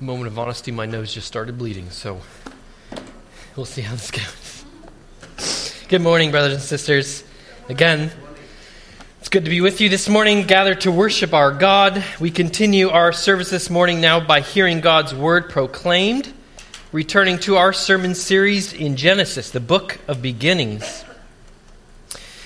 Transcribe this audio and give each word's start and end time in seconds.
moment 0.00 0.28
of 0.28 0.38
honesty, 0.38 0.70
my 0.70 0.86
nose 0.86 1.12
just 1.12 1.26
started 1.26 1.58
bleeding, 1.58 1.90
so 1.90 2.20
we'll 3.56 3.66
see 3.66 3.82
how 3.82 3.94
this 3.94 4.10
goes. 4.12 5.84
Good 5.88 6.02
morning, 6.02 6.30
brothers 6.30 6.52
and 6.52 6.62
sisters. 6.62 7.24
Again, 7.68 8.12
it's 9.18 9.28
good 9.28 9.44
to 9.44 9.50
be 9.50 9.60
with 9.60 9.80
you 9.80 9.88
this 9.88 10.08
morning, 10.08 10.46
gathered 10.46 10.82
to 10.82 10.92
worship 10.92 11.34
our 11.34 11.50
God. 11.50 12.04
We 12.20 12.30
continue 12.30 12.90
our 12.90 13.12
service 13.12 13.50
this 13.50 13.70
morning 13.70 14.00
now 14.00 14.24
by 14.24 14.40
hearing 14.40 14.80
God's 14.80 15.12
word 15.12 15.50
proclaimed, 15.50 16.32
returning 16.92 17.40
to 17.40 17.56
our 17.56 17.72
sermon 17.72 18.14
series 18.14 18.72
in 18.72 18.94
Genesis, 18.94 19.50
the 19.50 19.58
book 19.58 19.98
of 20.06 20.22
beginnings. 20.22 21.04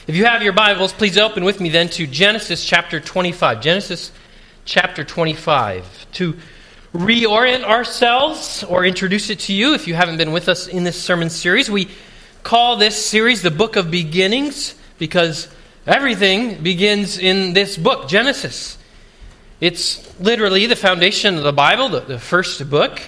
If 0.07 0.17
you 0.17 0.25
have 0.25 0.43
your 0.43 0.55
Bibles, 0.55 0.95
please 0.95 1.19
open 1.19 1.45
with 1.45 1.61
me 1.61 1.69
then 1.69 1.91
to 1.91 2.07
Genesis 2.07 2.65
chapter 2.65 2.99
25. 2.99 3.61
Genesis 3.61 4.11
chapter 4.65 5.05
25. 5.05 6.07
To 6.13 6.39
reorient 6.95 7.65
ourselves 7.65 8.63
or 8.65 8.85
introduce 8.85 9.31
it 9.31 9.41
to 9.41 9.53
you 9.53 9.75
if 9.75 9.87
you 9.87 9.95
haven't 9.95 10.19
been 10.19 10.33
with 10.33 10.49
us 10.49 10.67
in 10.67 10.85
this 10.85 11.01
sermon 11.01 11.31
series. 11.31 11.71
We 11.71 11.89
call 12.43 12.77
this 12.77 13.05
series 13.05 13.43
the 13.43 13.51
Book 13.51 13.77
of 13.77 13.91
Beginnings 13.91 14.75
because 14.99 15.49
everything 15.87 16.63
begins 16.63 17.17
in 17.17 17.55
this 17.55 17.79
book, 17.79 18.09
Genesis. 18.09 18.77
It's 19.61 20.19
literally 20.21 20.67
the 20.67 20.77
foundation 20.77 21.39
of 21.39 21.45
the 21.45 21.53
Bible, 21.53 21.89
the, 21.89 22.01
the 22.01 22.19
first 22.19 22.69
book, 22.69 23.01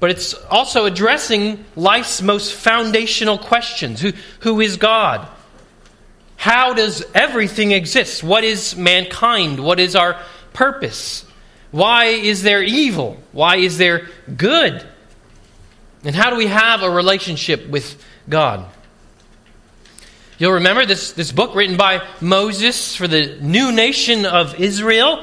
but 0.00 0.10
it's 0.10 0.34
also 0.34 0.86
addressing 0.86 1.64
life's 1.76 2.22
most 2.22 2.54
foundational 2.54 3.38
questions 3.38 4.00
Who, 4.00 4.12
who 4.40 4.60
is 4.60 4.76
God? 4.76 5.28
How 6.36 6.74
does 6.74 7.04
everything 7.14 7.70
exist? 7.70 8.24
What 8.24 8.42
is 8.42 8.74
mankind? 8.74 9.60
What 9.60 9.78
is 9.78 9.94
our 9.94 10.20
purpose? 10.54 11.24
Why 11.72 12.04
is 12.04 12.42
there 12.42 12.62
evil? 12.62 13.16
Why 13.32 13.56
is 13.56 13.78
there 13.78 14.08
good? 14.36 14.86
And 16.04 16.14
how 16.14 16.30
do 16.30 16.36
we 16.36 16.46
have 16.46 16.82
a 16.82 16.90
relationship 16.90 17.66
with 17.68 18.02
God? 18.28 18.66
You'll 20.38 20.52
remember 20.52 20.84
this, 20.84 21.12
this 21.12 21.32
book 21.32 21.54
written 21.54 21.76
by 21.76 22.06
Moses 22.20 22.94
for 22.94 23.08
the 23.08 23.38
new 23.40 23.72
nation 23.72 24.26
of 24.26 24.60
Israel 24.60 25.22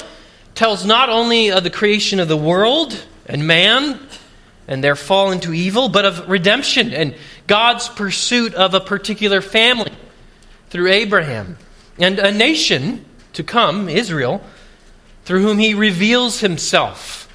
tells 0.55 0.85
not 0.85 1.09
only 1.09 1.51
of 1.51 1.63
the 1.63 1.69
creation 1.69 2.19
of 2.19 2.27
the 2.27 2.37
world 2.37 2.99
and 3.25 3.45
man 3.45 3.99
and 4.67 4.83
their 4.83 4.95
fall 4.95 5.31
into 5.31 5.53
evil, 5.53 5.89
but 5.89 6.05
of 6.05 6.29
redemption 6.29 6.93
and 6.93 7.15
God's 7.47 7.89
pursuit 7.89 8.53
of 8.55 8.73
a 8.73 8.79
particular 8.79 9.41
family 9.41 9.91
through 10.69 10.91
Abraham 10.91 11.57
and 11.99 12.17
a 12.17 12.31
nation 12.31 13.05
to 13.33 13.43
come, 13.43 13.89
Israel, 13.89 14.41
through 15.29 15.43
whom 15.43 15.59
he 15.59 15.75
reveals 15.75 16.39
himself. 16.39 17.31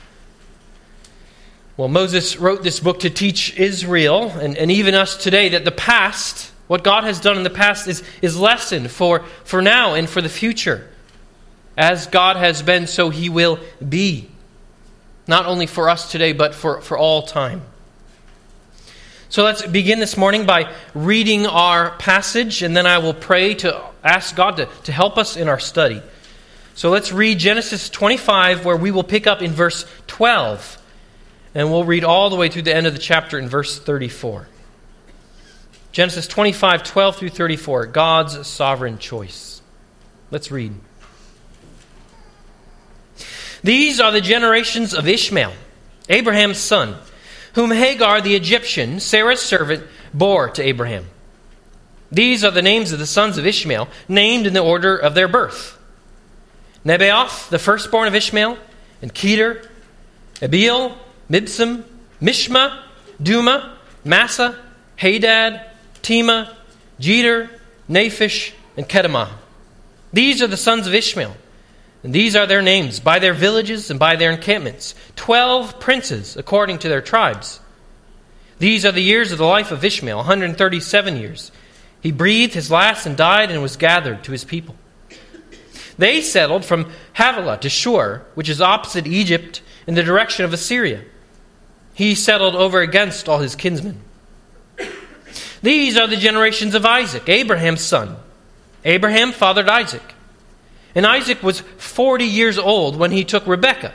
Well, 1.76 1.86
Moses 1.86 2.36
wrote 2.36 2.64
this 2.64 2.80
book 2.80 2.98
to 3.00 3.08
teach 3.08 3.56
Israel 3.56 4.30
and, 4.30 4.58
and 4.58 4.68
even 4.68 4.96
us 4.96 5.16
today 5.16 5.50
that 5.50 5.64
the 5.64 5.70
past, 5.70 6.50
what 6.66 6.82
God 6.82 7.04
has 7.04 7.20
done 7.20 7.36
in 7.36 7.44
the 7.44 7.50
past, 7.50 7.86
is, 7.86 8.02
is 8.20 8.36
lesson 8.36 8.88
for, 8.88 9.20
for 9.44 9.62
now 9.62 9.94
and 9.94 10.10
for 10.10 10.20
the 10.20 10.28
future. 10.28 10.90
As 11.76 12.08
God 12.08 12.34
has 12.34 12.62
been, 12.62 12.88
so 12.88 13.10
he 13.10 13.28
will 13.28 13.60
be. 13.88 14.28
Not 15.28 15.46
only 15.46 15.68
for 15.68 15.88
us 15.88 16.10
today, 16.10 16.32
but 16.32 16.52
for, 16.52 16.80
for 16.80 16.98
all 16.98 17.22
time. 17.22 17.62
So 19.28 19.44
let's 19.44 19.64
begin 19.64 20.00
this 20.00 20.16
morning 20.16 20.46
by 20.46 20.74
reading 20.94 21.46
our 21.46 21.92
passage, 21.98 22.60
and 22.64 22.76
then 22.76 22.88
I 22.88 22.98
will 22.98 23.14
pray 23.14 23.54
to 23.54 23.80
ask 24.02 24.34
God 24.34 24.56
to, 24.56 24.66
to 24.82 24.90
help 24.90 25.16
us 25.16 25.36
in 25.36 25.46
our 25.46 25.60
study. 25.60 26.02
So 26.74 26.90
let's 26.90 27.12
read 27.12 27.38
Genesis 27.38 27.88
25, 27.88 28.64
where 28.64 28.76
we 28.76 28.90
will 28.90 29.04
pick 29.04 29.26
up 29.26 29.42
in 29.42 29.52
verse 29.52 29.86
12. 30.08 30.82
And 31.54 31.70
we'll 31.70 31.84
read 31.84 32.02
all 32.02 32.30
the 32.30 32.36
way 32.36 32.48
through 32.48 32.62
the 32.62 32.74
end 32.74 32.86
of 32.86 32.92
the 32.92 32.98
chapter 32.98 33.38
in 33.38 33.48
verse 33.48 33.78
34. 33.78 34.48
Genesis 35.92 36.26
25, 36.26 36.82
12 36.82 37.16
through 37.16 37.28
34, 37.28 37.86
God's 37.86 38.46
sovereign 38.48 38.98
choice. 38.98 39.62
Let's 40.32 40.50
read. 40.50 40.74
These 43.62 44.00
are 44.00 44.10
the 44.10 44.20
generations 44.20 44.92
of 44.92 45.06
Ishmael, 45.06 45.52
Abraham's 46.08 46.58
son, 46.58 46.96
whom 47.54 47.70
Hagar 47.70 48.20
the 48.20 48.34
Egyptian, 48.34 48.98
Sarah's 48.98 49.40
servant, 49.40 49.84
bore 50.12 50.50
to 50.50 50.62
Abraham. 50.62 51.06
These 52.10 52.44
are 52.44 52.50
the 52.50 52.62
names 52.62 52.90
of 52.90 52.98
the 52.98 53.06
sons 53.06 53.38
of 53.38 53.46
Ishmael, 53.46 53.88
named 54.08 54.48
in 54.48 54.52
the 54.52 54.60
order 54.60 54.96
of 54.96 55.14
their 55.14 55.28
birth. 55.28 55.73
Nebaioth, 56.84 57.48
the 57.48 57.58
firstborn 57.58 58.08
of 58.08 58.14
Ishmael, 58.14 58.58
and 59.00 59.12
Kedar, 59.12 59.62
Adbeel, 60.36 60.96
Mibsam, 61.30 61.84
Mishma, 62.20 62.82
Dumah, 63.22 63.74
Massa, 64.04 64.58
Hadad, 64.96 65.64
Tema, 66.02 66.54
Jetur, 67.00 67.48
Naphish, 67.88 68.52
and 68.76 68.88
Kedemah. 68.88 69.30
These 70.12 70.42
are 70.42 70.46
the 70.46 70.56
sons 70.56 70.86
of 70.86 70.94
Ishmael, 70.94 71.36
and 72.02 72.14
these 72.14 72.36
are 72.36 72.46
their 72.46 72.62
names, 72.62 73.00
by 73.00 73.18
their 73.18 73.32
villages 73.32 73.90
and 73.90 73.98
by 73.98 74.16
their 74.16 74.30
encampments, 74.30 74.94
twelve 75.16 75.80
princes 75.80 76.36
according 76.36 76.78
to 76.80 76.88
their 76.88 77.00
tribes. 77.00 77.60
These 78.58 78.84
are 78.84 78.92
the 78.92 79.00
years 79.02 79.32
of 79.32 79.38
the 79.38 79.44
life 79.44 79.72
of 79.72 79.84
Ishmael, 79.84 80.18
137 80.18 81.16
years. 81.16 81.50
He 82.00 82.12
breathed 82.12 82.54
his 82.54 82.70
last 82.70 83.06
and 83.06 83.16
died 83.16 83.50
and 83.50 83.62
was 83.62 83.76
gathered 83.76 84.22
to 84.24 84.32
his 84.32 84.44
people. 84.44 84.76
They 85.98 86.20
settled 86.20 86.64
from 86.64 86.90
Havilah 87.14 87.58
to 87.58 87.68
Shur, 87.68 88.24
which 88.34 88.48
is 88.48 88.60
opposite 88.60 89.06
Egypt 89.06 89.62
in 89.86 89.94
the 89.94 90.02
direction 90.02 90.44
of 90.44 90.52
Assyria. 90.52 91.04
He 91.94 92.14
settled 92.14 92.56
over 92.56 92.80
against 92.80 93.28
all 93.28 93.38
his 93.38 93.54
kinsmen. 93.54 94.00
These 95.62 95.96
are 95.96 96.06
the 96.06 96.16
generations 96.16 96.74
of 96.74 96.84
Isaac, 96.84 97.28
Abraham's 97.28 97.80
son. 97.80 98.16
Abraham 98.84 99.32
fathered 99.32 99.68
Isaac. 99.68 100.14
And 100.94 101.06
Isaac 101.06 101.42
was 101.42 101.60
40 101.60 102.24
years 102.24 102.58
old 102.58 102.96
when 102.96 103.12
he 103.12 103.24
took 103.24 103.46
Rebekah, 103.46 103.94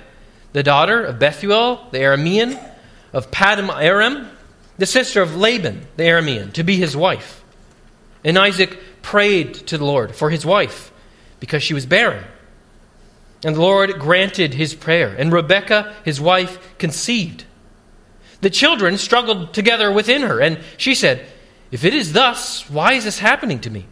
the 0.54 0.64
daughter 0.64 1.04
of 1.04 1.20
Bethuel, 1.20 1.88
the 1.92 2.00
Aramean, 2.00 2.60
of 3.14 3.30
Paddan 3.32 3.70
Aram, 3.82 4.30
the 4.78 4.86
sister 4.86 5.22
of 5.22 5.36
Laban, 5.36 5.86
the 5.98 6.04
Aramean, 6.04 6.54
to 6.54 6.64
be 6.64 6.78
his 6.78 6.96
wife. 6.96 7.44
And 8.24 8.38
Isaac 8.38 8.80
prayed 9.02 9.54
to 9.68 9.78
the 9.78 9.86
Lord 9.86 10.16
for 10.16 10.30
his 10.30 10.46
wife 10.46 10.89
because 11.40 11.64
she 11.64 11.74
was 11.74 11.86
barren. 11.86 12.24
And 13.44 13.56
the 13.56 13.62
Lord 13.62 14.00
granted 14.00 14.54
his 14.54 14.74
prayer, 14.74 15.16
and 15.18 15.32
Rebekah, 15.32 15.96
his 16.04 16.20
wife, 16.20 16.78
conceived. 16.78 17.46
The 18.42 18.50
children 18.50 18.98
struggled 18.98 19.54
together 19.54 19.92
within 19.92 20.22
her, 20.24 20.40
and 20.40 20.60
she 20.78 20.96
said, 20.96 21.26
If 21.72 21.86
it 21.86 21.94
is 21.94 22.14
thus, 22.14 22.70
why 22.70 22.94
is 22.94 23.06
this 23.06 23.20
happening 23.20 23.60
to 23.62 23.70
me? 23.70 23.86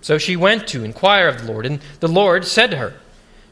So 0.00 0.18
she 0.18 0.36
went 0.36 0.66
to 0.68 0.84
inquire 0.84 1.28
of 1.28 1.40
the 1.40 1.52
Lord, 1.52 1.66
and 1.66 1.80
the 2.00 2.08
Lord 2.08 2.44
said 2.46 2.70
to 2.70 2.76
her, 2.76 2.94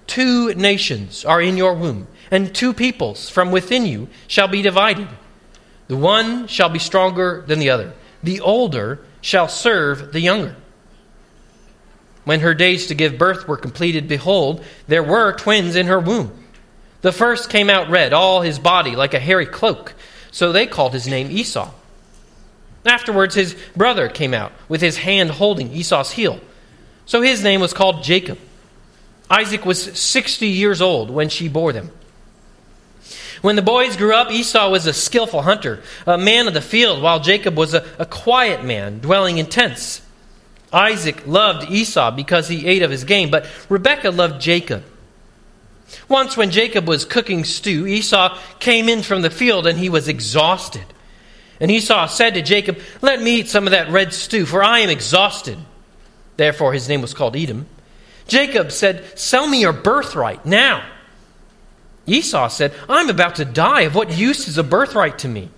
Two 0.07 0.53
nations 0.55 1.25
are 1.25 1.41
in 1.41 1.57
your 1.57 1.75
womb, 1.75 2.09
and 2.31 2.55
two 2.55 2.75
peoples 2.75 3.31
from 3.31 3.53
within 3.53 3.87
you 3.87 4.09
shall 4.27 4.49
be 4.49 4.63
divided. 4.63 5.09
The 5.89 5.97
one 5.97 6.47
shall 6.49 6.69
be 6.69 6.79
stronger 6.79 7.45
than 7.47 7.59
the 7.59 7.71
other, 7.71 7.93
the 8.23 8.41
older 8.41 9.01
shall 9.21 9.49
serve 9.49 10.13
the 10.13 10.21
younger. 10.21 10.57
When 12.31 12.39
her 12.39 12.55
days 12.55 12.87
to 12.87 12.95
give 12.95 13.19
birth 13.19 13.49
were 13.49 13.57
completed, 13.57 14.07
behold, 14.07 14.65
there 14.87 15.03
were 15.03 15.33
twins 15.33 15.75
in 15.75 15.89
her 15.89 15.99
womb. 15.99 16.31
The 17.01 17.11
first 17.11 17.51
came 17.51 17.69
out 17.69 17.91
red, 17.91 18.13
all 18.13 18.41
his 18.41 18.61
body 18.61 18.95
like 18.95 19.15
a 19.15 19.19
hairy 19.19 19.47
cloak, 19.47 19.95
so 20.31 20.53
they 20.53 20.69
called 20.69 20.93
his 20.93 21.09
name 21.09 21.29
Esau. 21.33 21.73
Afterwards, 22.87 23.35
his 23.35 23.57
brother 23.75 24.09
came 24.09 24.33
out 24.33 24.53
with 24.69 24.81
his 24.81 24.99
hand 24.99 25.33
holding 25.33 25.73
Esau's 25.73 26.13
heel, 26.13 26.39
so 27.05 27.21
his 27.21 27.43
name 27.43 27.61
was 27.61 27.75
called 27.75 28.05
Jacob. 28.05 28.39
Isaac 29.29 29.67
was 29.67 29.99
60 29.99 30.47
years 30.47 30.81
old 30.81 31.11
when 31.11 31.31
she 31.31 31.49
bore 31.49 31.73
them. 31.73 31.91
When 33.43 33.57
the 33.57 33.61
boys 33.61 33.97
grew 33.97 34.15
up, 34.15 34.31
Esau 34.31 34.71
was 34.71 34.87
a 34.87 34.93
skillful 34.93 35.43
hunter, 35.43 35.83
a 36.07 36.17
man 36.17 36.47
of 36.47 36.55
the 36.55 36.61
field, 36.61 37.03
while 37.03 37.19
Jacob 37.19 37.57
was 37.57 37.75
a, 37.75 37.85
a 37.99 38.07
quiet 38.07 38.65
man, 38.65 39.01
dwelling 39.01 39.39
in 39.39 39.47
tents. 39.47 40.03
Isaac 40.73 41.27
loved 41.27 41.71
Esau 41.71 42.11
because 42.13 42.49
he 42.49 42.67
ate 42.67 42.83
of 42.83 42.91
his 42.91 43.05
game, 43.05 43.31
but 43.31 43.47
Rebekah 43.69 44.11
loved 44.11 44.41
Jacob. 44.41 44.85
Once, 46.09 46.37
when 46.37 46.51
Jacob 46.51 46.87
was 46.87 47.05
cooking 47.05 47.45
stew, 47.45 47.87
Esau 47.87 48.39
came 48.61 48.89
in 48.89 49.03
from 49.03 49.23
the 49.23 49.31
field 49.31 49.67
and 49.67 49.79
he 49.79 49.89
was 49.89 50.09
exhausted. 50.09 50.85
And 51.59 51.71
Esau 51.71 52.07
said 52.07 52.35
to 52.35 52.43
Jacob, 52.43 52.79
Let 53.03 53.21
me 53.21 53.41
eat 53.41 53.49
some 53.49 53.67
of 53.67 53.73
that 53.73 53.91
red 53.91 54.15
stew, 54.15 54.47
for 54.47 54.63
I 54.63 54.81
am 54.81 54.91
exhausted. 54.91 55.59
Therefore, 56.37 56.73
his 56.73 56.89
name 56.89 57.03
was 57.03 57.13
called 57.13 57.37
Edom. 57.37 57.67
Jacob 58.29 58.73
said, 58.73 59.19
Sell 59.19 59.47
me 59.47 59.61
your 59.61 59.73
birthright 59.73 60.47
now. 60.47 60.89
Esau 62.07 62.49
said, 62.49 62.73
I'm 62.89 63.11
about 63.11 63.37
to 63.37 63.45
die. 63.45 63.83
Of 63.83 63.95
what 63.95 64.17
use 64.17 64.49
is 64.49 64.57
a 64.57 64.63
birthright 64.63 65.19
to 65.19 65.29
me? 65.29 65.51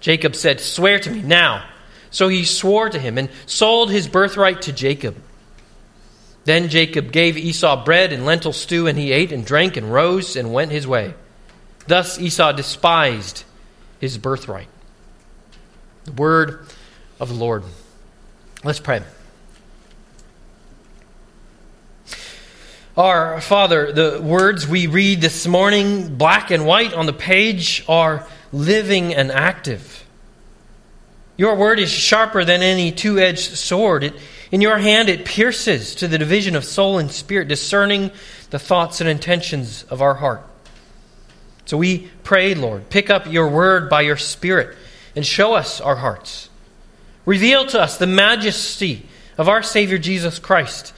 Jacob 0.00 0.36
said, 0.36 0.60
Swear 0.60 1.00
to 1.00 1.10
me 1.10 1.22
now. 1.22 1.68
So 2.10 2.28
he 2.28 2.44
swore 2.44 2.88
to 2.88 2.98
him 2.98 3.18
and 3.18 3.28
sold 3.46 3.90
his 3.90 4.08
birthright 4.08 4.62
to 4.62 4.72
Jacob. 4.72 5.16
Then 6.44 6.68
Jacob 6.68 7.12
gave 7.12 7.36
Esau 7.36 7.84
bread 7.84 8.12
and 8.12 8.24
lentil 8.24 8.52
stew, 8.52 8.86
and 8.86 8.98
he 8.98 9.12
ate 9.12 9.32
and 9.32 9.44
drank 9.44 9.76
and 9.76 9.92
rose 9.92 10.34
and 10.34 10.52
went 10.52 10.72
his 10.72 10.86
way. 10.86 11.14
Thus 11.86 12.18
Esau 12.18 12.52
despised 12.52 13.44
his 14.00 14.16
birthright. 14.16 14.68
The 16.04 16.12
word 16.12 16.66
of 17.20 17.28
the 17.28 17.34
Lord. 17.34 17.64
Let's 18.64 18.80
pray. 18.80 19.02
Our 22.96 23.40
Father, 23.40 23.92
the 23.92 24.20
words 24.20 24.66
we 24.66 24.88
read 24.88 25.20
this 25.20 25.46
morning, 25.46 26.16
black 26.16 26.50
and 26.50 26.66
white 26.66 26.92
on 26.94 27.06
the 27.06 27.12
page, 27.12 27.84
are 27.88 28.26
living 28.52 29.14
and 29.14 29.30
active. 29.30 30.04
Your 31.38 31.54
word 31.54 31.78
is 31.78 31.90
sharper 31.90 32.44
than 32.44 32.60
any 32.60 32.92
two 32.92 33.18
edged 33.18 33.56
sword. 33.56 34.04
It, 34.04 34.14
in 34.50 34.60
your 34.60 34.76
hand, 34.76 35.08
it 35.08 35.24
pierces 35.24 35.94
to 35.94 36.08
the 36.08 36.18
division 36.18 36.56
of 36.56 36.64
soul 36.64 36.98
and 36.98 37.10
spirit, 37.10 37.48
discerning 37.48 38.10
the 38.50 38.58
thoughts 38.58 39.00
and 39.00 39.08
intentions 39.08 39.84
of 39.84 40.02
our 40.02 40.14
heart. 40.14 40.44
So 41.64 41.76
we 41.76 42.08
pray, 42.24 42.54
Lord, 42.54 42.88
pick 42.88 43.10
up 43.10 43.26
your 43.26 43.48
word 43.48 43.90
by 43.90 44.00
your 44.00 44.16
Spirit 44.16 44.76
and 45.14 45.24
show 45.24 45.52
us 45.52 45.82
our 45.82 45.96
hearts. 45.96 46.48
Reveal 47.26 47.66
to 47.66 47.80
us 47.80 47.98
the 47.98 48.06
majesty 48.06 49.06
of 49.36 49.50
our 49.50 49.62
Savior 49.62 49.98
Jesus 49.98 50.38
Christ 50.38 50.94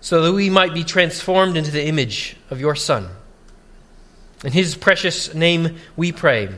so 0.00 0.22
that 0.22 0.32
we 0.32 0.48
might 0.48 0.72
be 0.72 0.84
transformed 0.84 1.56
into 1.56 1.72
the 1.72 1.84
image 1.84 2.36
of 2.50 2.60
your 2.60 2.76
Son. 2.76 3.08
In 4.44 4.52
his 4.52 4.76
precious 4.76 5.34
name 5.34 5.76
we 5.96 6.12
pray. 6.12 6.50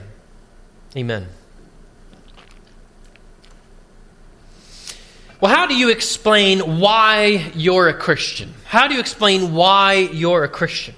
Amen. 0.95 1.29
Well, 5.41 5.55
how 5.55 5.67
do 5.67 5.77
you 5.77 5.91
explain 5.91 6.81
why 6.81 7.53
you're 7.55 7.89
a 7.89 7.95
Christian? 7.95 8.55
How 8.65 8.89
do 8.89 8.95
you 8.95 9.01
explain 9.01 9.55
why 9.55 9.95
you're 9.95 10.43
a 10.43 10.49
Christian? 10.49 10.97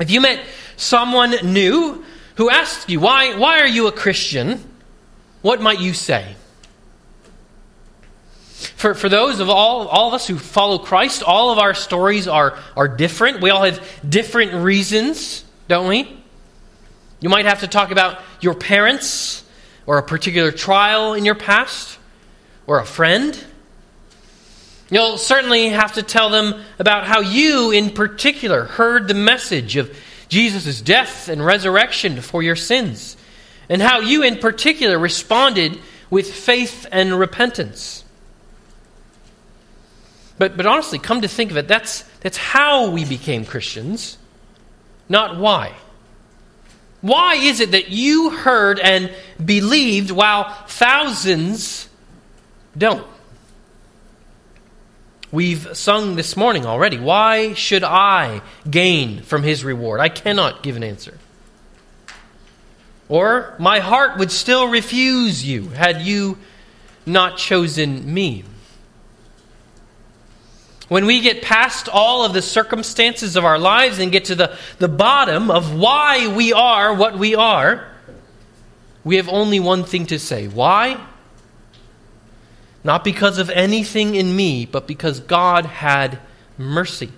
If 0.00 0.10
you 0.10 0.20
met 0.20 0.44
someone 0.76 1.30
new 1.44 2.04
who 2.34 2.50
asked 2.50 2.88
you, 2.88 2.98
why, 2.98 3.36
why 3.36 3.60
are 3.60 3.68
you 3.68 3.86
a 3.86 3.92
Christian? 3.92 4.60
What 5.42 5.60
might 5.62 5.80
you 5.80 5.92
say? 5.92 6.34
For, 8.76 8.94
for 8.94 9.08
those 9.08 9.38
of 9.38 9.48
all, 9.48 9.86
all 9.86 10.08
of 10.08 10.14
us 10.14 10.26
who 10.26 10.36
follow 10.36 10.78
Christ, 10.78 11.22
all 11.22 11.52
of 11.52 11.58
our 11.58 11.74
stories 11.74 12.26
are, 12.26 12.58
are 12.76 12.88
different. 12.88 13.40
We 13.40 13.50
all 13.50 13.62
have 13.62 13.86
different 14.08 14.52
reasons, 14.54 15.44
don't 15.68 15.86
we? 15.86 16.20
You 17.20 17.28
might 17.28 17.46
have 17.46 17.60
to 17.60 17.68
talk 17.68 17.92
about 17.92 18.20
your 18.40 18.54
parents, 18.54 19.44
or 19.86 19.98
a 19.98 20.02
particular 20.02 20.50
trial 20.50 21.14
in 21.14 21.24
your 21.24 21.34
past, 21.34 21.98
or 22.66 22.80
a 22.80 22.86
friend. 22.86 23.42
You'll 24.90 25.18
certainly 25.18 25.70
have 25.70 25.94
to 25.94 26.02
tell 26.02 26.30
them 26.30 26.62
about 26.78 27.04
how 27.04 27.20
you, 27.20 27.70
in 27.70 27.90
particular, 27.90 28.64
heard 28.64 29.08
the 29.08 29.14
message 29.14 29.76
of 29.76 29.96
Jesus' 30.28 30.80
death 30.80 31.28
and 31.28 31.44
resurrection 31.44 32.20
for 32.20 32.42
your 32.42 32.56
sins, 32.56 33.16
and 33.68 33.80
how 33.80 34.00
you, 34.00 34.22
in 34.22 34.38
particular, 34.38 34.98
responded 34.98 35.78
with 36.10 36.32
faith 36.32 36.86
and 36.92 37.18
repentance. 37.18 38.04
But, 40.38 40.56
but 40.56 40.66
honestly, 40.66 40.98
come 40.98 41.22
to 41.22 41.28
think 41.28 41.50
of 41.50 41.56
it, 41.56 41.68
that's, 41.68 42.02
that's 42.20 42.36
how 42.36 42.90
we 42.90 43.04
became 43.04 43.44
Christians, 43.44 44.18
not 45.08 45.38
why. 45.38 45.74
Why 47.00 47.34
is 47.34 47.60
it 47.60 47.72
that 47.72 47.90
you 47.90 48.30
heard 48.30 48.78
and 48.78 49.12
believed 49.42 50.10
while 50.10 50.52
thousands 50.66 51.88
don't? 52.76 53.06
We've 55.30 55.76
sung 55.76 56.14
this 56.14 56.36
morning 56.36 56.64
already. 56.64 56.98
Why 56.98 57.54
should 57.54 57.82
I 57.82 58.40
gain 58.70 59.22
from 59.22 59.42
his 59.42 59.64
reward? 59.64 60.00
I 60.00 60.08
cannot 60.08 60.62
give 60.62 60.76
an 60.76 60.84
answer. 60.84 61.18
Or, 63.08 63.54
my 63.58 63.80
heart 63.80 64.18
would 64.18 64.30
still 64.30 64.68
refuse 64.68 65.44
you 65.44 65.70
had 65.70 66.02
you 66.02 66.38
not 67.04 67.36
chosen 67.36 68.12
me. 68.12 68.44
When 70.88 71.06
we 71.06 71.20
get 71.20 71.42
past 71.42 71.88
all 71.88 72.24
of 72.24 72.32
the 72.32 72.42
circumstances 72.42 73.36
of 73.36 73.44
our 73.44 73.58
lives 73.58 73.98
and 73.98 74.12
get 74.12 74.26
to 74.26 74.34
the, 74.34 74.56
the 74.78 74.88
bottom 74.88 75.50
of 75.50 75.74
why 75.74 76.28
we 76.34 76.52
are 76.52 76.94
what 76.94 77.18
we 77.18 77.34
are, 77.34 77.88
we 79.02 79.16
have 79.16 79.28
only 79.28 79.60
one 79.60 79.84
thing 79.84 80.06
to 80.06 80.18
say. 80.18 80.46
Why? 80.46 81.04
Not 82.84 83.02
because 83.02 83.38
of 83.38 83.48
anything 83.48 84.14
in 84.14 84.36
me, 84.36 84.66
but 84.66 84.86
because 84.86 85.18
God 85.20 85.64
had 85.64 86.18
mercy. 86.58 87.10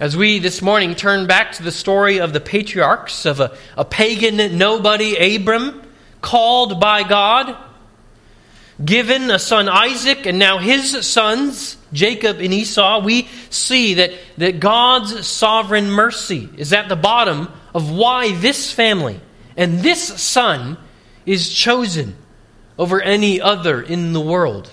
As 0.00 0.16
we 0.16 0.40
this 0.40 0.60
morning 0.60 0.96
turn 0.96 1.28
back 1.28 1.52
to 1.52 1.62
the 1.62 1.70
story 1.70 2.18
of 2.18 2.32
the 2.32 2.40
patriarchs 2.40 3.24
of 3.26 3.38
a, 3.38 3.56
a 3.76 3.84
pagan 3.84 4.58
nobody, 4.58 5.36
Abram, 5.36 5.80
called 6.20 6.80
by 6.80 7.04
God, 7.04 7.56
given 8.84 9.30
a 9.30 9.38
son 9.38 9.68
Isaac, 9.68 10.26
and 10.26 10.36
now 10.36 10.58
his 10.58 11.06
sons, 11.06 11.76
Jacob 11.92 12.40
and 12.40 12.52
Esau, 12.52 13.04
we 13.04 13.28
see 13.50 13.94
that, 13.94 14.10
that 14.36 14.58
God's 14.58 15.24
sovereign 15.24 15.88
mercy 15.88 16.48
is 16.56 16.72
at 16.72 16.88
the 16.88 16.96
bottom 16.96 17.48
of 17.72 17.92
why 17.92 18.32
this 18.32 18.72
family 18.72 19.20
and 19.56 19.78
this 19.78 20.02
son 20.20 20.76
is 21.24 21.48
chosen 21.48 22.16
over 22.78 23.00
any 23.00 23.40
other 23.40 23.80
in 23.80 24.12
the 24.12 24.20
world. 24.20 24.70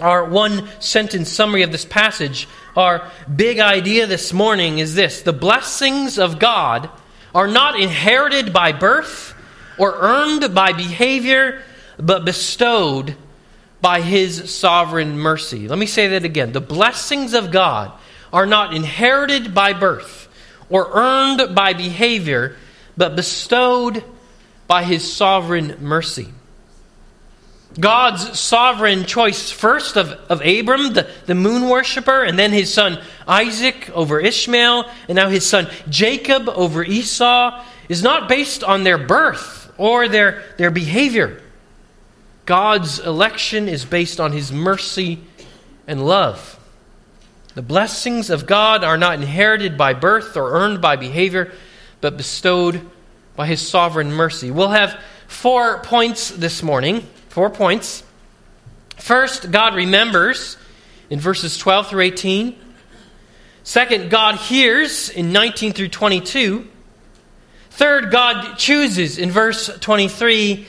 Our 0.00 0.24
one 0.24 0.68
sentence 0.80 1.30
summary 1.30 1.62
of 1.62 1.72
this 1.72 1.84
passage, 1.84 2.48
our 2.76 3.10
big 3.34 3.58
idea 3.58 4.06
this 4.06 4.32
morning 4.32 4.78
is 4.78 4.94
this 4.94 5.22
the 5.22 5.32
blessings 5.32 6.18
of 6.18 6.38
God 6.38 6.88
are 7.34 7.48
not 7.48 7.78
inherited 7.78 8.52
by 8.52 8.72
birth 8.72 9.34
or 9.78 9.94
earned 10.00 10.54
by 10.54 10.72
behavior, 10.72 11.62
but 11.98 12.24
bestowed 12.24 13.14
by 13.80 14.00
His 14.00 14.54
sovereign 14.54 15.18
mercy. 15.18 15.68
Let 15.68 15.78
me 15.78 15.86
say 15.86 16.08
that 16.08 16.24
again. 16.24 16.52
The 16.52 16.60
blessings 16.60 17.34
of 17.34 17.50
God 17.50 17.92
are 18.32 18.46
not 18.46 18.74
inherited 18.74 19.54
by 19.54 19.72
birth 19.72 20.28
or 20.68 20.90
earned 20.92 21.54
by 21.54 21.72
behavior, 21.72 22.56
but 22.96 23.16
bestowed 23.16 24.04
by 24.66 24.84
His 24.84 25.12
sovereign 25.12 25.76
mercy. 25.80 26.28
God's 27.78 28.38
sovereign 28.38 29.04
choice 29.04 29.50
first 29.50 29.96
of, 29.96 30.10
of 30.28 30.44
Abram, 30.44 30.92
the, 30.92 31.08
the 31.26 31.34
moon 31.36 31.68
worshiper, 31.68 32.24
and 32.24 32.38
then 32.38 32.52
his 32.52 32.72
son 32.72 33.00
Isaac 33.28 33.88
over 33.90 34.18
Ishmael, 34.18 34.90
and 35.08 35.16
now 35.16 35.28
his 35.28 35.46
son 35.46 35.68
Jacob 35.88 36.48
over 36.48 36.82
Esau, 36.82 37.64
is 37.88 38.02
not 38.02 38.28
based 38.28 38.64
on 38.64 38.82
their 38.82 38.98
birth 38.98 39.72
or 39.78 40.08
their, 40.08 40.42
their 40.58 40.70
behavior. 40.70 41.42
God's 42.44 42.98
election 42.98 43.68
is 43.68 43.84
based 43.84 44.18
on 44.18 44.32
his 44.32 44.50
mercy 44.50 45.20
and 45.86 46.04
love. 46.04 46.58
The 47.54 47.62
blessings 47.62 48.30
of 48.30 48.46
God 48.46 48.82
are 48.82 48.98
not 48.98 49.14
inherited 49.14 49.78
by 49.78 49.94
birth 49.94 50.36
or 50.36 50.52
earned 50.52 50.80
by 50.80 50.96
behavior, 50.96 51.52
but 52.00 52.16
bestowed 52.16 52.80
by 53.36 53.46
his 53.46 53.66
sovereign 53.66 54.12
mercy. 54.12 54.50
We'll 54.50 54.68
have 54.68 55.00
four 55.28 55.78
points 55.82 56.30
this 56.30 56.62
morning. 56.62 57.06
Four 57.30 57.48
points. 57.48 58.02
First, 58.96 59.52
God 59.52 59.76
remembers 59.76 60.56
in 61.10 61.20
verses 61.20 61.56
12 61.56 61.88
through 61.88 62.02
18. 62.02 62.56
Second, 63.62 64.10
God 64.10 64.34
hears 64.34 65.08
in 65.08 65.32
19 65.32 65.72
through 65.72 65.90
22. 65.90 66.66
Third, 67.70 68.10
God 68.10 68.56
chooses 68.56 69.16
in 69.16 69.30
verse 69.30 69.70
23. 69.78 70.66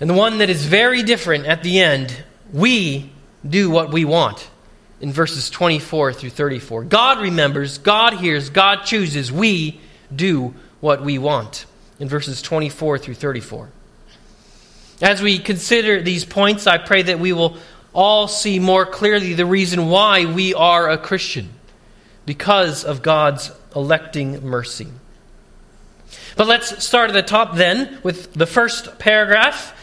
And 0.00 0.10
the 0.10 0.14
one 0.14 0.38
that 0.38 0.50
is 0.50 0.66
very 0.66 1.04
different 1.04 1.46
at 1.46 1.62
the 1.62 1.78
end, 1.78 2.24
we 2.52 3.12
do 3.48 3.70
what 3.70 3.92
we 3.92 4.04
want 4.04 4.50
in 5.00 5.12
verses 5.12 5.48
24 5.48 6.12
through 6.12 6.30
34. 6.30 6.84
God 6.84 7.20
remembers, 7.20 7.78
God 7.78 8.14
hears, 8.14 8.50
God 8.50 8.82
chooses, 8.82 9.30
we 9.30 9.80
do 10.14 10.56
what 10.80 11.04
we 11.04 11.18
want 11.18 11.66
in 12.00 12.08
verses 12.08 12.42
24 12.42 12.98
through 12.98 13.14
34. 13.14 13.70
As 15.00 15.22
we 15.22 15.38
consider 15.38 16.02
these 16.02 16.24
points, 16.24 16.66
I 16.66 16.78
pray 16.78 17.02
that 17.02 17.20
we 17.20 17.32
will 17.32 17.56
all 17.92 18.28
see 18.28 18.58
more 18.58 18.84
clearly 18.84 19.34
the 19.34 19.46
reason 19.46 19.88
why 19.88 20.24
we 20.24 20.54
are 20.54 20.90
a 20.90 20.98
Christian 20.98 21.50
because 22.26 22.84
of 22.84 23.02
God's 23.02 23.50
electing 23.74 24.44
mercy. 24.44 24.88
But 26.36 26.46
let's 26.46 26.84
start 26.84 27.10
at 27.10 27.14
the 27.14 27.22
top 27.22 27.56
then 27.56 27.98
with 28.02 28.32
the 28.34 28.46
first 28.46 28.98
paragraph 28.98 29.74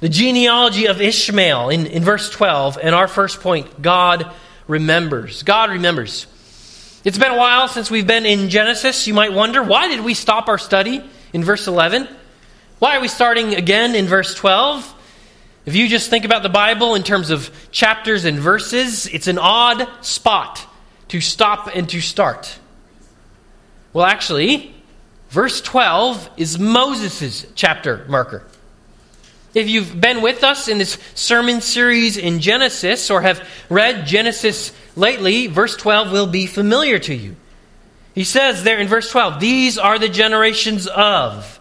the 0.00 0.08
genealogy 0.08 0.86
of 0.86 1.00
Ishmael 1.00 1.70
in, 1.70 1.86
in 1.86 2.04
verse 2.04 2.30
12. 2.30 2.78
And 2.82 2.94
our 2.94 3.08
first 3.08 3.40
point 3.40 3.80
God 3.80 4.30
remembers. 4.68 5.42
God 5.42 5.70
remembers. 5.70 6.26
It's 7.04 7.18
been 7.18 7.32
a 7.32 7.36
while 7.36 7.68
since 7.68 7.90
we've 7.90 8.06
been 8.06 8.26
in 8.26 8.48
Genesis. 8.48 9.06
You 9.06 9.14
might 9.14 9.32
wonder 9.32 9.62
why 9.62 9.88
did 9.88 10.00
we 10.00 10.14
stop 10.14 10.48
our 10.48 10.58
study 10.58 11.02
in 11.32 11.44
verse 11.44 11.66
11? 11.66 12.08
Why 12.78 12.96
are 12.96 13.00
we 13.00 13.08
starting 13.08 13.54
again 13.54 13.94
in 13.94 14.06
verse 14.06 14.34
12? 14.34 14.94
If 15.64 15.74
you 15.74 15.88
just 15.88 16.10
think 16.10 16.24
about 16.26 16.42
the 16.42 16.50
Bible 16.50 16.94
in 16.94 17.02
terms 17.02 17.30
of 17.30 17.50
chapters 17.70 18.24
and 18.24 18.38
verses, 18.38 19.06
it's 19.06 19.28
an 19.28 19.38
odd 19.38 19.88
spot 20.02 20.66
to 21.08 21.20
stop 21.20 21.70
and 21.74 21.88
to 21.88 22.00
start. 22.00 22.58
Well, 23.92 24.04
actually, 24.04 24.74
verse 25.30 25.62
12 25.62 26.28
is 26.36 26.58
Moses' 26.58 27.46
chapter 27.54 28.04
marker. 28.08 28.44
If 29.54 29.70
you've 29.70 29.98
been 29.98 30.20
with 30.20 30.44
us 30.44 30.68
in 30.68 30.76
this 30.76 30.98
sermon 31.14 31.62
series 31.62 32.18
in 32.18 32.40
Genesis 32.40 33.10
or 33.10 33.22
have 33.22 33.48
read 33.70 34.06
Genesis 34.06 34.70
lately, 34.96 35.46
verse 35.46 35.74
12 35.76 36.12
will 36.12 36.26
be 36.26 36.46
familiar 36.46 36.98
to 36.98 37.14
you. 37.14 37.36
He 38.14 38.24
says 38.24 38.64
there 38.64 38.78
in 38.78 38.86
verse 38.86 39.10
12, 39.10 39.40
These 39.40 39.78
are 39.78 39.98
the 39.98 40.10
generations 40.10 40.86
of. 40.86 41.58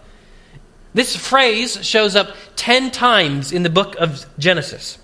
This 0.96 1.14
phrase 1.14 1.86
shows 1.86 2.16
up 2.16 2.30
10 2.56 2.90
times 2.90 3.52
in 3.52 3.64
the 3.64 3.70
book 3.70 3.98
of 3.98 4.26
Genesis. 4.40 4.98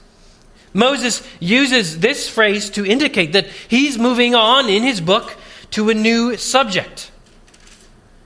Moses 0.73 1.21
uses 1.41 1.99
this 1.99 2.29
phrase 2.29 2.69
to 2.71 2.85
indicate 2.85 3.33
that 3.33 3.47
he's 3.67 3.97
moving 3.97 4.33
on 4.33 4.69
in 4.69 4.83
his 4.83 5.01
book 5.01 5.35
to 5.71 5.89
a 5.89 5.93
new 5.93 6.37
subject. 6.37 7.11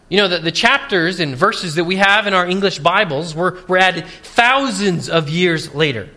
You 0.09 0.17
know, 0.17 0.27
the, 0.27 0.37
the 0.37 0.51
chapters 0.51 1.19
and 1.19 1.35
verses 1.35 1.73
that 1.73 1.85
we 1.85 1.95
have 1.95 2.27
in 2.27 2.35
our 2.35 2.45
English 2.45 2.77
Bibles 2.77 3.33
were, 3.33 3.57
were 3.67 3.79
added 3.79 4.05
thousands 4.21 5.09
of 5.09 5.27
years 5.27 5.73
later. 5.73 6.07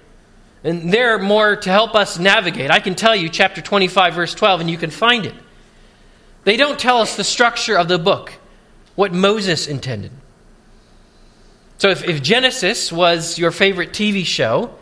And 0.63 0.93
they're 0.93 1.19
more 1.19 1.57
to 1.57 1.71
help 1.71 1.95
us 1.95 2.19
navigate. 2.19 2.71
I 2.71 2.81
can 2.81 2.95
tell 2.95 3.17
you 3.17 3.31
chapter 3.31 3.63
25, 3.63 4.13
verse 4.13 4.35
12, 4.35 4.61
and 4.61 4.71
you 4.71 4.77
can 4.77 4.91
find 4.91 5.25
it. 5.25 5.35
They 6.45 6.59
don't 6.59 6.79
tell 6.79 6.99
us 6.99 7.17
the 7.17 7.25
structure 7.25 7.79
of 7.79 7.89
the 7.89 7.99
book, 7.99 8.35
what 8.97 9.15
Moses 9.15 9.67
intended. 9.67 10.13
So 11.79 11.91
if, 11.91 12.05
if 12.05 12.23
Genesis 12.23 12.93
was 12.93 13.39
your 13.39 13.53
favorite 13.53 13.91
TV 13.91 14.27
show, 14.27 14.75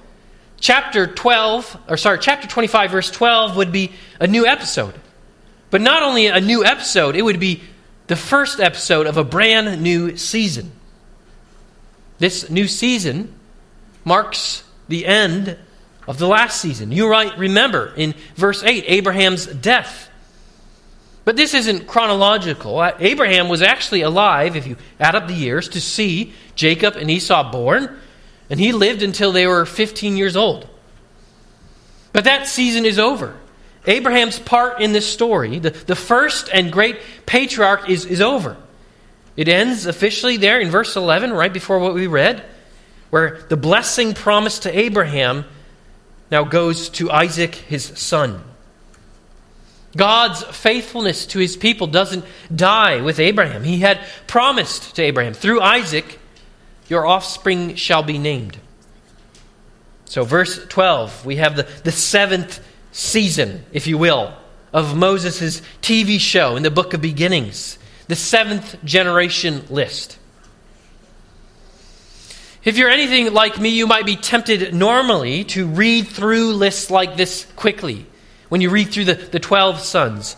chapter 0.59 1.07
12, 1.07 1.79
or 1.89 1.97
sorry, 1.97 2.19
chapter 2.19 2.49
25, 2.49 2.91
verse 2.91 3.11
12 3.11 3.57
would 3.57 3.71
be 3.71 3.93
a 4.19 4.27
new 4.27 4.47
episode. 4.47 4.95
But 5.71 5.83
not 5.83 6.03
only 6.03 6.27
a 6.27 6.41
new 6.41 6.65
episode, 6.65 7.15
it 7.15 7.23
would 7.23 7.39
be 7.39 7.63
the 8.07 8.17
first 8.17 8.61
episode 8.61 9.07
of 9.07 9.17
a 9.17 9.25
brand 9.25 9.83
new 9.83 10.17
season. 10.17 10.73
This 12.19 12.49
new 12.49 12.67
season 12.67 13.35
marks 14.05 14.65
the 14.89 15.05
end 15.05 15.59
of 16.09 16.19
the 16.19 16.27
last 16.27 16.61
season. 16.61 16.93
You 16.93 17.11
might 17.11 17.37
remember 17.37 17.93
in 17.97 18.15
verse 18.37 18.63
8 18.63 18.85
Abraham's 18.87 19.47
death. 19.47 20.09
But 21.27 21.35
this 21.35 21.55
isn't 21.55 21.89
chronological. 21.89 22.79
Uh, 22.79 22.93
Abraham 23.01 23.49
was 23.49 23.61
actually 23.61 24.03
alive, 24.03 24.55
if 24.55 24.65
you 24.65 24.77
add 25.01 25.17
up 25.17 25.27
the 25.27 25.35
years, 25.35 25.69
to 25.71 25.81
see 25.81 26.33
Jacob 26.55 26.95
and 26.95 27.11
Esau 27.11 27.51
born, 27.51 27.99
and 28.49 28.61
he 28.61 28.71
lived 28.71 29.03
until 29.03 29.33
they 29.33 29.49
were 29.49 29.67
15 29.67 30.17
years 30.17 30.37
old. 30.37 30.69
But 32.13 32.25
that 32.25 32.47
season 32.47 32.85
is 32.85 33.01
over. 33.01 33.37
Abraham's 33.89 34.39
part 34.39 34.81
in 34.81 34.93
this 34.93 35.13
story, 35.13 35.59
the, 35.59 35.71
the 35.71 35.97
first 35.97 36.49
and 36.53 36.71
great 36.71 37.01
patriarch, 37.27 37.91
is, 37.91 38.05
is 38.05 38.21
over. 38.21 38.57
It 39.37 39.49
ends 39.49 39.87
officially 39.87 40.37
there 40.37 40.61
in 40.61 40.71
verse 40.71 40.95
11, 40.95 41.33
right 41.33 41.53
before 41.53 41.81
what 41.81 41.95
we 41.95 42.07
read, 42.07 42.45
where 43.11 43.43
the 43.49 43.57
blessing 43.57 44.15
promised 44.15 44.63
to 44.63 44.79
Abraham 44.79 45.45
now 46.31 46.45
goes 46.45 46.89
to 46.91 47.11
Isaac, 47.11 47.57
his 47.57 47.85
son. 47.97 48.45
God's 49.97 50.43
faithfulness 50.45 51.27
to 51.27 51.39
his 51.39 51.57
people 51.57 51.87
doesn't 51.87 52.25
die 52.55 53.01
with 53.01 53.19
Abraham. 53.19 53.65
He 53.65 53.79
had 53.79 54.01
promised 54.27 54.97
to 54.97 55.03
Abraham, 55.03 55.35
through 55.35 55.61
Isaac, 55.61 56.19
your 56.89 57.07
offspring 57.07 57.75
shall 57.75 58.03
be 58.03 58.19
named. 58.19 58.59
So, 60.05 60.25
verse 60.25 60.65
12, 60.69 61.27
we 61.27 61.37
have 61.37 61.57
the, 61.57 61.65
the 61.83 61.93
seventh 61.93 62.65
season, 62.93 63.65
if 63.73 63.87
you 63.87 63.99
will, 63.99 64.35
of 64.73 64.97
Moses' 64.97 65.63
TV 65.83 66.21
show 66.21 66.57
in 66.57 66.63
the 66.63 66.71
book 66.71 66.95
of 66.95 67.01
beginnings, 67.01 67.79
the 68.07 68.17
seventh 68.17 68.83
generation 68.85 69.65
list. 69.69 70.19
If 72.65 72.77
you're 72.77 72.91
anything 72.91 73.33
like 73.33 73.59
me, 73.59 73.71
you 73.71 73.87
might 73.87 74.07
be 74.07 74.17
tempted 74.17 74.75
normally 74.75 75.45
to 75.45 75.67
read 75.67 76.09
through 76.09 76.53
lists 76.53 76.91
like 76.91 77.17
this 77.17 77.47
quickly 77.57 78.07
when 78.49 78.61
you 78.61 78.71
read 78.71 78.91
through 78.91 79.07
the, 79.07 79.15
the 79.15 79.41
12 79.41 79.81
sons. 79.81 80.37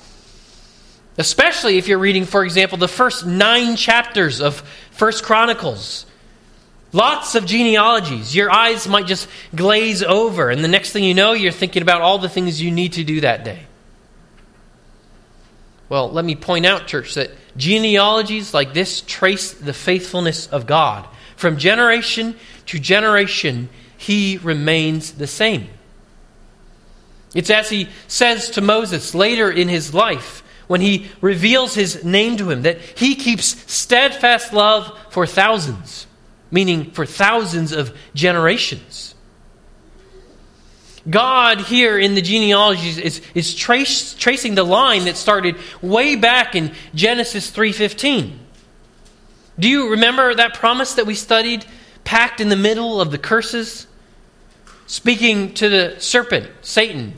Especially 1.17 1.79
if 1.79 1.89
you're 1.89 1.99
reading, 1.99 2.25
for 2.25 2.45
example, 2.45 2.79
the 2.79 2.89
first 2.89 3.27
nine 3.27 3.77
chapters 3.77 4.41
of 4.41 4.61
First 4.91 5.25
Chronicles 5.25 6.07
Lots 6.93 7.35
of 7.35 7.45
genealogies. 7.45 8.35
Your 8.35 8.51
eyes 8.51 8.89
might 8.89 9.07
just 9.07 9.29
glaze 9.55 10.03
over, 10.03 10.49
and 10.49 10.65
the 10.65 10.69
next 10.69 10.93
thing 10.93 11.05
you 11.05 11.15
know, 11.15 11.33
you're 11.33 11.53
thinking 11.53 11.83
about 11.83 12.01
all 12.01 12.19
the 12.19 12.29
things 12.29 12.63
you 12.63 12.71
need 12.71 12.95
to 12.95 13.05
do 13.05 13.21
that 13.21 13.45
day. 13.45 13.61
Well, 15.91 16.11
let 16.11 16.25
me 16.25 16.35
point 16.35 16.65
out, 16.65 16.87
church, 16.87 17.15
that 17.15 17.31
genealogies 17.57 18.55
like 18.55 18.73
this 18.73 19.03
trace 19.03 19.53
the 19.53 19.73
faithfulness 19.73 20.47
of 20.47 20.67
God. 20.67 21.07
From 21.37 21.59
generation 21.59 22.37
to 22.67 22.79
generation, 22.79 23.69
He 23.99 24.39
remains 24.39 25.13
the 25.13 25.27
same. 25.27 25.69
It's 27.35 27.51
as 27.51 27.71
He 27.71 27.89
says 28.07 28.51
to 28.51 28.61
Moses 28.61 29.15
later 29.15 29.51
in 29.51 29.69
his 29.69 29.95
life 29.95 30.43
when 30.67 30.81
He 30.81 31.09
reveals 31.21 31.75
His 31.75 32.05
name 32.05 32.37
to 32.39 32.51
him 32.51 32.63
that 32.63 32.81
He 32.81 33.15
keeps 33.15 33.47
steadfast 33.73 34.53
love 34.53 34.97
for 35.11 35.27
thousands 35.27 36.07
meaning 36.51 36.91
for 36.91 37.07
thousands 37.07 37.73
of 37.73 37.97
generations. 38.15 39.15
God 41.09 41.61
here 41.63 41.99
in 41.99 42.15
the 42.15 42.23
genealogies 42.23 42.99
is, 42.99 43.23
is 43.35 43.55
trace, 43.55 44.15
tracing 44.15 44.55
the 44.55 44.65
line 44.65 45.05
that 45.05 45.17
started 45.17 45.57
way 45.81 46.17
back 46.17 46.55
in 46.55 46.75
Genesis 46.95 47.51
3.15. 47.51 48.37
Do 49.59 49.69
you 49.69 49.91
remember 49.91 50.35
that 50.35 50.55
promise 50.55 50.95
that 50.95 51.07
we 51.07 51.15
studied, 51.15 51.65
packed 52.05 52.41
in 52.41 52.49
the 52.49 52.57
middle 52.57 53.01
of 53.01 53.11
the 53.11 53.19
curses? 53.19 53.87
Speaking 54.89 55.53
to 55.55 55.69
the 55.69 55.97
serpent, 55.99 56.49
Satan, 56.63 57.13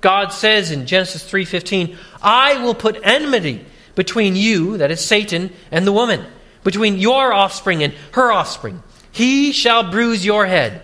God 0.00 0.28
says 0.28 0.70
in 0.70 0.86
Genesis 0.86 1.28
3.15, 1.28 1.96
I 2.22 2.62
will 2.62 2.72
put 2.74 3.00
enmity 3.02 3.64
between 3.96 4.36
you, 4.36 4.76
that 4.76 4.92
is 4.92 5.04
Satan, 5.04 5.52
and 5.72 5.84
the 5.84 5.92
woman 5.92 6.24
between 6.62 6.98
your 6.98 7.32
offspring 7.32 7.82
and 7.82 7.92
her 8.12 8.30
offspring. 8.30 8.80
He 9.10 9.50
shall 9.50 9.90
bruise 9.90 10.24
your 10.24 10.46
head, 10.46 10.82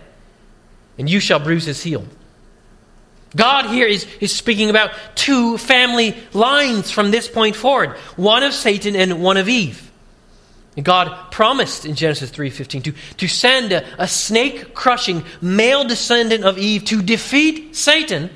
and 0.99 1.09
you 1.09 1.21
shall 1.21 1.39
bruise 1.39 1.65
his 1.65 1.81
heel. 1.81 2.05
God 3.37 3.67
here 3.67 3.87
is, 3.87 4.09
is 4.21 4.35
speaking 4.35 4.69
about 4.69 4.91
two 5.15 5.57
family 5.59 6.17
lines 6.33 6.91
from 6.91 7.13
this 7.13 7.29
point 7.29 7.55
forward 7.55 7.97
one 8.17 8.43
of 8.43 8.53
Satan 8.53 8.97
and 8.97 9.23
one 9.23 9.37
of 9.37 9.49
Eve. 9.49 9.92
God 10.81 11.31
promised 11.31 11.85
in 11.85 11.95
Genesis 11.95 12.31
3:15 12.31 12.85
to, 12.85 12.95
to 13.19 13.29
send 13.29 13.73
a, 13.73 14.02
a 14.02 14.09
snake 14.09 14.75
crushing 14.75 15.23
male 15.43 15.85
descendant 15.85 16.45
of 16.45 16.57
Eve 16.57 16.85
to 16.87 17.02
defeat 17.02 17.76
Satan 17.76 18.31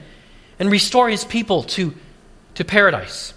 and 0.59 0.71
restore 0.71 1.09
his 1.09 1.25
people 1.25 1.62
to, 1.62 1.95
to 2.55 2.64
paradise. 2.64 3.33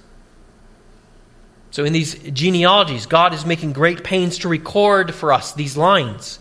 So, 1.72 1.86
in 1.86 1.94
these 1.94 2.15
genealogies, 2.15 3.06
God 3.06 3.34
is 3.34 3.46
making 3.46 3.74
great 3.74 4.03
pains 4.03 4.39
to 4.39 4.50
record 4.50 5.13
for 5.13 5.32
us 5.32 5.53
these 5.53 5.77
lines. 5.77 6.39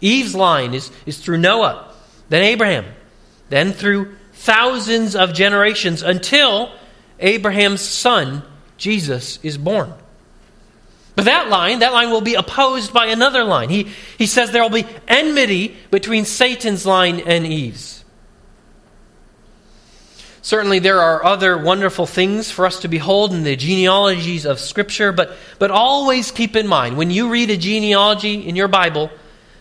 Eve's 0.00 0.34
line 0.34 0.74
is, 0.74 0.90
is 1.06 1.18
through 1.18 1.38
Noah, 1.38 1.92
then 2.28 2.42
Abraham, 2.42 2.84
then 3.48 3.72
through 3.72 4.14
thousands 4.32 5.16
of 5.16 5.34
generations 5.34 6.02
until 6.02 6.72
Abraham's 7.18 7.80
son, 7.80 8.42
Jesus, 8.76 9.38
is 9.42 9.58
born. 9.58 9.92
But 11.16 11.24
that 11.24 11.48
line, 11.48 11.80
that 11.80 11.92
line 11.92 12.10
will 12.10 12.20
be 12.20 12.34
opposed 12.34 12.92
by 12.92 13.06
another 13.06 13.44
line. 13.44 13.68
He, 13.68 13.88
he 14.16 14.26
says 14.26 14.50
there 14.50 14.62
will 14.62 14.70
be 14.70 14.86
enmity 15.08 15.76
between 15.90 16.24
Satan's 16.24 16.86
line 16.86 17.20
and 17.20 17.46
Eve's. 17.46 18.04
Certainly, 20.42 20.78
there 20.78 21.00
are 21.00 21.22
other 21.22 21.58
wonderful 21.58 22.06
things 22.06 22.50
for 22.50 22.64
us 22.64 22.80
to 22.80 22.88
behold 22.88 23.34
in 23.34 23.42
the 23.42 23.56
genealogies 23.56 24.46
of 24.46 24.58
Scripture, 24.58 25.12
but, 25.12 25.36
but 25.58 25.70
always 25.70 26.30
keep 26.30 26.56
in 26.56 26.66
mind 26.66 26.96
when 26.96 27.10
you 27.10 27.28
read 27.28 27.50
a 27.50 27.56
genealogy 27.58 28.46
in 28.48 28.56
your 28.56 28.68
Bible 28.68 29.10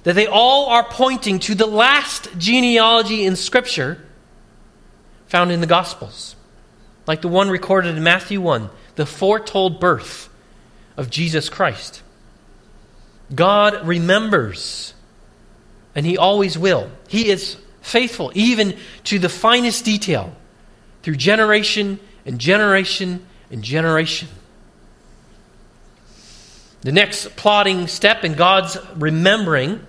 that 0.04 0.14
they 0.14 0.28
all 0.28 0.68
are 0.68 0.86
pointing 0.86 1.40
to 1.40 1.56
the 1.56 1.66
last 1.66 2.30
genealogy 2.38 3.26
in 3.26 3.36
Scripture 3.36 4.02
found 5.28 5.52
in 5.52 5.60
the 5.60 5.68
Gospels, 5.68 6.38
like 7.06 7.22
the 7.22 7.28
one 7.28 7.50
recorded 7.50 7.98
in 7.98 8.04
Matthew 8.04 8.40
1, 8.40 8.70
the 8.96 9.06
foretold 9.06 9.82
birth 9.82 10.29
of 11.00 11.10
Jesus 11.10 11.48
Christ. 11.48 12.04
God 13.34 13.88
remembers, 13.88 14.94
and 15.96 16.06
He 16.06 16.18
always 16.18 16.58
will. 16.58 16.92
He 17.08 17.30
is 17.30 17.56
faithful, 17.82 18.34
even 18.36 18.78
to 19.06 19.18
the 19.18 19.30
finest 19.30 19.86
detail 19.86 20.36
through 21.02 21.16
generation 21.16 22.02
and 22.26 22.38
generation 22.38 23.26
and 23.50 23.64
generation. 23.64 24.28
The 26.82 26.92
next 26.92 27.34
plotting 27.38 27.88
step 27.88 28.26
in 28.26 28.34
God's 28.34 28.78
remembering 28.96 29.80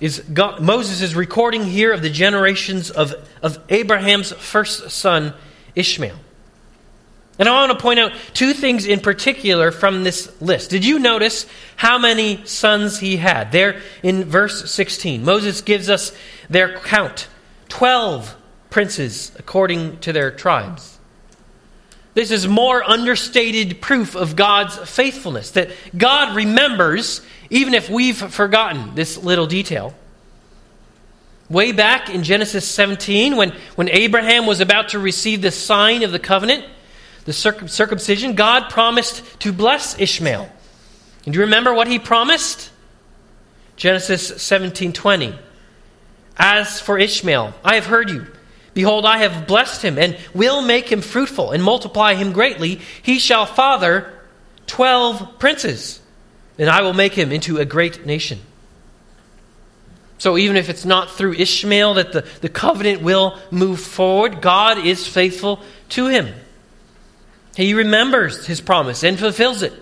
is 0.00 0.18
God, 0.18 0.60
Moses 0.60 1.00
is 1.00 1.14
recording 1.14 1.64
here 1.64 1.92
of 1.92 2.02
the 2.02 2.10
generations 2.10 2.90
of, 2.90 3.14
of 3.40 3.60
Abraham's 3.68 4.32
first 4.32 4.90
son, 4.90 5.32
Ishmael. 5.76 6.16
And 7.40 7.48
I 7.48 7.52
want 7.52 7.72
to 7.72 7.82
point 7.82 7.98
out 7.98 8.12
two 8.34 8.52
things 8.52 8.84
in 8.84 9.00
particular 9.00 9.72
from 9.72 10.04
this 10.04 10.30
list. 10.42 10.68
Did 10.68 10.84
you 10.84 10.98
notice 10.98 11.46
how 11.74 11.98
many 11.98 12.44
sons 12.44 12.98
he 12.98 13.16
had? 13.16 13.50
There 13.50 13.80
in 14.02 14.24
verse 14.24 14.70
16, 14.70 15.24
Moses 15.24 15.62
gives 15.62 15.88
us 15.88 16.12
their 16.50 16.78
count 16.80 17.28
12 17.70 18.36
princes 18.68 19.32
according 19.38 20.00
to 20.00 20.12
their 20.12 20.30
tribes. 20.30 20.98
This 22.12 22.30
is 22.30 22.46
more 22.46 22.84
understated 22.84 23.80
proof 23.80 24.14
of 24.14 24.36
God's 24.36 24.76
faithfulness, 24.76 25.52
that 25.52 25.70
God 25.96 26.36
remembers, 26.36 27.22
even 27.48 27.72
if 27.72 27.88
we've 27.88 28.18
forgotten 28.18 28.94
this 28.94 29.16
little 29.16 29.46
detail. 29.46 29.94
Way 31.48 31.72
back 31.72 32.10
in 32.10 32.22
Genesis 32.22 32.68
17, 32.68 33.36
when, 33.36 33.54
when 33.76 33.88
Abraham 33.88 34.44
was 34.44 34.60
about 34.60 34.90
to 34.90 34.98
receive 34.98 35.40
the 35.40 35.50
sign 35.50 36.02
of 36.02 36.12
the 36.12 36.18
covenant, 36.18 36.66
the 37.24 37.32
circumcision, 37.32 38.34
God 38.34 38.70
promised 38.70 39.22
to 39.40 39.52
bless 39.52 39.98
Ishmael. 39.98 40.50
And 41.24 41.34
do 41.34 41.38
you 41.38 41.44
remember 41.44 41.74
what 41.74 41.86
he 41.86 41.98
promised? 41.98 42.70
Genesis 43.76 44.30
17:20. 44.30 45.34
As 46.36 46.80
for 46.80 46.98
Ishmael, 46.98 47.54
I 47.64 47.74
have 47.74 47.86
heard 47.86 48.10
you. 48.10 48.26
Behold, 48.72 49.04
I 49.04 49.18
have 49.18 49.46
blessed 49.46 49.82
him 49.82 49.98
and 49.98 50.16
will 50.32 50.62
make 50.62 50.90
him 50.90 51.02
fruitful 51.02 51.50
and 51.50 51.62
multiply 51.62 52.14
him 52.14 52.32
greatly. 52.32 52.80
He 53.02 53.18
shall 53.18 53.44
father 53.44 54.12
12 54.66 55.38
princes, 55.38 56.00
and 56.58 56.70
I 56.70 56.82
will 56.82 56.94
make 56.94 57.12
him 57.12 57.32
into 57.32 57.58
a 57.58 57.64
great 57.64 58.06
nation. 58.06 58.38
So 60.18 60.36
even 60.36 60.56
if 60.56 60.68
it's 60.68 60.84
not 60.84 61.10
through 61.10 61.32
Ishmael 61.34 61.94
that 61.94 62.12
the, 62.12 62.26
the 62.42 62.48
covenant 62.48 63.02
will 63.02 63.38
move 63.50 63.80
forward, 63.80 64.42
God 64.42 64.78
is 64.78 65.06
faithful 65.06 65.60
to 65.90 66.06
him. 66.06 66.34
He 67.56 67.74
remembers 67.74 68.46
his 68.46 68.60
promise 68.60 69.02
and 69.02 69.18
fulfills 69.18 69.62
it. 69.62 69.72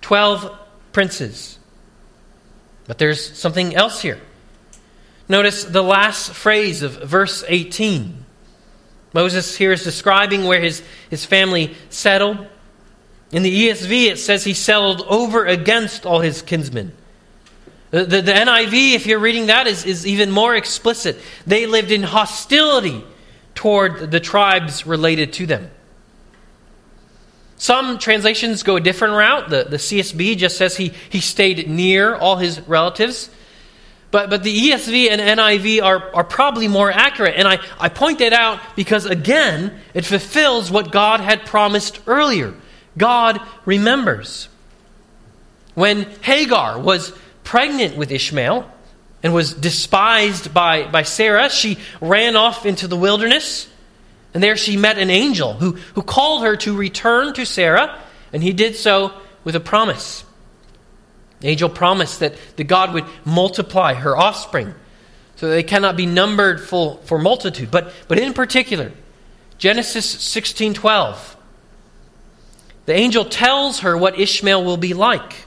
Twelve 0.00 0.56
princes. 0.92 1.58
But 2.86 2.98
there's 2.98 3.36
something 3.36 3.74
else 3.74 4.00
here. 4.00 4.20
Notice 5.28 5.64
the 5.64 5.82
last 5.82 6.32
phrase 6.32 6.82
of 6.82 7.02
verse 7.02 7.44
18. 7.48 8.24
Moses 9.12 9.56
here 9.56 9.72
is 9.72 9.82
describing 9.82 10.44
where 10.44 10.60
his, 10.60 10.82
his 11.10 11.24
family 11.24 11.74
settled. 11.90 12.46
In 13.32 13.42
the 13.42 13.68
ESV, 13.68 14.06
it 14.06 14.18
says 14.18 14.44
he 14.44 14.54
settled 14.54 15.02
over 15.08 15.44
against 15.44 16.06
all 16.06 16.20
his 16.20 16.42
kinsmen. 16.42 16.92
The, 17.90 18.04
the, 18.04 18.22
the 18.22 18.32
NIV, 18.32 18.94
if 18.94 19.06
you're 19.06 19.18
reading 19.18 19.46
that, 19.46 19.66
is, 19.66 19.84
is 19.84 20.06
even 20.06 20.30
more 20.30 20.54
explicit. 20.54 21.18
They 21.46 21.66
lived 21.66 21.90
in 21.90 22.02
hostility 22.02 23.04
toward 23.54 24.10
the 24.10 24.20
tribes 24.20 24.86
related 24.86 25.32
to 25.34 25.46
them. 25.46 25.70
Some 27.58 27.98
translations 27.98 28.62
go 28.62 28.76
a 28.76 28.80
different 28.80 29.14
route. 29.14 29.48
The, 29.48 29.64
the 29.64 29.76
CSB 29.78 30.36
just 30.36 30.56
says 30.58 30.76
he, 30.76 30.92
he 31.08 31.20
stayed 31.20 31.68
near 31.68 32.14
all 32.14 32.36
his 32.36 32.60
relatives. 32.68 33.30
But, 34.10 34.30
but 34.30 34.42
the 34.42 34.70
ESV 34.70 35.10
and 35.10 35.20
NIV 35.20 35.82
are, 35.82 36.14
are 36.14 36.24
probably 36.24 36.68
more 36.68 36.90
accurate. 36.90 37.34
And 37.36 37.48
I, 37.48 37.58
I 37.78 37.88
point 37.88 38.20
that 38.20 38.32
out 38.32 38.60
because, 38.76 39.06
again, 39.06 39.78
it 39.94 40.04
fulfills 40.04 40.70
what 40.70 40.92
God 40.92 41.20
had 41.20 41.44
promised 41.44 42.00
earlier. 42.06 42.54
God 42.96 43.40
remembers. 43.64 44.48
When 45.74 46.04
Hagar 46.22 46.78
was 46.78 47.12
pregnant 47.44 47.96
with 47.96 48.10
Ishmael 48.10 48.70
and 49.22 49.34
was 49.34 49.52
despised 49.52 50.54
by, 50.54 50.88
by 50.90 51.02
Sarah, 51.02 51.50
she 51.50 51.78
ran 52.00 52.36
off 52.36 52.64
into 52.64 52.86
the 52.86 52.96
wilderness. 52.96 53.68
And 54.36 54.42
there 54.42 54.58
she 54.58 54.76
met 54.76 54.98
an 54.98 55.08
angel 55.08 55.54
who, 55.54 55.78
who 55.94 56.02
called 56.02 56.42
her 56.42 56.56
to 56.56 56.76
return 56.76 57.32
to 57.32 57.46
Sarah, 57.46 57.98
and 58.34 58.42
he 58.42 58.52
did 58.52 58.76
so 58.76 59.14
with 59.44 59.56
a 59.56 59.60
promise. 59.60 60.26
The 61.40 61.48
angel 61.48 61.70
promised 61.70 62.20
that 62.20 62.34
the 62.56 62.62
God 62.62 62.92
would 62.92 63.06
multiply 63.24 63.94
her 63.94 64.14
offspring 64.14 64.74
so 65.36 65.48
that 65.48 65.54
they 65.54 65.62
cannot 65.62 65.96
be 65.96 66.04
numbered 66.04 66.60
full 66.60 66.98
for 66.98 67.18
multitude. 67.18 67.70
But, 67.70 67.94
but 68.08 68.18
in 68.18 68.34
particular, 68.34 68.92
Genesis 69.56 70.14
16:12, 70.14 71.36
the 72.84 72.92
angel 72.92 73.24
tells 73.24 73.80
her 73.80 73.96
what 73.96 74.20
Ishmael 74.20 74.62
will 74.62 74.76
be 74.76 74.92
like. 74.92 75.46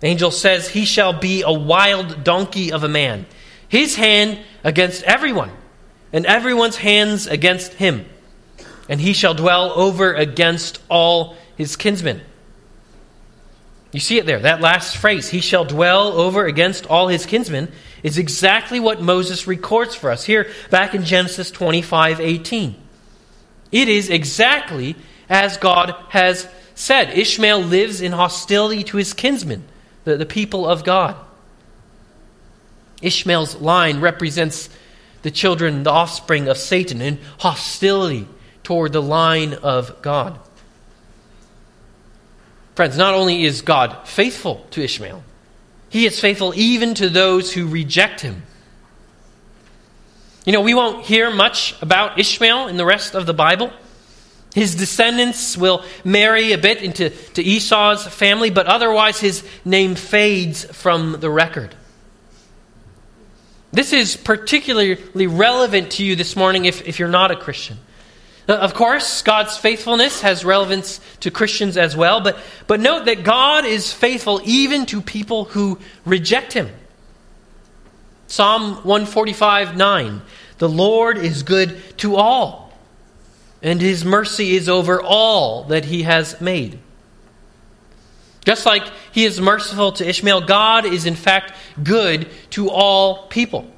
The 0.00 0.08
angel 0.08 0.32
says, 0.32 0.70
He 0.70 0.84
shall 0.84 1.12
be 1.12 1.42
a 1.42 1.52
wild 1.52 2.24
donkey 2.24 2.72
of 2.72 2.82
a 2.82 2.88
man, 2.88 3.26
his 3.68 3.94
hand 3.94 4.40
against 4.64 5.04
everyone 5.04 5.52
and 6.12 6.26
everyone's 6.26 6.76
hands 6.76 7.26
against 7.26 7.74
him, 7.74 8.06
and 8.88 9.00
he 9.00 9.12
shall 9.12 9.34
dwell 9.34 9.72
over 9.72 10.12
against 10.12 10.80
all 10.88 11.36
his 11.56 11.76
kinsmen. 11.76 12.20
You 13.92 14.00
see 14.00 14.18
it 14.18 14.26
there, 14.26 14.38
that 14.40 14.60
last 14.60 14.96
phrase, 14.96 15.28
he 15.28 15.40
shall 15.40 15.64
dwell 15.64 16.12
over 16.12 16.46
against 16.46 16.86
all 16.86 17.08
his 17.08 17.26
kinsmen, 17.26 17.70
is 18.02 18.18
exactly 18.18 18.80
what 18.80 19.02
Moses 19.02 19.46
records 19.46 19.94
for 19.94 20.10
us 20.10 20.24
here 20.24 20.48
back 20.70 20.94
in 20.94 21.04
Genesis 21.04 21.50
25 21.50 22.20
18. 22.20 22.76
It 23.72 23.88
is 23.88 24.10
exactly 24.10 24.96
as 25.28 25.56
God 25.56 25.94
has 26.08 26.48
said. 26.74 27.10
Ishmael 27.16 27.60
lives 27.60 28.00
in 28.00 28.12
hostility 28.12 28.84
to 28.84 28.96
his 28.96 29.12
kinsmen, 29.12 29.64
the, 30.04 30.16
the 30.16 30.26
people 30.26 30.66
of 30.66 30.84
God. 30.84 31.16
Ishmael's 33.02 33.56
line 33.56 34.00
represents 34.00 34.68
the 35.22 35.30
children, 35.30 35.82
the 35.82 35.90
offspring 35.90 36.48
of 36.48 36.56
Satan, 36.56 37.00
in 37.00 37.18
hostility 37.38 38.26
toward 38.62 38.92
the 38.92 39.02
line 39.02 39.54
of 39.54 40.00
God. 40.02 40.38
Friends, 42.74 42.96
not 42.96 43.14
only 43.14 43.44
is 43.44 43.62
God 43.62 44.08
faithful 44.08 44.66
to 44.70 44.82
Ishmael, 44.82 45.22
he 45.88 46.06
is 46.06 46.20
faithful 46.20 46.54
even 46.54 46.94
to 46.94 47.08
those 47.08 47.52
who 47.52 47.66
reject 47.66 48.20
him. 48.20 48.42
You 50.46 50.52
know, 50.52 50.62
we 50.62 50.74
won't 50.74 51.04
hear 51.04 51.30
much 51.30 51.74
about 51.82 52.18
Ishmael 52.18 52.68
in 52.68 52.76
the 52.76 52.84
rest 52.86 53.14
of 53.14 53.26
the 53.26 53.34
Bible. 53.34 53.72
His 54.54 54.74
descendants 54.74 55.56
will 55.56 55.84
marry 56.04 56.52
a 56.52 56.58
bit 56.58 56.82
into 56.82 57.10
to 57.10 57.42
Esau's 57.42 58.06
family, 58.06 58.50
but 58.50 58.66
otherwise 58.66 59.20
his 59.20 59.44
name 59.64 59.94
fades 59.94 60.64
from 60.64 61.18
the 61.20 61.30
record. 61.30 61.74
This 63.72 63.92
is 63.92 64.16
particularly 64.16 65.26
relevant 65.26 65.92
to 65.92 66.04
you 66.04 66.16
this 66.16 66.34
morning 66.34 66.64
if, 66.64 66.86
if 66.88 66.98
you're 66.98 67.08
not 67.08 67.30
a 67.30 67.36
Christian. 67.36 67.78
Uh, 68.48 68.54
of 68.54 68.74
course, 68.74 69.22
God's 69.22 69.56
faithfulness 69.56 70.22
has 70.22 70.44
relevance 70.44 71.00
to 71.20 71.30
Christians 71.30 71.76
as 71.76 71.96
well, 71.96 72.20
but, 72.20 72.36
but 72.66 72.80
note 72.80 73.04
that 73.04 73.22
God 73.22 73.64
is 73.64 73.92
faithful 73.92 74.40
even 74.44 74.86
to 74.86 75.00
people 75.00 75.44
who 75.44 75.78
reject 76.04 76.52
Him. 76.52 76.68
Psalm 78.26 78.74
145 78.76 79.76
9 79.76 80.22
The 80.58 80.68
Lord 80.68 81.18
is 81.18 81.44
good 81.44 81.80
to 81.98 82.16
all, 82.16 82.72
and 83.62 83.80
His 83.80 84.04
mercy 84.04 84.56
is 84.56 84.68
over 84.68 85.00
all 85.00 85.64
that 85.64 85.84
He 85.84 86.02
has 86.02 86.40
made. 86.40 86.80
Just 88.44 88.64
like 88.64 88.84
he 89.12 89.24
is 89.24 89.40
merciful 89.40 89.92
to 89.92 90.08
Ishmael, 90.08 90.42
God 90.42 90.86
is 90.86 91.06
in 91.06 91.14
fact 91.14 91.52
good 91.82 92.28
to 92.50 92.70
all 92.70 93.26
people, 93.28 93.70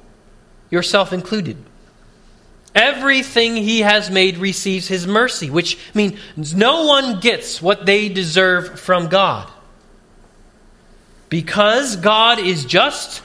yourself 0.69 1.11
included. 1.11 1.57
Everything 2.73 3.55
he 3.55 3.81
has 3.81 4.09
made 4.09 4.37
receives 4.37 4.87
his 4.87 5.05
mercy, 5.05 5.49
which 5.49 5.77
means 5.93 6.55
no 6.55 6.85
one 6.85 7.19
gets 7.19 7.61
what 7.61 7.85
they 7.85 8.09
deserve 8.09 8.79
from 8.79 9.09
God. 9.09 9.51
Because 11.29 11.95
God 11.97 12.39
is 12.39 12.65
just, 12.65 13.21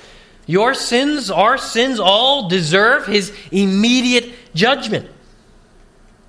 your 0.46 0.74
sins, 0.74 1.30
our 1.30 1.56
sins, 1.56 2.00
all 2.00 2.48
deserve 2.48 3.06
his 3.06 3.32
immediate 3.50 4.32
judgment. 4.54 5.08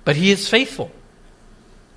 But 0.04 0.16
he 0.16 0.30
is 0.30 0.48
faithful. 0.48 0.90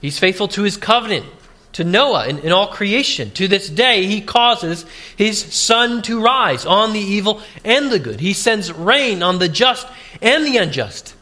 He's 0.02 0.20
faithful 0.20 0.50
to 0.50 0.64
his 0.64 0.76
covenant 0.76 1.26
to 1.74 1.84
Noah 1.84 2.26
and, 2.28 2.40
and 2.40 2.54
all 2.54 2.68
creation. 2.68 3.32
To 3.32 3.48
this 3.48 3.70
day, 3.70 4.06
he 4.06 4.22
causes 4.22 4.86
his 5.18 5.40
sun 5.40 6.02
to 6.04 6.22
rise 6.22 6.66
on 6.66 6.94
the 6.94 7.00
evil 7.00 7.42
and 7.66 7.92
the 7.92 8.00
good. 8.00 8.20
He 8.20 8.34
sends 8.34 8.72
rain 8.72 9.22
on 9.22 9.40
the 9.40 9.50
just 9.50 9.88
and 10.22 10.46
the 10.46 10.58
unjust. 10.58 11.16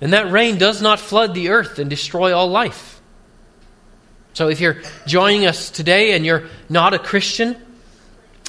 And 0.00 0.12
that 0.12 0.30
rain 0.30 0.58
does 0.58 0.82
not 0.82 1.00
flood 1.00 1.34
the 1.34 1.50
earth 1.50 1.78
and 1.78 1.88
destroy 1.88 2.34
all 2.34 2.48
life. 2.48 3.00
So 4.32 4.48
if 4.48 4.60
you're 4.60 4.82
joining 5.06 5.46
us 5.46 5.70
today 5.70 6.12
and 6.12 6.26
you're 6.26 6.48
not 6.68 6.94
a 6.94 6.98
Christian, 6.98 7.56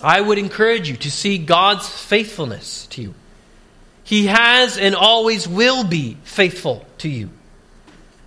I 0.01 0.19
would 0.19 0.37
encourage 0.37 0.89
you 0.89 0.97
to 0.97 1.11
see 1.11 1.37
God's 1.37 1.87
faithfulness 1.87 2.87
to 2.87 3.01
you. 3.01 3.13
He 4.03 4.27
has 4.27 4.77
and 4.77 4.95
always 4.95 5.47
will 5.47 5.83
be 5.83 6.17
faithful 6.23 6.85
to 6.99 7.09
you. 7.09 7.29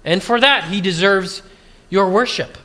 And 0.04 0.22
for 0.22 0.38
that, 0.38 0.64
he 0.64 0.80
deserves 0.80 1.42
your 1.90 2.10
worship 2.10 2.56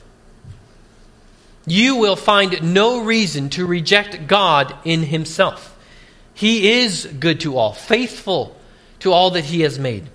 you 1.65 1.95
will 1.95 2.15
find 2.15 2.73
no 2.73 3.03
reason 3.03 3.49
to 3.51 3.65
reject 3.65 4.27
God 4.27 4.75
in 4.83 5.03
Himself. 5.03 5.77
He 6.33 6.81
is 6.81 7.05
good 7.05 7.41
to 7.41 7.57
all, 7.57 7.73
faithful 7.73 8.55
to 8.99 9.11
all 9.11 9.31
that 9.31 9.45
He 9.45 9.61
has 9.61 9.79
made. 9.79 10.09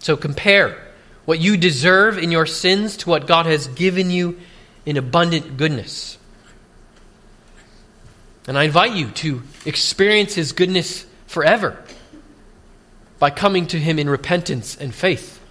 So 0.00 0.16
compare 0.16 0.76
what 1.24 1.38
you 1.38 1.56
deserve 1.56 2.18
in 2.18 2.30
your 2.30 2.46
sins 2.46 2.96
to 2.98 3.10
what 3.10 3.26
God 3.26 3.46
has 3.46 3.68
given 3.68 4.10
you 4.10 4.38
in 4.84 4.96
abundant 4.96 5.56
goodness. 5.56 6.18
And 8.48 8.58
I 8.58 8.64
invite 8.64 8.92
you 8.92 9.10
to 9.10 9.42
experience 9.64 10.34
His 10.34 10.52
goodness 10.52 11.06
forever 11.26 11.82
by 13.18 13.30
coming 13.30 13.68
to 13.68 13.78
Him 13.78 13.98
in 13.98 14.10
repentance 14.10 14.76
and 14.76 14.92
faith. 14.92 15.41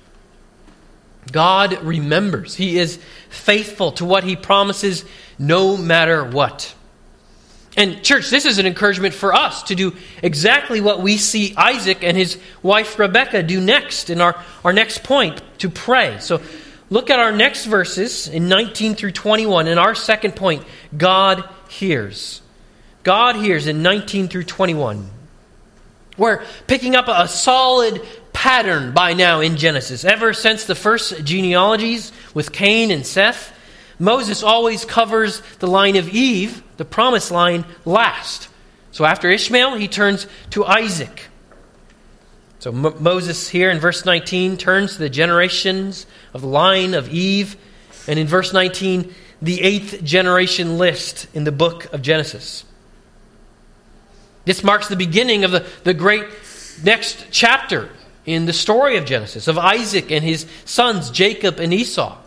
God 1.29 1.81
remembers. 1.83 2.55
He 2.55 2.77
is 2.77 2.99
faithful 3.29 3.91
to 3.93 4.05
what 4.05 4.23
He 4.23 4.35
promises 4.35 5.05
no 5.37 5.77
matter 5.77 6.23
what. 6.23 6.73
And, 7.77 8.03
church, 8.03 8.29
this 8.29 8.45
is 8.45 8.57
an 8.57 8.65
encouragement 8.65 9.13
for 9.13 9.33
us 9.33 9.63
to 9.63 9.75
do 9.75 9.95
exactly 10.21 10.81
what 10.81 11.01
we 11.01 11.17
see 11.17 11.53
Isaac 11.55 12.03
and 12.03 12.17
his 12.17 12.37
wife 12.61 12.99
Rebecca 12.99 13.43
do 13.43 13.61
next 13.61 14.09
in 14.09 14.19
our, 14.19 14.43
our 14.65 14.73
next 14.73 15.03
point 15.03 15.41
to 15.59 15.69
pray. 15.69 16.17
So, 16.19 16.41
look 16.89 17.09
at 17.09 17.19
our 17.19 17.31
next 17.31 17.65
verses 17.65 18.27
in 18.27 18.49
19 18.49 18.95
through 18.95 19.11
21. 19.11 19.67
In 19.67 19.77
our 19.77 19.95
second 19.95 20.35
point, 20.35 20.65
God 20.97 21.47
hears. 21.69 22.41
God 23.03 23.37
hears 23.37 23.67
in 23.67 23.81
19 23.81 24.27
through 24.27 24.43
21. 24.43 25.09
We're 26.17 26.43
picking 26.67 26.95
up 26.97 27.05
a 27.07 27.27
solid 27.29 28.01
pattern 28.41 28.91
by 28.91 29.13
now 29.13 29.39
in 29.39 29.55
Genesis. 29.55 30.03
Ever 30.03 30.33
since 30.33 30.65
the 30.65 30.73
first 30.73 31.23
genealogies 31.23 32.11
with 32.33 32.51
Cain 32.51 32.89
and 32.89 33.05
Seth, 33.05 33.55
Moses 33.99 34.41
always 34.41 34.83
covers 34.83 35.43
the 35.59 35.67
line 35.67 35.95
of 35.95 36.09
Eve, 36.09 36.63
the 36.77 36.83
promised 36.83 37.29
line, 37.29 37.65
last. 37.85 38.49
So 38.93 39.05
after 39.05 39.29
Ishmael, 39.29 39.75
he 39.75 39.87
turns 39.87 40.25
to 40.49 40.65
Isaac. 40.65 41.27
So 42.57 42.71
Mo- 42.71 42.95
Moses 42.99 43.47
here 43.47 43.69
in 43.69 43.77
verse 43.77 44.05
19 44.05 44.57
turns 44.57 44.93
to 44.93 44.97
the 44.97 45.09
generations 45.09 46.07
of 46.33 46.41
the 46.41 46.47
line 46.47 46.95
of 46.95 47.13
Eve, 47.13 47.57
and 48.07 48.17
in 48.17 48.25
verse 48.25 48.53
19, 48.53 49.13
the 49.39 49.61
eighth 49.61 50.03
generation 50.03 50.79
list 50.79 51.27
in 51.35 51.43
the 51.43 51.51
book 51.51 51.93
of 51.93 52.01
Genesis. 52.01 52.65
This 54.45 54.63
marks 54.63 54.87
the 54.87 54.95
beginning 54.95 55.43
of 55.43 55.51
the, 55.51 55.63
the 55.83 55.93
great 55.93 56.25
next 56.83 57.27
chapter 57.29 57.91
in 58.25 58.45
the 58.45 58.53
story 58.53 58.97
of 58.97 59.05
Genesis, 59.05 59.47
of 59.47 59.57
Isaac 59.57 60.11
and 60.11 60.23
his 60.23 60.45
sons, 60.65 61.09
Jacob 61.09 61.59
and 61.59 61.73
Esau. 61.73 62.17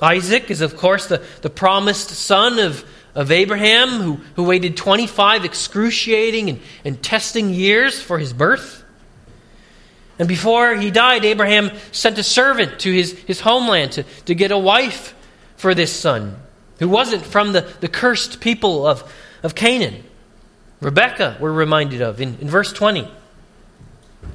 Isaac 0.00 0.50
is, 0.50 0.60
of 0.60 0.76
course, 0.76 1.06
the, 1.06 1.24
the 1.42 1.50
promised 1.50 2.10
son 2.10 2.58
of, 2.58 2.84
of 3.14 3.30
Abraham, 3.30 3.88
who, 3.88 4.14
who 4.36 4.44
waited 4.44 4.76
25 4.76 5.44
excruciating 5.44 6.50
and, 6.50 6.60
and 6.84 7.02
testing 7.02 7.50
years 7.50 8.00
for 8.00 8.18
his 8.18 8.32
birth. 8.32 8.84
And 10.18 10.28
before 10.28 10.76
he 10.76 10.90
died, 10.90 11.24
Abraham 11.24 11.70
sent 11.90 12.18
a 12.18 12.22
servant 12.22 12.80
to 12.80 12.92
his, 12.92 13.12
his 13.20 13.40
homeland 13.40 13.92
to, 13.92 14.02
to 14.26 14.34
get 14.34 14.52
a 14.52 14.58
wife 14.58 15.14
for 15.56 15.74
this 15.74 15.92
son, 15.92 16.36
who 16.78 16.88
wasn't 16.88 17.24
from 17.24 17.52
the, 17.52 17.62
the 17.80 17.88
cursed 17.88 18.40
people 18.40 18.86
of, 18.86 19.10
of 19.42 19.54
Canaan. 19.54 20.04
Rebecca, 20.80 21.36
we're 21.40 21.52
reminded 21.52 22.02
of 22.02 22.20
in, 22.20 22.36
in 22.40 22.48
verse 22.48 22.72
20. 22.72 23.08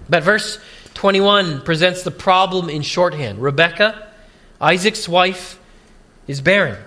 But 0.08 0.24
verse 0.24 0.60
21 0.96 1.62
presents 1.62 2.04
the 2.04 2.12
problem 2.12 2.70
in 2.70 2.82
shorthand. 2.82 3.42
Rebecca 3.42 4.08
Isaac's 4.62 5.08
wife 5.08 5.60
is 6.28 6.42
barren. 6.42 6.78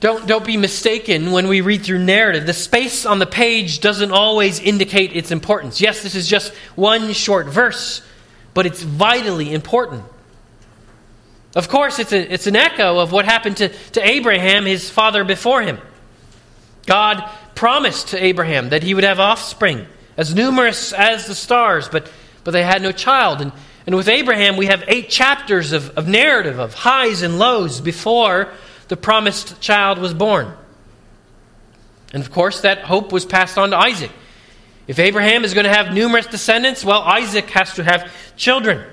Don't, 0.00 0.26
don't 0.26 0.46
be 0.46 0.56
mistaken 0.56 1.30
when 1.30 1.48
we 1.48 1.60
read 1.60 1.82
through 1.82 1.98
narrative. 1.98 2.46
The 2.46 2.54
space 2.54 3.04
on 3.04 3.18
the 3.18 3.26
page 3.26 3.80
doesn't 3.80 4.12
always 4.12 4.58
indicate 4.58 5.14
its 5.14 5.30
importance. 5.30 5.80
Yes, 5.80 6.02
this 6.02 6.14
is 6.14 6.26
just 6.26 6.54
one 6.74 7.12
short 7.12 7.46
verse, 7.46 8.02
but 8.54 8.64
it's 8.64 8.82
vitally 8.82 9.52
important. 9.52 10.04
Of 11.54 11.68
course, 11.68 11.98
it's, 11.98 12.12
a, 12.12 12.32
it's 12.32 12.46
an 12.46 12.56
echo 12.56 12.98
of 12.98 13.12
what 13.12 13.24
happened 13.24 13.58
to, 13.58 13.68
to 13.68 14.06
Abraham, 14.06 14.64
his 14.64 14.88
father 14.88 15.22
before 15.24 15.62
him. 15.62 15.78
God 16.86 17.28
promised 17.54 18.08
to 18.08 18.24
Abraham 18.24 18.70
that 18.70 18.82
he 18.82 18.94
would 18.94 19.04
have 19.04 19.20
offspring 19.20 19.86
as 20.16 20.34
numerous 20.34 20.92
as 20.92 21.26
the 21.26 21.34
stars, 21.34 21.88
but, 21.88 22.10
but 22.44 22.50
they 22.50 22.62
had 22.62 22.82
no 22.82 22.92
child. 22.92 23.40
And 23.40 23.52
and 23.86 23.96
with 23.96 24.08
Abraham, 24.08 24.56
we 24.56 24.66
have 24.66 24.84
eight 24.86 25.08
chapters 25.08 25.72
of, 25.72 25.90
of 25.98 26.06
narrative 26.06 26.60
of 26.60 26.74
highs 26.74 27.22
and 27.22 27.40
lows 27.40 27.80
before 27.80 28.52
the 28.86 28.96
promised 28.96 29.60
child 29.60 29.98
was 29.98 30.14
born. 30.14 30.52
And 32.12 32.22
of 32.22 32.30
course, 32.30 32.60
that 32.60 32.82
hope 32.82 33.12
was 33.12 33.24
passed 33.24 33.56
on 33.56 33.70
to 33.70 33.76
Isaac. 33.76 34.12
If 34.86 34.98
Abraham 34.98 35.44
is 35.44 35.54
going 35.54 35.64
to 35.64 35.72
have 35.72 35.92
numerous 35.92 36.26
descendants, 36.26 36.84
well, 36.84 37.02
Isaac 37.02 37.48
has 37.50 37.74
to 37.74 37.82
have 37.84 38.12
children. 38.36 38.84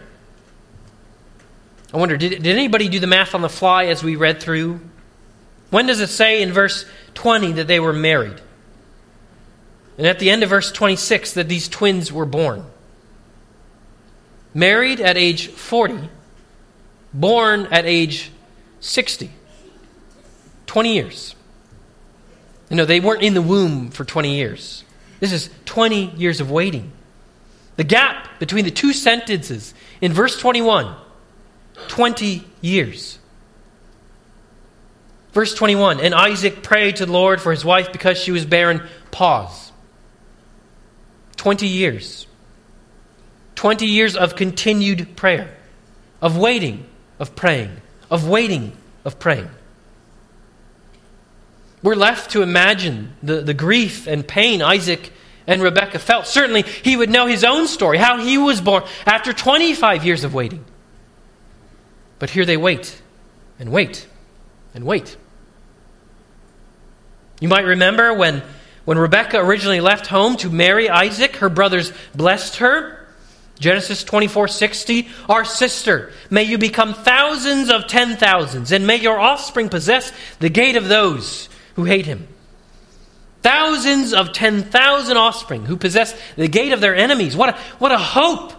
I 1.94 1.98
wonder, 1.98 2.18
did, 2.18 2.32
did 2.44 2.48
anybody 2.48 2.90
do 2.90 3.00
the 3.00 3.08
math 3.08 3.36
on 3.36 3.42
the 3.42 3.50
fly 3.50 3.86
as 3.86 4.04
we 4.04 4.16
read 4.16 4.40
through? 4.40 4.80
When 5.70 5.86
does 5.86 6.00
it 6.00 6.08
say 6.08 6.42
in 6.42 6.52
verse 6.52 6.86
20 7.16 7.54
that 7.54 7.68
they 7.68 7.80
were 7.80 7.94
married? 7.94 8.42
And 9.98 10.06
at 10.06 10.20
the 10.20 10.30
end 10.30 10.44
of 10.44 10.50
verse 10.50 10.72
26 10.72 11.34
that 11.34 11.50
these 11.50 11.68
twins 11.68 12.12
were 12.12 12.26
born? 12.26 12.66
married 14.58 15.00
at 15.00 15.18
age 15.18 15.48
40, 15.50 16.10
born 17.14 17.68
at 17.68 17.86
age 17.86 18.32
60. 18.80 19.30
20 20.66 20.94
years. 20.94 21.36
You 22.70 22.76
know, 22.76 22.86
they 22.86 23.00
weren't 23.00 23.22
in 23.22 23.36
the 23.36 23.42
womb 23.42 23.92
for 23.92 24.04
20 24.04 24.36
years. 24.36 24.84
This 25.20 25.32
is 25.32 25.50
20 25.66 26.16
years 26.18 26.42
of 26.42 26.52
waiting. 26.52 26.92
The 27.76 27.84
gap 27.84 28.40
between 28.40 28.66
the 28.66 28.72
two 28.72 28.94
sentences 28.94 29.74
in 30.02 30.12
verse 30.12 30.38
21 30.38 30.96
20 31.88 32.44
years. 32.62 33.20
Verse 35.32 35.54
21 35.54 36.00
And 36.00 36.16
Isaac 36.16 36.64
prayed 36.64 36.96
to 36.98 37.06
the 37.06 37.12
Lord 37.12 37.40
for 37.40 37.52
his 37.52 37.64
wife 37.64 37.92
because 37.92 38.18
she 38.18 38.32
was 38.32 38.46
barren. 38.46 38.82
Pause. 39.12 39.67
20 41.38 41.68
years. 41.68 42.28
20 43.56 43.88
years 43.88 44.16
of 44.16 44.36
continued 44.36 45.16
prayer, 45.16 45.56
of 46.22 46.38
waiting, 46.38 46.86
of 47.18 47.36
praying, 47.36 47.72
of 48.12 48.28
waiting, 48.28 48.78
of 49.04 49.18
praying. 49.18 49.50
We're 51.82 51.96
left 51.96 52.32
to 52.32 52.44
imagine 52.44 53.16
the, 53.24 53.42
the 53.42 53.54
grief 53.54 54.08
and 54.08 54.28
pain 54.28 54.62
Isaac 54.62 55.12
and 55.48 55.62
Rebekah 55.62 56.00
felt. 56.00 56.28
Certainly, 56.28 56.64
he 56.64 56.98
would 56.98 57.10
know 57.10 57.26
his 57.26 57.44
own 57.44 57.68
story, 57.68 57.98
how 57.98 58.20
he 58.20 58.38
was 58.38 58.62
born 58.62 58.84
after 59.06 59.34
25 59.34 60.06
years 60.06 60.24
of 60.24 60.34
waiting. 60.34 60.66
But 62.20 62.30
here 62.30 62.46
they 62.46 62.58
wait 62.58 63.02
and 63.58 63.72
wait 63.72 64.08
and 64.74 64.86
wait. 64.86 65.18
You 67.40 67.48
might 67.48 67.66
remember 67.66 68.14
when, 68.14 68.44
when 68.88 68.98
Rebekah 68.98 69.40
originally 69.40 69.82
left 69.82 70.08
home 70.08 70.38
to 70.38 70.50
marry 70.50 70.90
Isaac, 70.90 71.36
her 71.38 71.50
brothers 71.50 71.92
blessed 72.16 72.56
her. 72.60 73.06
Genesis 73.60 74.06
24:60 74.06 75.10
Our 75.28 75.44
sister 75.44 76.14
may 76.30 76.44
you 76.44 76.58
become 76.58 76.94
thousands 76.94 77.70
of 77.70 77.88
ten 77.88 78.16
thousands 78.16 78.72
and 78.72 78.88
may 78.88 78.96
your 78.96 79.20
offspring 79.20 79.68
possess 79.68 80.14
the 80.40 80.48
gate 80.48 80.78
of 80.78 80.88
those 80.88 81.50
who 81.76 81.84
hate 81.84 82.06
him. 82.06 82.30
Thousands 83.42 84.14
of 84.14 84.32
10,000 84.32 85.18
offspring 85.18 85.66
who 85.66 85.76
possess 85.76 86.18
the 86.38 86.48
gate 86.48 86.72
of 86.72 86.80
their 86.80 86.96
enemies. 86.96 87.36
What 87.36 87.50
a, 87.50 87.58
what 87.80 87.92
a 87.92 87.98
hope! 87.98 88.54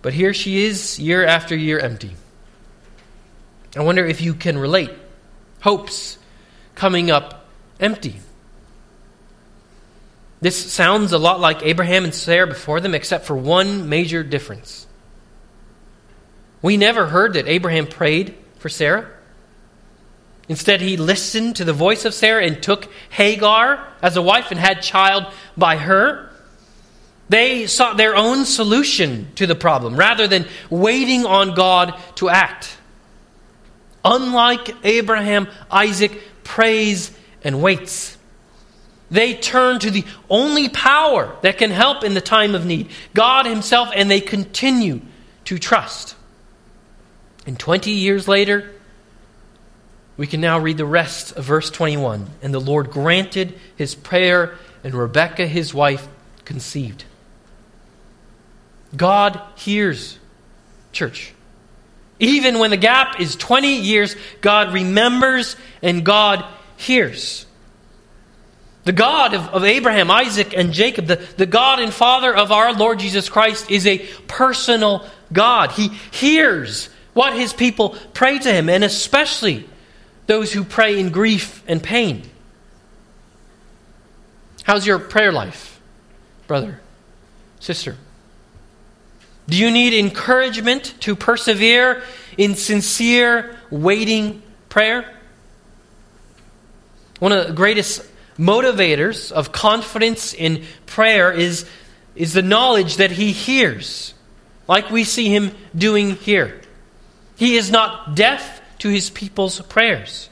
But 0.00 0.14
here 0.14 0.32
she 0.32 0.64
is, 0.64 0.98
year 0.98 1.26
after 1.26 1.54
year, 1.54 1.78
empty. 1.78 2.12
I 3.76 3.82
wonder 3.82 4.06
if 4.06 4.22
you 4.22 4.32
can 4.32 4.56
relate. 4.56 4.90
Hopes 5.60 6.17
coming 6.78 7.10
up 7.10 7.44
empty. 7.80 8.14
This 10.40 10.72
sounds 10.72 11.12
a 11.12 11.18
lot 11.18 11.40
like 11.40 11.64
Abraham 11.64 12.04
and 12.04 12.14
Sarah 12.14 12.46
before 12.46 12.80
them, 12.80 12.94
except 12.94 13.26
for 13.26 13.36
one 13.36 13.88
major 13.88 14.22
difference. 14.22 14.86
We 16.62 16.76
never 16.76 17.06
heard 17.06 17.34
that 17.34 17.48
Abraham 17.48 17.88
prayed 17.88 18.36
for 18.58 18.68
Sarah. 18.68 19.08
Instead, 20.48 20.80
he 20.80 20.96
listened 20.96 21.56
to 21.56 21.64
the 21.64 21.72
voice 21.72 22.04
of 22.04 22.14
Sarah 22.14 22.44
and 22.44 22.62
took 22.62 22.88
Hagar 23.10 23.84
as 24.00 24.16
a 24.16 24.22
wife 24.22 24.52
and 24.52 24.58
had 24.58 24.80
child 24.80 25.26
by 25.56 25.76
her. 25.76 26.30
They 27.28 27.66
sought 27.66 27.96
their 27.96 28.14
own 28.14 28.44
solution 28.44 29.28
to 29.34 29.48
the 29.48 29.56
problem 29.56 29.96
rather 29.96 30.28
than 30.28 30.46
waiting 30.70 31.26
on 31.26 31.54
God 31.54 32.00
to 32.16 32.28
act. 32.28 32.76
Unlike 34.04 34.76
Abraham, 34.84 35.48
Isaac 35.70 36.22
prays 36.48 37.12
and 37.44 37.62
waits. 37.62 38.16
They 39.10 39.34
turn 39.34 39.78
to 39.80 39.90
the 39.90 40.04
only 40.28 40.68
power 40.68 41.36
that 41.42 41.58
can 41.58 41.70
help 41.70 42.02
in 42.02 42.14
the 42.14 42.20
time 42.20 42.54
of 42.54 42.66
need 42.66 42.88
God 43.14 43.46
Himself, 43.46 43.90
and 43.94 44.10
they 44.10 44.20
continue 44.20 45.02
to 45.44 45.58
trust. 45.58 46.16
And 47.46 47.58
20 47.58 47.90
years 47.90 48.26
later, 48.26 48.70
we 50.16 50.26
can 50.26 50.40
now 50.40 50.58
read 50.58 50.78
the 50.78 50.84
rest 50.84 51.32
of 51.36 51.44
verse 51.44 51.70
21. 51.70 52.28
And 52.42 52.52
the 52.52 52.60
Lord 52.60 52.90
granted 52.90 53.58
his 53.76 53.94
prayer, 53.94 54.56
and 54.82 54.94
Rebekah, 54.94 55.46
his 55.46 55.72
wife, 55.72 56.08
conceived. 56.44 57.04
God 58.96 59.40
hears, 59.54 60.18
church. 60.92 61.32
Even 62.20 62.58
when 62.58 62.70
the 62.70 62.76
gap 62.76 63.20
is 63.20 63.36
20 63.36 63.76
years, 63.76 64.16
God 64.40 64.72
remembers 64.72 65.56
and 65.82 66.04
God 66.04 66.44
hears. 66.76 67.46
The 68.84 68.92
God 68.92 69.34
of, 69.34 69.48
of 69.48 69.64
Abraham, 69.64 70.10
Isaac, 70.10 70.56
and 70.56 70.72
Jacob, 70.72 71.06
the, 71.06 71.16
the 71.36 71.46
God 71.46 71.78
and 71.78 71.92
Father 71.92 72.34
of 72.34 72.50
our 72.50 72.72
Lord 72.72 72.98
Jesus 72.98 73.28
Christ, 73.28 73.70
is 73.70 73.86
a 73.86 73.98
personal 74.26 75.06
God. 75.32 75.72
He 75.72 75.88
hears 76.10 76.88
what 77.12 77.34
his 77.34 77.52
people 77.52 77.96
pray 78.14 78.38
to 78.38 78.52
him, 78.52 78.68
and 78.68 78.82
especially 78.82 79.68
those 80.26 80.52
who 80.52 80.64
pray 80.64 80.98
in 80.98 81.10
grief 81.10 81.62
and 81.68 81.82
pain. 81.82 82.22
How's 84.64 84.86
your 84.86 84.98
prayer 84.98 85.32
life, 85.32 85.80
brother, 86.46 86.80
sister? 87.60 87.96
Do 89.48 89.56
you 89.56 89.70
need 89.70 89.94
encouragement 89.94 90.94
to 91.00 91.16
persevere 91.16 92.02
in 92.36 92.54
sincere, 92.54 93.56
waiting 93.70 94.42
prayer? 94.68 95.10
One 97.18 97.32
of 97.32 97.46
the 97.46 97.54
greatest 97.54 98.02
motivators 98.38 99.32
of 99.32 99.50
confidence 99.50 100.34
in 100.34 100.64
prayer 100.84 101.32
is, 101.32 101.64
is 102.14 102.34
the 102.34 102.42
knowledge 102.42 102.98
that 102.98 103.10
He 103.10 103.32
hears, 103.32 104.12
like 104.68 104.90
we 104.90 105.04
see 105.04 105.28
Him 105.34 105.52
doing 105.74 106.16
here. 106.16 106.60
He 107.36 107.56
is 107.56 107.70
not 107.70 108.14
deaf 108.14 108.60
to 108.80 108.90
His 108.90 109.08
people's 109.08 109.62
prayers. 109.62 110.28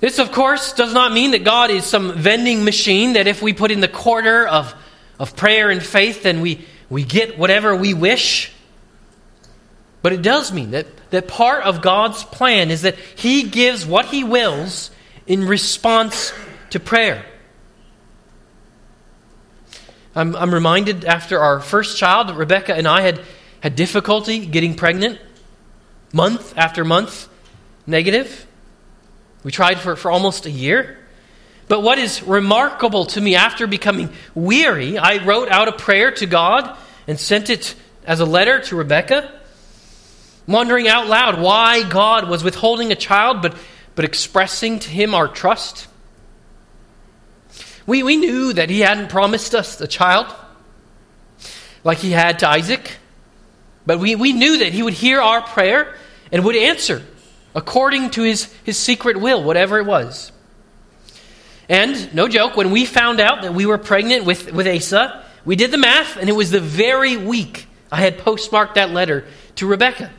This, 0.00 0.18
of 0.18 0.32
course, 0.32 0.72
does 0.72 0.92
not 0.92 1.12
mean 1.12 1.30
that 1.30 1.44
God 1.44 1.70
is 1.70 1.84
some 1.84 2.12
vending 2.12 2.64
machine 2.64 3.14
that 3.14 3.28
if 3.28 3.40
we 3.40 3.52
put 3.52 3.70
in 3.70 3.80
the 3.80 3.88
quarter 3.88 4.46
of, 4.46 4.74
of 5.18 5.36
prayer 5.36 5.70
and 5.70 5.82
faith, 5.82 6.24
then 6.24 6.40
we 6.40 6.66
we 6.88 7.04
get 7.04 7.38
whatever 7.38 7.74
we 7.74 7.94
wish. 7.94 8.52
But 10.02 10.12
it 10.12 10.22
does 10.22 10.52
mean 10.52 10.70
that, 10.70 10.86
that 11.10 11.26
part 11.26 11.64
of 11.64 11.82
God's 11.82 12.22
plan 12.22 12.70
is 12.70 12.82
that 12.82 12.96
He 12.96 13.44
gives 13.44 13.84
what 13.84 14.06
He 14.06 14.22
wills 14.22 14.90
in 15.26 15.46
response 15.46 16.32
to 16.70 16.80
prayer. 16.80 17.24
I'm, 20.14 20.34
I'm 20.34 20.54
reminded 20.54 21.04
after 21.04 21.38
our 21.38 21.60
first 21.60 21.98
child, 21.98 22.30
Rebecca 22.30 22.74
and 22.74 22.88
I 22.88 23.02
had, 23.02 23.20
had 23.60 23.76
difficulty 23.76 24.46
getting 24.46 24.74
pregnant, 24.74 25.18
month 26.12 26.56
after 26.56 26.84
month, 26.84 27.28
negative. 27.86 28.46
We 29.44 29.52
tried 29.52 29.78
for, 29.78 29.94
for 29.94 30.10
almost 30.10 30.46
a 30.46 30.50
year. 30.50 30.98
But 31.68 31.82
what 31.82 31.98
is 31.98 32.22
remarkable 32.22 33.06
to 33.06 33.20
me 33.20 33.34
after 33.34 33.66
becoming 33.66 34.10
weary, 34.34 34.98
I 34.98 35.24
wrote 35.24 35.48
out 35.48 35.68
a 35.68 35.72
prayer 35.72 36.12
to 36.12 36.26
God 36.26 36.76
and 37.08 37.18
sent 37.18 37.50
it 37.50 37.74
as 38.04 38.20
a 38.20 38.24
letter 38.24 38.60
to 38.60 38.76
Rebecca, 38.76 39.32
wondering 40.46 40.86
out 40.86 41.08
loud 41.08 41.40
why 41.40 41.82
God 41.88 42.28
was 42.28 42.44
withholding 42.44 42.92
a 42.92 42.96
child 42.96 43.42
but, 43.42 43.56
but 43.96 44.04
expressing 44.04 44.78
to 44.78 44.88
him 44.88 45.14
our 45.14 45.26
trust. 45.26 45.88
We, 47.84 48.02
we 48.04 48.16
knew 48.16 48.52
that 48.52 48.70
he 48.70 48.80
hadn't 48.80 49.08
promised 49.08 49.54
us 49.54 49.80
a 49.80 49.88
child 49.88 50.32
like 51.82 51.98
he 51.98 52.12
had 52.12 52.40
to 52.40 52.48
Isaac, 52.48 52.96
but 53.86 53.98
we, 53.98 54.14
we 54.14 54.32
knew 54.32 54.58
that 54.58 54.72
he 54.72 54.82
would 54.82 54.94
hear 54.94 55.20
our 55.20 55.42
prayer 55.42 55.94
and 56.30 56.44
would 56.44 56.56
answer 56.56 57.02
according 57.54 58.10
to 58.10 58.22
his, 58.22 58.52
his 58.64 58.76
secret 58.76 59.16
will, 59.16 59.42
whatever 59.42 59.78
it 59.78 59.86
was. 59.86 60.30
And, 61.68 62.14
no 62.14 62.28
joke, 62.28 62.56
when 62.56 62.70
we 62.70 62.84
found 62.84 63.20
out 63.20 63.42
that 63.42 63.54
we 63.54 63.66
were 63.66 63.78
pregnant 63.78 64.24
with, 64.24 64.52
with 64.52 64.66
Asa, 64.66 65.24
we 65.44 65.56
did 65.56 65.70
the 65.70 65.78
math, 65.78 66.16
and 66.16 66.28
it 66.28 66.32
was 66.32 66.50
the 66.50 66.60
very 66.60 67.16
week 67.16 67.66
I 67.90 68.00
had 68.00 68.18
postmarked 68.18 68.74
that 68.76 68.90
letter 68.90 69.24
to 69.56 69.66
Rebecca. 69.66 70.12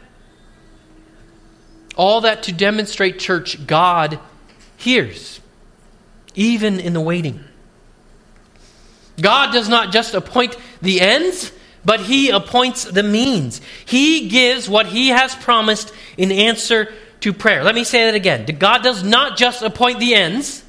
All 1.95 2.21
that 2.21 2.43
to 2.43 2.51
demonstrate, 2.51 3.19
church, 3.19 3.65
God 3.65 4.19
hears, 4.77 5.39
even 6.35 6.79
in 6.79 6.93
the 6.93 7.01
waiting. 7.01 7.43
God 9.19 9.51
does 9.51 9.67
not 9.67 9.91
just 9.91 10.13
appoint 10.13 10.55
the 10.81 11.01
ends, 11.01 11.51
but 11.83 12.01
He 12.01 12.29
appoints 12.29 12.83
the 12.83 13.03
means. 13.03 13.61
He 13.85 14.27
gives 14.29 14.69
what 14.69 14.85
He 14.85 15.09
has 15.09 15.33
promised 15.35 15.93
in 16.17 16.31
answer 16.31 16.93
to 17.21 17.33
prayer. 17.33 17.63
Let 17.63 17.73
me 17.73 17.83
say 17.83 18.05
that 18.05 18.15
again. 18.15 18.45
God 18.59 18.83
does 18.83 19.03
not 19.03 19.37
just 19.37 19.63
appoint 19.63 19.99
the 19.99 20.13
ends, 20.13 20.63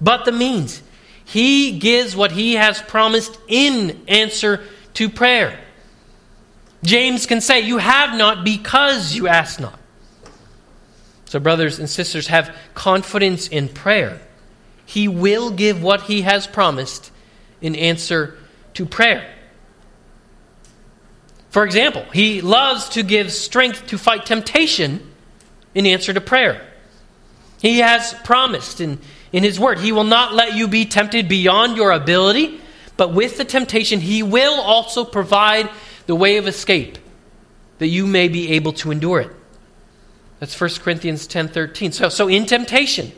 but 0.00 0.24
the 0.24 0.32
means. 0.32 0.82
He 1.24 1.78
gives 1.78 2.14
what 2.14 2.32
he 2.32 2.54
has 2.54 2.82
promised 2.82 3.38
in 3.48 4.02
answer 4.08 4.62
to 4.94 5.08
prayer. 5.08 5.58
James 6.82 7.26
can 7.26 7.40
say, 7.40 7.60
You 7.60 7.78
have 7.78 8.16
not 8.16 8.44
because 8.44 9.14
you 9.14 9.26
ask 9.26 9.58
not. 9.58 9.78
So, 11.24 11.40
brothers 11.40 11.78
and 11.78 11.88
sisters, 11.88 12.26
have 12.28 12.54
confidence 12.74 13.48
in 13.48 13.68
prayer. 13.68 14.20
He 14.86 15.08
will 15.08 15.50
give 15.50 15.82
what 15.82 16.02
he 16.02 16.22
has 16.22 16.46
promised 16.46 17.10
in 17.60 17.74
answer 17.74 18.36
to 18.74 18.84
prayer. 18.84 19.34
For 21.48 21.64
example, 21.64 22.04
he 22.12 22.40
loves 22.40 22.88
to 22.90 23.02
give 23.02 23.32
strength 23.32 23.86
to 23.86 23.98
fight 23.98 24.26
temptation 24.26 25.00
in 25.74 25.86
answer 25.86 26.12
to 26.12 26.20
prayer. 26.20 26.60
He 27.62 27.78
has 27.78 28.12
promised 28.24 28.80
in 28.80 28.98
in 29.34 29.42
His 29.42 29.58
Word. 29.58 29.80
He 29.80 29.90
will 29.90 30.04
not 30.04 30.32
let 30.32 30.54
you 30.54 30.68
be 30.68 30.84
tempted 30.84 31.28
beyond 31.28 31.76
your 31.76 31.90
ability, 31.90 32.60
but 32.96 33.12
with 33.12 33.36
the 33.36 33.44
temptation, 33.44 33.98
He 33.98 34.22
will 34.22 34.60
also 34.60 35.04
provide 35.04 35.68
the 36.06 36.14
way 36.14 36.36
of 36.36 36.46
escape 36.46 36.98
that 37.78 37.88
you 37.88 38.06
may 38.06 38.28
be 38.28 38.52
able 38.52 38.72
to 38.74 38.92
endure 38.92 39.22
it. 39.22 39.32
That's 40.38 40.58
1 40.58 40.70
Corinthians 40.78 41.26
10 41.26 41.48
13. 41.48 41.90
So, 41.90 42.08
so 42.10 42.28
in 42.28 42.46
temptation, 42.46 43.10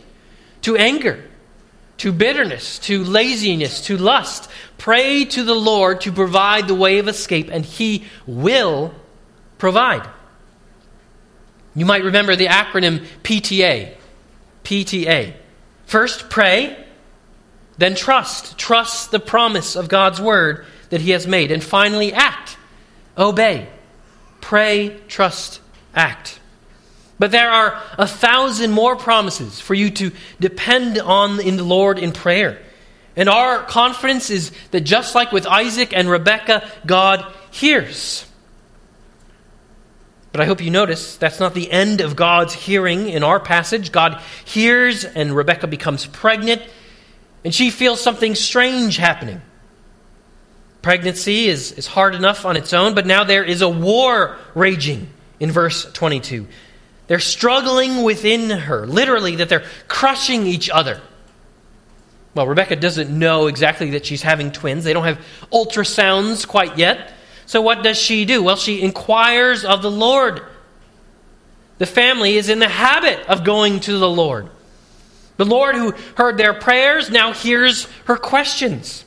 to 0.63 0.77
anger, 0.77 1.23
to 1.99 2.13
bitterness, 2.13 2.79
to 2.81 3.05
laziness, 3.05 3.83
to 3.83 3.99
lust, 3.99 4.51
pray 4.79 5.27
to 5.27 5.45
the 5.45 5.55
Lord 5.55 6.01
to 6.01 6.13
provide 6.13 6.67
the 6.67 6.75
way 6.75 6.99
of 6.99 7.09
escape, 7.09 7.51
and 7.53 7.63
He 7.63 8.07
will 8.27 8.95
provide. 9.59 10.09
You 11.75 11.85
might 11.85 12.05
remember 12.05 12.37
the 12.37 12.47
acronym 12.47 13.05
PTA. 13.23 13.95
PTA. 14.65 15.35
First, 15.87 16.29
pray, 16.29 16.85
then 17.79 17.95
trust. 17.95 18.59
Trust 18.59 19.11
the 19.11 19.21
promise 19.21 19.77
of 19.77 19.89
God's 19.89 20.21
word 20.21 20.67
that 20.91 21.01
He 21.01 21.13
has 21.13 21.27
made. 21.27 21.51
And 21.51 21.63
finally, 21.63 22.13
act. 22.13 22.57
Obey. 23.17 23.69
Pray, 24.41 25.01
trust, 25.09 25.61
act. 25.95 26.39
But 27.19 27.31
there 27.31 27.51
are 27.51 27.83
a 27.97 28.07
thousand 28.07 28.73
more 28.73 28.95
promises 28.97 29.61
for 29.61 29.75
you 29.75 29.91
to 29.91 30.13
depend 30.39 30.99
on 30.99 31.41
in 31.41 31.57
the 31.57 31.65
Lord 31.65 31.99
in 31.99 32.13
prayer. 32.13 32.61
And 33.17 33.29
our 33.31 33.63
confidence 33.63 34.29
is 34.29 34.53
that 34.73 34.83
just 34.83 35.15
like 35.15 35.33
with 35.33 35.47
Isaac 35.47 35.97
and 35.97 36.11
Rebekah, 36.11 36.69
God 36.85 37.25
hears. 37.51 38.26
But 40.37 40.43
I 40.43 40.47
hope 40.49 40.61
you 40.61 40.71
notice 40.71 41.17
that's 41.17 41.41
not 41.41 41.55
the 41.55 41.73
end 41.73 42.03
of 42.03 42.15
God's 42.15 42.53
hearing 42.53 43.09
in 43.09 43.23
our 43.23 43.41
passage. 43.41 43.91
God 43.91 44.21
hears, 44.45 45.07
and 45.07 45.35
Rebecca 45.35 45.67
becomes 45.67 46.05
pregnant, 46.05 46.61
and 47.43 47.55
she 47.55 47.71
feels 47.71 48.03
something 48.03 48.35
strange 48.35 48.99
happening. 48.99 49.41
Pregnancy 50.83 51.47
is, 51.47 51.73
is 51.73 51.87
hard 51.87 52.15
enough 52.15 52.45
on 52.45 52.55
its 52.55 52.75
own, 52.75 52.95
but 52.95 53.07
now 53.07 53.25
there 53.25 53.45
is 53.45 53.63
a 53.63 53.69
war 53.71 54.37
raging 54.55 55.09
in 55.41 55.51
verse 55.51 55.91
22. 55.91 56.47
They're 57.07 57.19
struggling 57.19 58.03
within 58.03 58.51
her, 58.51 58.87
literally, 58.87 59.37
that 59.37 59.49
they're 59.49 59.65
crushing 59.89 60.47
each 60.47 60.69
other. 60.69 61.01
Well, 62.35 62.47
Rebecca 62.47 62.77
doesn't 62.77 63.09
know 63.09 63.47
exactly 63.47 63.93
that 63.93 64.05
she's 64.05 64.21
having 64.21 64.53
twins. 64.53 64.85
They 64.85 64.93
don't 64.93 65.05
have 65.05 65.19
ultrasounds 65.51 66.47
quite 66.47 66.77
yet. 66.77 67.15
So 67.47 67.63
what 67.63 67.83
does 67.83 67.97
she 67.97 68.25
do? 68.25 68.43
Well, 68.43 68.57
she 68.57 68.83
inquires 68.83 69.65
of 69.65 69.81
the 69.81 69.91
Lord. 69.91 70.43
The 71.79 71.87
family 71.87 72.37
is 72.37 72.49
in 72.49 72.59
the 72.59 72.69
habit 72.69 73.21
of 73.29 73.45
going 73.45 73.81
to 73.81 73.99
the 73.99 74.09
Lord. 74.09 74.49
The 75.37 75.45
Lord 75.45 75.77
who 75.77 75.93
heard 76.17 76.39
their 76.39 76.55
prayers 76.55 77.11
now 77.11 77.33
hears 77.33 77.87
her 78.07 78.17
questions. 78.17 79.05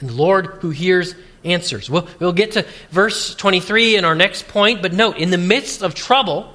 And 0.00 0.10
the 0.10 0.14
Lord 0.14 0.46
who 0.60 0.70
hears 0.70 1.14
answers. 1.44 1.88
We'll, 1.88 2.08
we'll 2.18 2.32
get 2.32 2.52
to 2.52 2.66
verse 2.90 3.34
23 3.34 3.96
in 3.96 4.04
our 4.04 4.14
next 4.14 4.48
point, 4.48 4.82
but 4.82 4.92
note, 4.92 5.16
in 5.18 5.30
the 5.30 5.38
midst 5.38 5.82
of 5.82 5.94
trouble, 5.94 6.52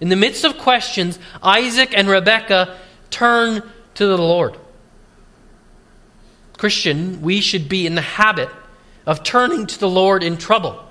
in 0.00 0.08
the 0.08 0.16
midst 0.16 0.44
of 0.44 0.58
questions, 0.58 1.18
Isaac 1.42 1.96
and 1.96 2.08
Rebekah 2.08 2.76
turn 3.10 3.62
to 3.94 4.06
the 4.06 4.18
Lord. 4.18 4.56
Christian, 6.56 7.22
we 7.22 7.40
should 7.40 7.68
be 7.68 7.86
in 7.86 7.94
the 7.94 8.00
habit 8.00 8.48
of 9.06 9.22
turning 9.22 9.66
to 9.66 9.78
the 9.78 9.88
Lord 9.88 10.22
in 10.22 10.36
trouble. 10.36 10.84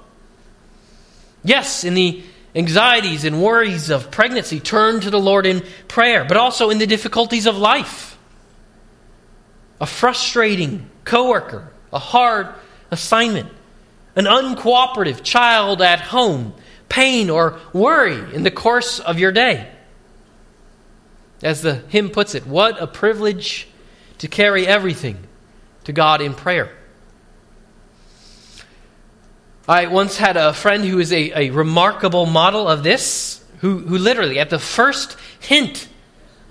Yes, 1.43 1.83
in 1.83 1.93
the 1.93 2.23
anxieties 2.55 3.25
and 3.25 3.43
worries 3.43 3.89
of 3.89 4.09
pregnancy, 4.09 4.59
turn 4.59 5.01
to 5.01 5.09
the 5.09 5.19
Lord 5.19 5.45
in 5.45 5.63
prayer, 5.87 6.23
but 6.25 6.37
also 6.37 6.69
in 6.69 6.77
the 6.77 6.87
difficulties 6.87 7.45
of 7.45 7.57
life. 7.57 8.17
A 9.81 9.85
frustrating 9.85 10.89
coworker, 11.03 11.71
a 11.91 11.99
hard 11.99 12.47
assignment, 12.89 13.49
an 14.15 14.25
uncooperative 14.25 15.21
child 15.21 15.81
at 15.81 15.99
home, 15.99 16.53
pain 16.87 17.29
or 17.29 17.59
worry 17.73 18.33
in 18.33 18.43
the 18.43 18.51
course 18.51 18.99
of 19.01 19.19
your 19.19 19.33
day. 19.33 19.69
As 21.43 21.61
the 21.61 21.75
hymn 21.75 22.09
puts 22.09 22.33
it, 22.33 22.47
what 22.47 22.81
a 22.81 22.87
privilege 22.87 23.67
to 24.19 24.29
carry 24.29 24.65
everything 24.65 25.17
to 25.83 25.91
God 25.91 26.21
in 26.21 26.33
prayer. 26.33 26.71
I 29.67 29.87
once 29.87 30.17
had 30.17 30.37
a 30.37 30.53
friend 30.53 30.85
who 30.85 30.99
is 30.99 31.11
a, 31.11 31.47
a 31.47 31.49
remarkable 31.49 32.27
model 32.27 32.67
of 32.67 32.83
this, 32.83 33.43
who, 33.59 33.79
who 33.79 33.97
literally, 33.97 34.37
at 34.37 34.51
the 34.51 34.59
first 34.59 35.17
hint 35.39 35.87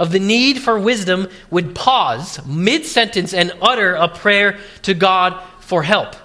of 0.00 0.10
the 0.10 0.18
need 0.18 0.58
for 0.58 0.78
wisdom, 0.78 1.28
would 1.48 1.76
pause 1.76 2.44
mid 2.44 2.84
sentence 2.84 3.32
and 3.32 3.52
utter 3.62 3.94
a 3.94 4.08
prayer 4.08 4.58
to 4.82 4.94
God 4.94 5.40
for 5.60 5.84
help 5.84 6.16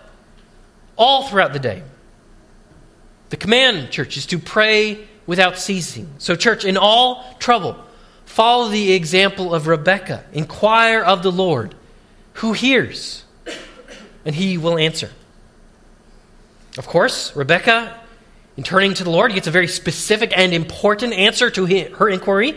all 0.97 1.27
throughout 1.27 1.53
the 1.53 1.59
day. 1.59 1.83
The 3.29 3.37
command, 3.37 3.91
church, 3.91 4.17
is 4.17 4.25
to 4.27 4.39
pray 4.39 5.07
without 5.27 5.59
ceasing. 5.59 6.09
So, 6.17 6.35
church, 6.35 6.65
in 6.65 6.75
all 6.75 7.35
trouble, 7.37 7.77
follow 8.25 8.69
the 8.69 8.93
example 8.93 9.53
of 9.53 9.67
Rebekah. 9.67 10.23
Inquire 10.33 11.03
of 11.03 11.21
the 11.21 11.31
Lord, 11.31 11.75
who 12.33 12.53
hears, 12.53 13.25
and 14.25 14.33
he 14.33 14.57
will 14.57 14.79
answer. 14.79 15.11
Of 16.79 16.87
course, 16.87 17.35
Rebecca, 17.35 17.99
in 18.55 18.63
turning 18.63 18.93
to 18.93 19.03
the 19.03 19.09
Lord, 19.09 19.33
gets 19.33 19.47
a 19.47 19.51
very 19.51 19.67
specific 19.67 20.31
and 20.33 20.53
important 20.53 21.11
answer 21.11 21.49
to 21.49 21.65
her 21.65 22.07
inquiry, 22.07 22.55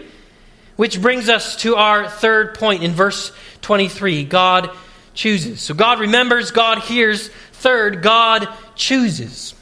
which 0.76 1.02
brings 1.02 1.28
us 1.28 1.56
to 1.56 1.74
our 1.74 2.08
third 2.08 2.54
point 2.54 2.84
in 2.84 2.92
verse 2.92 3.32
23 3.62 4.22
God 4.22 4.70
chooses. 5.12 5.60
So 5.60 5.74
God 5.74 5.98
remembers, 5.98 6.52
God 6.52 6.78
hears. 6.78 7.30
Third, 7.54 8.00
God 8.00 8.48
chooses. 8.76 9.56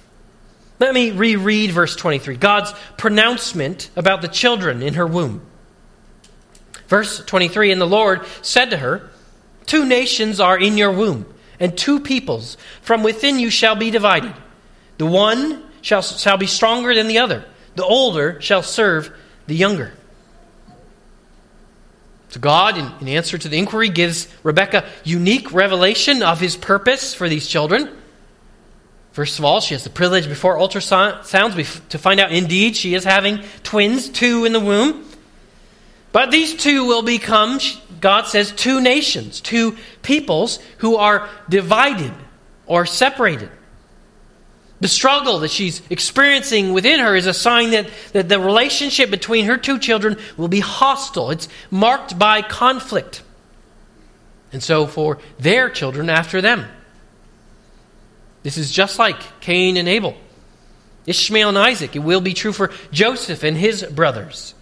Let 0.79 0.93
me 0.93 1.11
reread 1.11 1.71
verse 1.71 1.97
23 1.97 2.37
God's 2.37 2.75
pronouncement 2.99 3.89
about 3.97 4.21
the 4.21 4.29
children 4.29 4.83
in 4.83 4.93
her 4.93 5.07
womb. 5.07 5.41
Verse 6.87 7.25
23 7.25 7.73
And 7.73 7.81
the 7.81 7.87
Lord 7.87 8.27
said 8.43 8.69
to 8.69 8.77
her, 8.77 9.09
Two 9.65 9.87
nations 9.87 10.39
are 10.39 10.59
in 10.59 10.77
your 10.77 10.93
womb, 10.93 11.25
and 11.59 11.79
two 11.79 11.99
peoples 11.99 12.59
from 12.83 13.03
within 13.03 13.39
you 13.39 13.49
shall 13.49 13.75
be 13.75 13.91
divided. 13.91 14.35
The 15.01 15.07
one 15.07 15.63
shall, 15.81 16.03
shall 16.03 16.37
be 16.37 16.47
stronger 16.47 16.95
than 16.95 17.07
the 17.07 17.21
other. 17.21 17.43
The 17.75 17.83
older 17.83 18.39
shall 18.43 18.63
serve 18.63 19.11
the 19.47 19.55
younger. 19.55 19.95
So 22.29 22.39
God, 22.39 22.77
in, 22.77 22.93
in 23.01 23.09
answer 23.09 23.39
to 23.39 23.49
the 23.49 23.57
inquiry, 23.57 23.89
gives 23.89 24.29
Rebecca 24.43 24.85
unique 25.03 25.55
revelation 25.55 26.23
of 26.23 26.39
his 26.39 26.55
purpose 26.55 27.15
for 27.15 27.31
these 27.31 27.49
children. 27.49 27.89
First 29.13 29.39
of 29.39 29.47
all, 29.47 29.63
she 29.63 29.73
has 29.73 29.85
the 29.85 29.89
privilege 29.91 30.29
before 30.29 30.59
ultrasounds 30.59 31.89
to 31.89 31.99
find 31.99 32.21
out 32.21 32.31
indeed 32.31 32.77
she 32.77 32.93
is 32.93 33.03
having 33.03 33.43
twins, 33.63 34.11
two 34.11 34.45
in 34.45 34.53
the 34.53 34.61
womb. 34.61 35.09
But 36.13 36.31
these 36.31 36.55
two 36.55 36.85
will 36.85 37.03
become, 37.03 37.59
God 38.03 38.27
says, 38.27 38.53
two 38.53 38.83
nations, 38.83 39.41
two 39.41 39.79
peoples 40.03 40.59
who 40.77 40.97
are 40.97 41.27
divided 41.49 42.13
or 42.67 42.85
separated. 42.85 43.51
The 44.81 44.89
struggle 44.89 45.41
that 45.41 45.51
she's 45.51 45.83
experiencing 45.91 46.73
within 46.73 47.01
her 47.01 47.15
is 47.15 47.27
a 47.27 47.35
sign 47.35 47.71
that, 47.71 47.91
that 48.13 48.29
the 48.29 48.41
relationship 48.41 49.11
between 49.11 49.45
her 49.45 49.59
two 49.59 49.79
children 49.79 50.17
will 50.39 50.49
be 50.49 50.61
hostile. 50.61 51.31
It's 51.31 51.49
marked 51.71 52.19
by 52.19 52.41
conflict. 52.41 53.23
And 54.53 54.63
so 54.63 54.87
for 54.87 55.19
their 55.39 55.69
children 55.69 56.09
after 56.09 56.41
them. 56.41 56.65
This 58.43 58.57
is 58.57 58.73
just 58.73 58.99
like 58.99 59.41
Cain 59.41 59.77
and 59.77 59.87
Abel, 59.87 60.17
Ishmael 61.07 61.51
and 61.51 61.59
Isaac. 61.59 61.95
It 61.95 62.01
will 62.01 62.23
be 62.23 62.33
true 62.33 62.53
for 62.53 62.71
Joseph 62.91 63.43
and 63.43 63.57
his 63.57 63.83
brothers. 63.83 64.55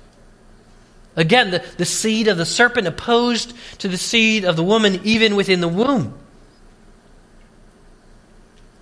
Again, 1.15 1.53
the, 1.53 1.65
the 1.77 1.85
seed 1.85 2.27
of 2.27 2.37
the 2.37 2.45
serpent 2.45 2.89
opposed 2.89 3.53
to 3.79 3.89
the 3.89 3.97
seed 3.97 4.45
of 4.45 4.57
the 4.57 4.65
woman, 4.65 5.01
even 5.05 5.37
within 5.37 5.61
the 5.61 5.69
womb. 5.69 6.19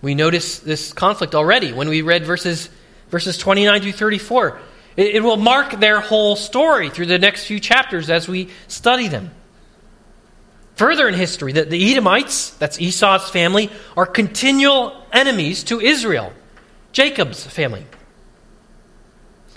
We 0.07 0.15
notice 0.15 0.61
this 0.61 0.93
conflict 0.93 1.35
already 1.35 1.73
when 1.73 1.89
we 1.89 2.01
read 2.01 2.25
verses, 2.25 2.69
verses 3.09 3.37
29 3.39 3.83
through 3.83 3.91
34. 3.91 4.61
It, 4.97 5.17
it 5.17 5.21
will 5.25 5.37
mark 5.37 5.81
their 5.81 5.99
whole 5.99 6.37
story 6.37 6.91
through 6.91 7.07
the 7.07 7.19
next 7.19 7.47
few 7.47 7.59
chapters 7.59 8.09
as 8.09 8.29
we 8.29 8.51
study 8.69 9.09
them. 9.09 9.33
Further 10.77 11.09
in 11.09 11.15
history, 11.15 11.51
the, 11.51 11.65
the 11.65 11.91
Edomites, 11.91 12.51
that's 12.51 12.81
Esau's 12.81 13.29
family, 13.31 13.69
are 13.97 14.07
continual 14.07 14.97
enemies 15.13 15.65
to 15.65 15.81
Israel, 15.81 16.33
Jacob's 16.93 17.45
family. 17.45 17.85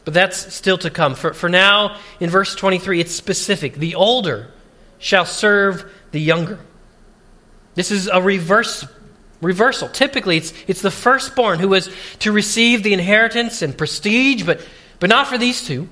But 0.03 0.15
that's 0.15 0.51
still 0.51 0.79
to 0.79 0.89
come. 0.89 1.13
For, 1.13 1.35
for 1.35 1.49
now, 1.49 1.99
in 2.19 2.31
verse 2.31 2.55
23, 2.55 3.01
it's 3.01 3.13
specific. 3.13 3.75
The 3.75 3.93
older 3.93 4.49
shall 4.97 5.25
serve 5.25 5.93
the 6.09 6.19
younger. 6.19 6.57
This 7.75 7.91
is 7.91 8.07
a 8.07 8.19
reverse 8.19 8.83
reversal. 9.41 9.89
Typically, 9.89 10.37
it's, 10.37 10.53
it's 10.67 10.81
the 10.81 10.91
firstborn 10.91 11.59
who 11.59 11.69
was 11.69 11.89
to 12.19 12.31
receive 12.31 12.83
the 12.83 12.93
inheritance 12.93 13.61
and 13.61 13.77
prestige, 13.77 14.43
but, 14.43 14.65
but 14.99 15.09
not 15.09 15.27
for 15.27 15.37
these 15.37 15.65
two. 15.65 15.87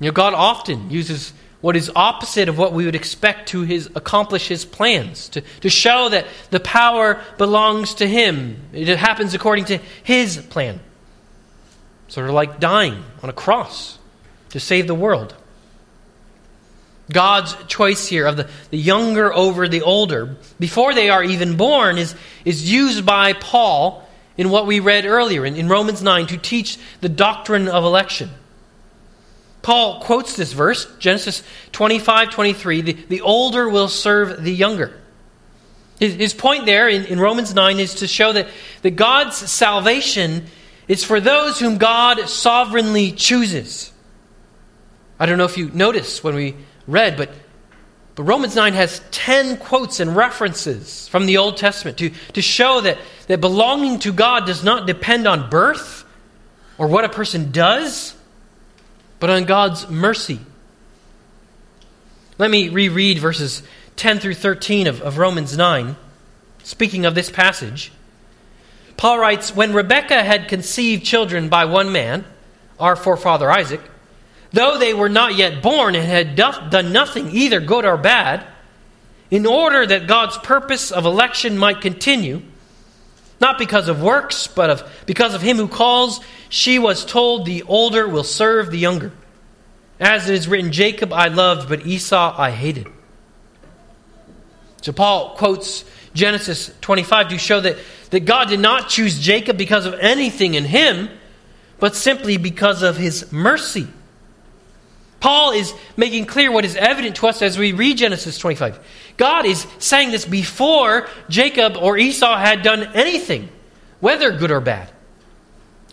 You 0.00 0.06
know, 0.08 0.12
God 0.12 0.34
often 0.34 0.90
uses 0.90 1.32
what 1.60 1.76
is 1.76 1.90
opposite 1.96 2.48
of 2.48 2.58
what 2.58 2.72
we 2.72 2.84
would 2.84 2.94
expect 2.94 3.48
to 3.48 3.62
his, 3.62 3.88
accomplish 3.94 4.48
his 4.48 4.64
plans, 4.64 5.30
to, 5.30 5.40
to 5.60 5.70
show 5.70 6.10
that 6.10 6.26
the 6.50 6.60
power 6.60 7.22
belongs 7.38 7.94
to 7.94 8.06
him. 8.06 8.60
It 8.72 8.98
happens 8.98 9.32
according 9.32 9.66
to 9.66 9.78
his 10.02 10.36
plan. 10.36 10.80
Sort 12.08 12.28
of 12.28 12.34
like 12.34 12.60
dying 12.60 13.02
on 13.22 13.30
a 13.30 13.32
cross 13.32 13.98
to 14.50 14.60
save 14.60 14.86
the 14.86 14.94
world. 14.94 15.34
God's 17.10 17.54
choice 17.66 18.06
here 18.06 18.26
of 18.26 18.36
the, 18.36 18.48
the 18.70 18.78
younger 18.78 19.32
over 19.32 19.68
the 19.68 19.82
older, 19.82 20.36
before 20.58 20.94
they 20.94 21.10
are 21.10 21.22
even 21.22 21.56
born, 21.56 21.98
is, 21.98 22.14
is 22.44 22.70
used 22.70 23.04
by 23.04 23.34
Paul 23.34 24.08
in 24.36 24.50
what 24.50 24.66
we 24.66 24.80
read 24.80 25.04
earlier 25.04 25.44
in, 25.44 25.56
in 25.56 25.68
Romans 25.68 26.02
9 26.02 26.26
to 26.28 26.38
teach 26.38 26.78
the 27.00 27.08
doctrine 27.08 27.68
of 27.68 27.84
election. 27.84 28.30
Paul 29.62 30.00
quotes 30.00 30.36
this 30.36 30.52
verse, 30.52 30.86
Genesis 30.98 31.42
25 31.72 32.30
23, 32.30 32.80
the, 32.82 32.92
the 32.92 33.20
older 33.22 33.68
will 33.68 33.88
serve 33.88 34.42
the 34.42 34.52
younger. 34.52 35.00
His, 35.98 36.14
his 36.14 36.34
point 36.34 36.66
there 36.66 36.88
in, 36.88 37.04
in 37.06 37.20
Romans 37.20 37.54
9 37.54 37.78
is 37.78 37.96
to 37.96 38.06
show 38.06 38.32
that, 38.32 38.48
that 38.82 38.92
God's 38.92 39.36
salvation 39.36 40.46
is 40.88 41.04
for 41.04 41.20
those 41.20 41.58
whom 41.58 41.78
God 41.78 42.28
sovereignly 42.28 43.12
chooses. 43.12 43.90
I 45.18 45.26
don't 45.26 45.38
know 45.38 45.44
if 45.44 45.56
you 45.56 45.70
notice 45.72 46.22
when 46.22 46.34
we 46.34 46.56
read, 46.86 47.16
but, 47.16 47.30
but 48.14 48.24
Romans 48.24 48.54
9 48.54 48.72
has 48.74 49.00
10 49.10 49.58
quotes 49.58 50.00
and 50.00 50.14
references 50.14 51.08
from 51.08 51.26
the 51.26 51.38
Old 51.38 51.56
Testament 51.56 51.98
to, 51.98 52.10
to 52.32 52.42
show 52.42 52.80
that, 52.82 52.98
that 53.28 53.40
belonging 53.40 53.98
to 54.00 54.12
God 54.12 54.46
does 54.46 54.62
not 54.62 54.86
depend 54.86 55.26
on 55.26 55.50
birth 55.50 56.04
or 56.78 56.86
what 56.86 57.04
a 57.04 57.08
person 57.08 57.50
does, 57.50 58.14
but 59.20 59.30
on 59.30 59.44
God's 59.44 59.88
mercy. 59.88 60.40
Let 62.36 62.50
me 62.50 62.68
reread 62.68 63.18
verses 63.18 63.62
10 63.96 64.18
through 64.18 64.34
13 64.34 64.86
of, 64.86 65.00
of 65.02 65.18
Romans 65.18 65.56
9. 65.56 65.96
Speaking 66.64 67.04
of 67.04 67.14
this 67.14 67.30
passage, 67.30 67.92
Paul 68.96 69.18
writes 69.18 69.54
When 69.54 69.72
Rebekah 69.72 70.24
had 70.24 70.48
conceived 70.48 71.04
children 71.04 71.48
by 71.48 71.64
one 71.64 71.92
man, 71.92 72.24
our 72.80 72.96
forefather 72.96 73.50
Isaac, 73.50 73.80
though 74.54 74.78
they 74.78 74.94
were 74.94 75.08
not 75.08 75.34
yet 75.34 75.62
born 75.62 75.94
and 75.96 76.04
had 76.04 76.36
done 76.36 76.92
nothing, 76.92 77.30
either 77.32 77.60
good 77.60 77.84
or 77.84 77.96
bad, 77.96 78.46
in 79.30 79.46
order 79.46 79.84
that 79.84 80.06
God's 80.06 80.38
purpose 80.38 80.92
of 80.92 81.04
election 81.04 81.58
might 81.58 81.80
continue, 81.80 82.40
not 83.40 83.58
because 83.58 83.88
of 83.88 84.00
works, 84.00 84.46
but 84.46 84.70
of, 84.70 85.02
because 85.06 85.34
of 85.34 85.42
him 85.42 85.56
who 85.56 85.66
calls, 85.66 86.20
she 86.48 86.78
was 86.78 87.04
told, 87.04 87.46
The 87.46 87.64
older 87.64 88.08
will 88.08 88.24
serve 88.24 88.70
the 88.70 88.78
younger. 88.78 89.10
As 89.98 90.28
it 90.28 90.34
is 90.34 90.46
written, 90.46 90.70
Jacob 90.70 91.12
I 91.12 91.28
loved, 91.28 91.68
but 91.68 91.84
Esau 91.84 92.34
I 92.38 92.50
hated. 92.50 92.86
So 94.82 94.92
Paul 94.92 95.34
quotes 95.36 95.84
Genesis 96.14 96.70
25 96.80 97.30
to 97.30 97.38
show 97.38 97.60
that, 97.60 97.76
that 98.10 98.20
God 98.20 98.48
did 98.48 98.60
not 98.60 98.88
choose 98.88 99.18
Jacob 99.18 99.58
because 99.58 99.86
of 99.86 99.94
anything 99.94 100.54
in 100.54 100.64
him, 100.64 101.10
but 101.80 101.96
simply 101.96 102.36
because 102.36 102.82
of 102.82 102.96
his 102.96 103.32
mercy. 103.32 103.88
Paul 105.24 105.52
is 105.52 105.72
making 105.96 106.26
clear 106.26 106.52
what 106.52 106.66
is 106.66 106.76
evident 106.76 107.16
to 107.16 107.28
us 107.28 107.40
as 107.40 107.56
we 107.56 107.72
read 107.72 107.96
Genesis 107.96 108.36
25. 108.36 108.78
God 109.16 109.46
is 109.46 109.66
saying 109.78 110.10
this 110.10 110.26
before 110.26 111.08
Jacob 111.30 111.78
or 111.78 111.96
Esau 111.96 112.36
had 112.36 112.60
done 112.60 112.82
anything, 112.92 113.48
whether 114.00 114.32
good 114.32 114.50
or 114.50 114.60
bad. 114.60 114.90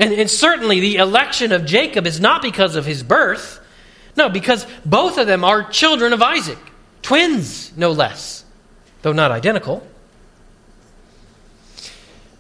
And, 0.02 0.12
and 0.12 0.30
certainly 0.30 0.82
the 0.82 0.98
election 0.98 1.54
of 1.54 1.64
Jacob 1.64 2.06
is 2.06 2.20
not 2.20 2.42
because 2.42 2.76
of 2.76 2.86
his 2.86 3.04
birth. 3.04 3.66
No, 4.18 4.28
because 4.28 4.68
both 4.86 5.18
of 5.18 5.28
them 5.28 5.46
are 5.46 5.64
children 5.64 6.12
of 6.12 6.22
Isaac, 6.22 6.60
twins, 7.02 7.72
no 7.78 7.94
less, 7.94 8.44
though 9.02 9.14
not 9.14 9.32
identical. 9.32 9.88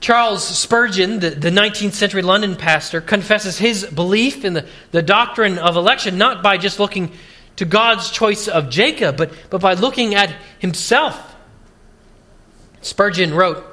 Charles 0.02 0.43
Spurgeon, 0.43 1.20
the, 1.20 1.30
the 1.30 1.52
19th 1.52 1.93
century 1.93 2.24
London 2.24 2.56
pastor, 2.56 3.02
confesses 3.02 3.60
his 3.60 3.86
belief 3.86 4.43
in 4.43 4.54
the, 4.54 4.66
the 4.89 5.04
doctrine 5.04 5.60
of 5.60 5.78
election 5.78 6.18
not 6.18 6.41
by 6.41 6.58
just 6.58 6.80
looking 6.80 7.12
to 7.58 7.66
God's 7.66 8.10
choice 8.10 8.47
of 8.47 8.72
Jacob, 8.72 9.16
but, 9.16 9.32
but 9.52 9.62
by 9.62 9.76
looking 9.76 10.16
at 10.16 10.36
himself. 10.58 11.36
Spurgeon 12.82 13.36
wrote, 13.36 13.64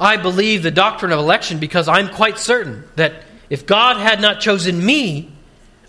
I 0.00 0.16
believe 0.16 0.62
the 0.62 0.70
doctrine 0.70 1.12
of 1.12 1.18
election 1.18 1.58
because 1.58 1.88
I'm 1.88 2.08
quite 2.08 2.38
certain 2.38 2.84
that 2.96 3.22
if 3.50 3.66
God 3.66 3.98
had 3.98 4.22
not 4.22 4.40
chosen 4.40 4.84
me, 4.84 5.30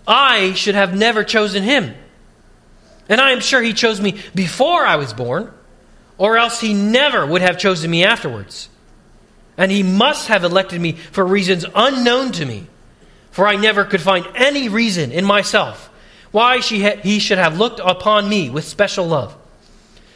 I 0.06 0.52
should 0.52 0.74
have 0.74 0.94
never 0.94 1.24
chosen 1.24 1.62
him. 1.62 1.94
And 3.08 3.22
I 3.22 3.30
am 3.30 3.40
sure 3.40 3.62
he 3.62 3.72
chose 3.72 4.02
me 4.02 4.20
before 4.34 4.84
I 4.84 4.96
was 4.96 5.14
born, 5.14 5.50
or 6.18 6.36
else 6.36 6.60
he 6.60 6.74
never 6.74 7.24
would 7.24 7.40
have 7.40 7.56
chosen 7.56 7.90
me 7.90 8.04
afterwards. 8.04 8.68
And 9.58 9.72
he 9.72 9.82
must 9.82 10.28
have 10.28 10.44
elected 10.44 10.80
me 10.80 10.92
for 10.92 11.24
reasons 11.24 11.64
unknown 11.74 12.32
to 12.32 12.44
me, 12.44 12.66
for 13.30 13.48
I 13.48 13.56
never 13.56 13.84
could 13.84 14.00
find 14.00 14.26
any 14.34 14.68
reason 14.68 15.12
in 15.12 15.24
myself 15.24 15.90
why 16.30 16.58
he 16.60 17.18
should 17.18 17.38
have 17.38 17.58
looked 17.58 17.80
upon 17.82 18.28
me 18.28 18.50
with 18.50 18.64
special 18.64 19.06
love. 19.06 19.34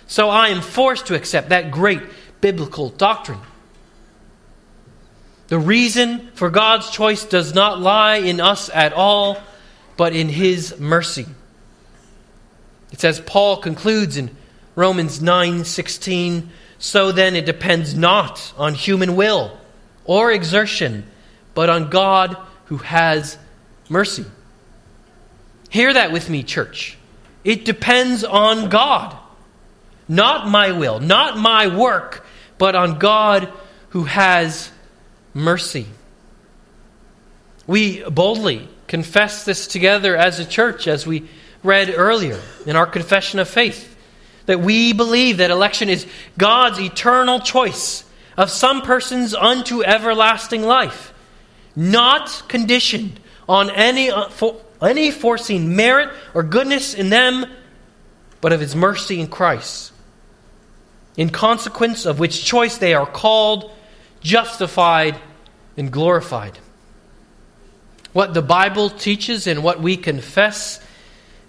So 0.06 0.28
I 0.28 0.48
am 0.48 0.60
forced 0.60 1.06
to 1.06 1.14
accept 1.14 1.48
that 1.48 1.70
great 1.70 2.02
biblical 2.40 2.90
doctrine. 2.90 3.40
The 5.48 5.58
reason 5.58 6.30
for 6.34 6.50
God's 6.50 6.90
choice 6.90 7.24
does 7.24 7.54
not 7.54 7.80
lie 7.80 8.16
in 8.16 8.40
us 8.40 8.68
at 8.74 8.92
all, 8.92 9.38
but 9.96 10.14
in 10.14 10.28
his 10.28 10.78
mercy. 10.78 11.26
It 12.92 13.00
says 13.00 13.20
Paul 13.20 13.56
concludes 13.56 14.16
in 14.16 14.36
Romans 14.74 15.20
9:16, 15.20 16.48
so 16.80 17.12
then 17.12 17.36
it 17.36 17.44
depends 17.44 17.94
not 17.94 18.52
on 18.56 18.74
human 18.74 19.14
will 19.14 19.56
or 20.04 20.32
exertion, 20.32 21.06
but 21.54 21.68
on 21.68 21.90
God 21.90 22.36
who 22.64 22.78
has 22.78 23.38
mercy. 23.88 24.24
Hear 25.68 25.92
that 25.92 26.10
with 26.10 26.28
me, 26.30 26.42
church. 26.42 26.96
It 27.44 27.64
depends 27.64 28.24
on 28.24 28.70
God. 28.70 29.16
Not 30.08 30.48
my 30.48 30.72
will, 30.72 31.00
not 31.00 31.38
my 31.38 31.68
work, 31.68 32.24
but 32.58 32.74
on 32.74 32.98
God 32.98 33.52
who 33.90 34.04
has 34.04 34.72
mercy. 35.34 35.86
We 37.66 38.02
boldly 38.02 38.68
confess 38.88 39.44
this 39.44 39.66
together 39.66 40.16
as 40.16 40.40
a 40.40 40.44
church, 40.46 40.88
as 40.88 41.06
we 41.06 41.28
read 41.62 41.92
earlier 41.94 42.40
in 42.66 42.74
our 42.74 42.86
confession 42.86 43.38
of 43.38 43.48
faith. 43.48 43.89
That 44.50 44.58
we 44.58 44.92
believe 44.92 45.36
that 45.36 45.52
election 45.52 45.88
is 45.88 46.08
God's 46.36 46.80
eternal 46.80 47.38
choice 47.38 48.02
of 48.36 48.50
some 48.50 48.82
persons 48.82 49.32
unto 49.32 49.84
everlasting 49.84 50.62
life, 50.64 51.14
not 51.76 52.42
conditioned 52.48 53.20
on 53.48 53.70
any, 53.70 54.10
uh, 54.10 54.28
any 54.82 55.12
foreseen 55.12 55.76
merit 55.76 56.12
or 56.34 56.42
goodness 56.42 56.94
in 56.94 57.10
them, 57.10 57.46
but 58.40 58.52
of 58.52 58.58
His 58.58 58.74
mercy 58.74 59.20
in 59.20 59.28
Christ. 59.28 59.92
In 61.16 61.30
consequence 61.30 62.04
of 62.04 62.18
which 62.18 62.44
choice 62.44 62.76
they 62.76 62.92
are 62.92 63.06
called, 63.06 63.70
justified, 64.20 65.16
and 65.76 65.92
glorified. 65.92 66.58
What 68.12 68.34
the 68.34 68.42
Bible 68.42 68.90
teaches 68.90 69.46
and 69.46 69.62
what 69.62 69.80
we 69.80 69.96
confess 69.96 70.84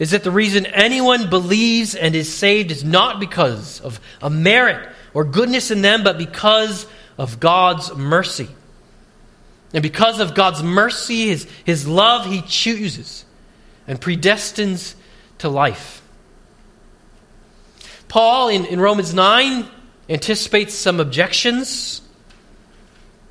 is 0.02 0.12
that 0.12 0.24
the 0.24 0.32
reason 0.32 0.66
anyone 0.66 1.30
believes 1.30 1.94
and 1.94 2.16
is 2.16 2.34
saved 2.34 2.72
is 2.72 2.84
not 2.84 3.20
because 3.20 3.80
of 3.82 4.00
a 4.20 4.32
merit 4.32 4.90
or 5.14 5.24
goodness 5.24 5.70
in 5.70 5.84
them, 5.84 6.04
but 6.04 6.18
because 6.18 6.88
of 7.20 7.40
God's 7.40 7.96
mercy. 7.96 8.48
And 9.76 9.84
because 9.84 10.20
of 10.20 10.34
God's 10.34 10.64
mercy, 10.64 11.28
his, 11.28 11.48
his 11.66 11.88
love, 11.88 12.26
he 12.26 12.42
chooses 12.42 13.26
and 13.86 14.02
predestines 14.02 14.96
to 15.38 15.50
life. 15.50 16.02
Paul 18.08 18.50
in, 18.50 18.66
in 18.66 18.80
Romans 18.80 19.14
9 19.14 19.68
anticipates 20.10 20.74
some 20.74 21.00
objections. 21.00 22.02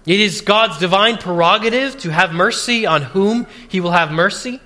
It 0.07 0.21
is 0.21 0.43
God's 0.43 0.79
divine 0.79 1.19
prerogative 1.19 1.99
to 2.03 2.11
have 2.11 2.33
mercy 2.33 2.87
on 2.87 3.03
whom 3.03 3.49
he 3.69 3.81
will 3.81 3.91
have 3.91 4.13
mercy. 4.13 4.61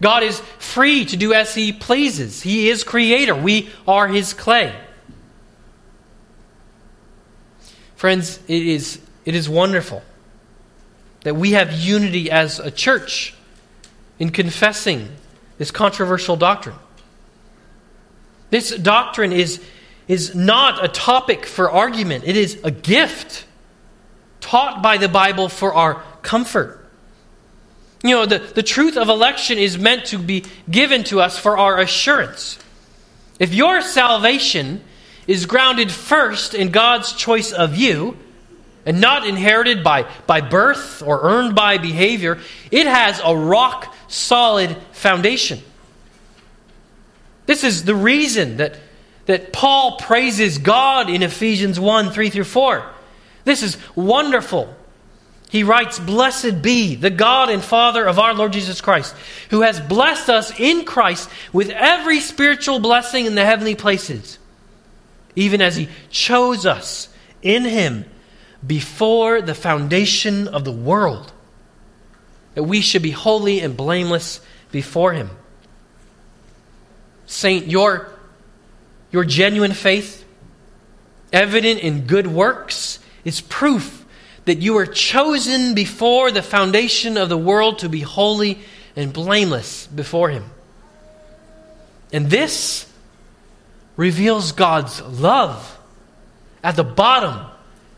God 0.00 0.22
is 0.22 0.40
free 0.58 1.04
to 1.06 1.16
do 1.16 1.32
as 1.32 1.54
he 1.54 1.72
pleases. 1.72 2.42
He 2.42 2.70
is 2.70 2.84
creator. 2.84 3.34
We 3.34 3.68
are 3.86 4.08
his 4.08 4.32
clay. 4.32 4.74
Friends, 7.96 8.38
it 8.48 8.66
is, 8.66 8.98
it 9.26 9.34
is 9.34 9.48
wonderful 9.48 10.02
that 11.22 11.36
we 11.36 11.52
have 11.52 11.72
unity 11.72 12.30
as 12.30 12.58
a 12.58 12.70
church 12.70 13.34
in 14.18 14.30
confessing 14.30 15.08
this 15.58 15.70
controversial 15.70 16.36
doctrine. 16.36 16.76
This 18.48 18.70
doctrine 18.70 19.32
is, 19.32 19.62
is 20.08 20.34
not 20.34 20.82
a 20.82 20.88
topic 20.88 21.44
for 21.44 21.70
argument, 21.70 22.24
it 22.26 22.36
is 22.36 22.58
a 22.64 22.70
gift 22.70 23.44
taught 24.40 24.82
by 24.82 24.96
the 24.96 25.08
Bible 25.08 25.50
for 25.50 25.74
our 25.74 26.02
comfort. 26.22 26.79
You 28.02 28.10
know, 28.10 28.26
the, 28.26 28.38
the 28.38 28.62
truth 28.62 28.96
of 28.96 29.08
election 29.08 29.58
is 29.58 29.78
meant 29.78 30.06
to 30.06 30.18
be 30.18 30.44
given 30.70 31.04
to 31.04 31.20
us 31.20 31.38
for 31.38 31.58
our 31.58 31.78
assurance. 31.78 32.58
If 33.38 33.52
your 33.52 33.82
salvation 33.82 34.82
is 35.26 35.46
grounded 35.46 35.92
first 35.92 36.54
in 36.54 36.70
God's 36.70 37.12
choice 37.12 37.52
of 37.52 37.76
you, 37.76 38.16
and 38.86 39.00
not 39.00 39.26
inherited 39.26 39.84
by, 39.84 40.06
by 40.26 40.40
birth 40.40 41.02
or 41.02 41.20
earned 41.22 41.54
by 41.54 41.78
behavior, 41.78 42.38
it 42.70 42.86
has 42.86 43.20
a 43.24 43.36
rock 43.36 43.94
solid 44.08 44.76
foundation. 44.92 45.60
This 47.46 47.64
is 47.64 47.84
the 47.84 47.94
reason 47.94 48.56
that, 48.58 48.76
that 49.26 49.52
Paul 49.52 49.98
praises 49.98 50.58
God 50.58 51.10
in 51.10 51.22
Ephesians 51.22 51.78
1 51.78 52.10
3 52.10 52.30
through 52.30 52.44
4. 52.44 52.84
This 53.44 53.62
is 53.62 53.76
wonderful. 53.94 54.74
He 55.50 55.64
writes, 55.64 55.98
Blessed 55.98 56.62
be 56.62 56.94
the 56.94 57.10
God 57.10 57.50
and 57.50 57.62
Father 57.62 58.06
of 58.06 58.20
our 58.20 58.32
Lord 58.32 58.52
Jesus 58.52 58.80
Christ, 58.80 59.16
who 59.50 59.62
has 59.62 59.80
blessed 59.80 60.30
us 60.30 60.58
in 60.58 60.84
Christ 60.84 61.28
with 61.52 61.70
every 61.70 62.20
spiritual 62.20 62.78
blessing 62.78 63.26
in 63.26 63.34
the 63.34 63.44
heavenly 63.44 63.74
places, 63.74 64.38
even 65.34 65.60
as 65.60 65.74
He 65.74 65.88
chose 66.08 66.66
us 66.66 67.08
in 67.42 67.64
Him 67.64 68.04
before 68.64 69.42
the 69.42 69.54
foundation 69.54 70.46
of 70.46 70.64
the 70.64 70.72
world, 70.72 71.32
that 72.54 72.62
we 72.62 72.80
should 72.80 73.02
be 73.02 73.10
holy 73.10 73.58
and 73.58 73.76
blameless 73.76 74.40
before 74.70 75.14
Him. 75.14 75.30
Saint, 77.26 77.66
your, 77.66 78.08
your 79.10 79.24
genuine 79.24 79.72
faith, 79.72 80.24
evident 81.32 81.80
in 81.80 82.06
good 82.06 82.28
works, 82.28 83.00
is 83.24 83.40
proof 83.40 83.99
that 84.44 84.58
you 84.58 84.74
were 84.74 84.86
chosen 84.86 85.74
before 85.74 86.30
the 86.30 86.42
foundation 86.42 87.16
of 87.16 87.28
the 87.28 87.36
world 87.38 87.80
to 87.80 87.88
be 87.88 88.00
holy 88.00 88.58
and 88.96 89.12
blameless 89.12 89.86
before 89.86 90.30
Him. 90.30 90.44
And 92.12 92.28
this 92.28 92.90
reveals 93.96 94.52
God's 94.52 95.00
love 95.02 95.78
at 96.62 96.76
the 96.76 96.84
bottom 96.84 97.46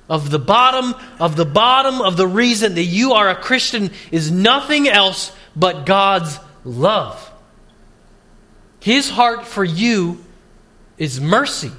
of 0.09 0.31
the 0.31 0.39
bottom 0.39 0.95
of 1.19 1.37
the 1.37 1.45
bottom 1.45 2.01
of 2.01 2.17
the 2.17 2.27
reason 2.27 2.75
that 2.75 2.83
you 2.83 3.13
are 3.13 3.31
a 3.31 3.37
Christian 3.37 3.91
is 4.11 4.31
nothing 4.31 4.89
else 4.89 5.35
but 5.57 5.87
God's 5.87 6.39
love. 6.65 7.31
His 8.81 9.09
heart 9.09 9.47
for 9.47 9.65
you 9.65 10.23
is 10.99 11.21
mercy 11.21 11.71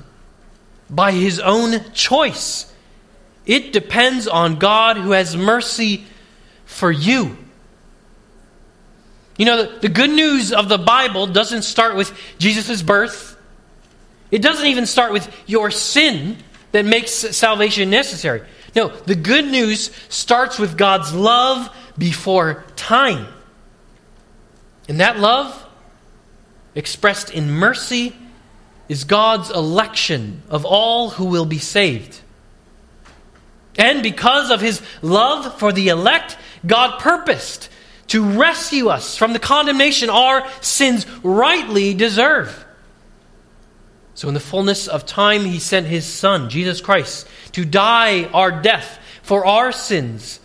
by 0.90 1.12
His 1.12 1.40
own 1.40 1.92
choice. 1.92 2.73
It 3.46 3.74
depends 3.74 4.28
on 4.28 4.56
God 4.56 4.98
who 4.98 5.12
has 5.12 5.36
mercy 5.36 6.06
for 6.66 6.92
you. 6.92 7.38
You 9.38 9.46
know, 9.46 9.64
the, 9.64 9.80
the 9.80 9.90
good 9.90 10.12
news 10.12 10.54
of 10.54 10.70
the 10.70 10.78
Bible 10.78 11.28
doesn't 11.28 11.64
start 11.64 11.96
with 11.96 12.12
Jesus' 12.38 12.82
birth. 12.82 13.38
It 14.32 14.42
doesn't 14.42 14.66
even 14.66 14.86
start 14.86 15.12
with 15.12 15.32
your 15.48 15.72
sin 15.72 16.38
that 16.72 16.86
makes 16.86 17.12
salvation 17.12 17.90
necessary. 17.90 18.44
No, 18.76 18.88
the 18.88 19.16
good 19.16 19.46
news 19.46 19.92
starts 20.10 20.58
with 20.58 20.78
God's 20.78 21.14
love 21.14 21.70
before 21.98 22.66
time. 22.76 23.28
And 24.90 25.00
that 25.00 25.20
love, 25.20 25.66
expressed 26.76 27.30
in 27.30 27.52
mercy, 27.52 28.16
is 28.90 29.04
God's 29.04 29.50
election 29.50 30.42
of 30.50 30.66
all 30.66 31.12
who 31.12 31.26
will 31.26 31.46
be 31.46 31.60
saved. 31.60 32.20
And 33.78 34.04
because 34.04 34.52
of 34.52 34.62
his 34.62 34.82
love 35.02 35.58
for 35.60 35.72
the 35.72 35.88
elect, 35.90 36.38
God 36.66 37.00
purposed 37.00 37.70
to 38.08 38.24
rescue 38.24 38.90
us 38.90 39.18
from 39.18 39.34
the 39.34 39.40
condemnation 39.40 40.10
our 40.10 40.48
sins 40.62 41.06
rightly 41.24 41.94
deserve. 41.94 42.66
So, 44.16 44.28
in 44.28 44.36
the 44.36 44.40
fullness 44.40 44.88
of 44.88 45.06
time, 45.06 45.46
he 45.46 45.58
sent 45.58 45.88
his 45.88 46.06
Son, 46.06 46.50
Jesus 46.50 46.82
Christ, 46.82 47.28
to 47.54 47.66
die 47.66 48.26
our 48.26 48.52
death 48.62 49.00
for 49.24 49.46
our 49.46 49.72
sins 49.72 50.40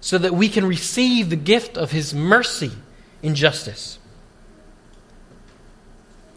so 0.00 0.18
that 0.18 0.34
we 0.34 0.48
can 0.48 0.66
receive 0.66 1.30
the 1.30 1.36
gift 1.36 1.78
of 1.78 1.90
his 1.90 2.12
mercy 2.12 2.70
in 3.22 3.34
justice. 3.34 3.98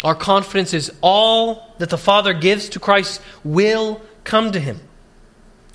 Our 0.04 0.16
confidence 0.16 0.74
is 0.74 0.94
all 1.02 1.76
that 1.80 1.90
the 1.90 1.98
Father 1.98 2.34
gives 2.34 2.70
to 2.70 2.80
Christ 2.80 3.22
will 3.44 4.02
come 4.24 4.54
to 4.54 4.60
him. 4.60 4.80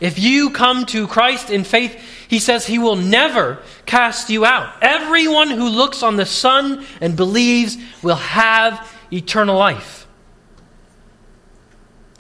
If 0.01 0.19
you 0.19 0.51
come 0.51 0.87
to 0.87 1.07
Christ 1.07 1.51
in 1.51 1.65
faith, 1.65 1.97
he 2.29 2.39
says 2.39 2.67
he 2.67 2.79
will 2.79 2.97
never 2.97 3.63
cast 3.87 4.29
you 4.29 4.45
out. 4.45 4.75
Everyone 4.83 5.51
who 5.51 5.69
looks 5.69 6.03
on 6.03 6.17
the 6.17 6.27
Son 6.27 6.85
and 7.01 7.17
believes 7.17 7.79
will 8.03 8.17
have 8.17 8.91
eternal 9.13 9.57
life. 9.57 10.07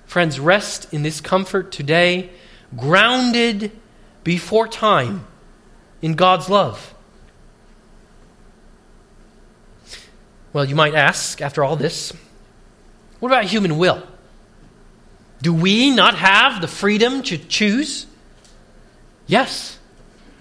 Friends, 0.06 0.38
rest 0.38 0.92
in 0.94 1.02
this 1.02 1.20
comfort 1.20 1.72
today, 1.72 2.30
grounded 2.76 3.72
before 4.22 4.68
time 4.68 5.26
in 6.00 6.14
God's 6.14 6.48
love. 6.48 6.94
Well, 10.52 10.64
you 10.64 10.76
might 10.76 10.94
ask, 10.94 11.42
after 11.42 11.64
all 11.64 11.74
this, 11.74 12.12
what 13.18 13.32
about 13.32 13.46
human 13.46 13.76
will? 13.76 14.06
Do 15.42 15.52
we 15.52 15.90
not 15.90 16.14
have 16.14 16.60
the 16.60 16.68
freedom 16.68 17.22
to 17.24 17.38
choose? 17.38 18.06
Yes, 19.26 19.78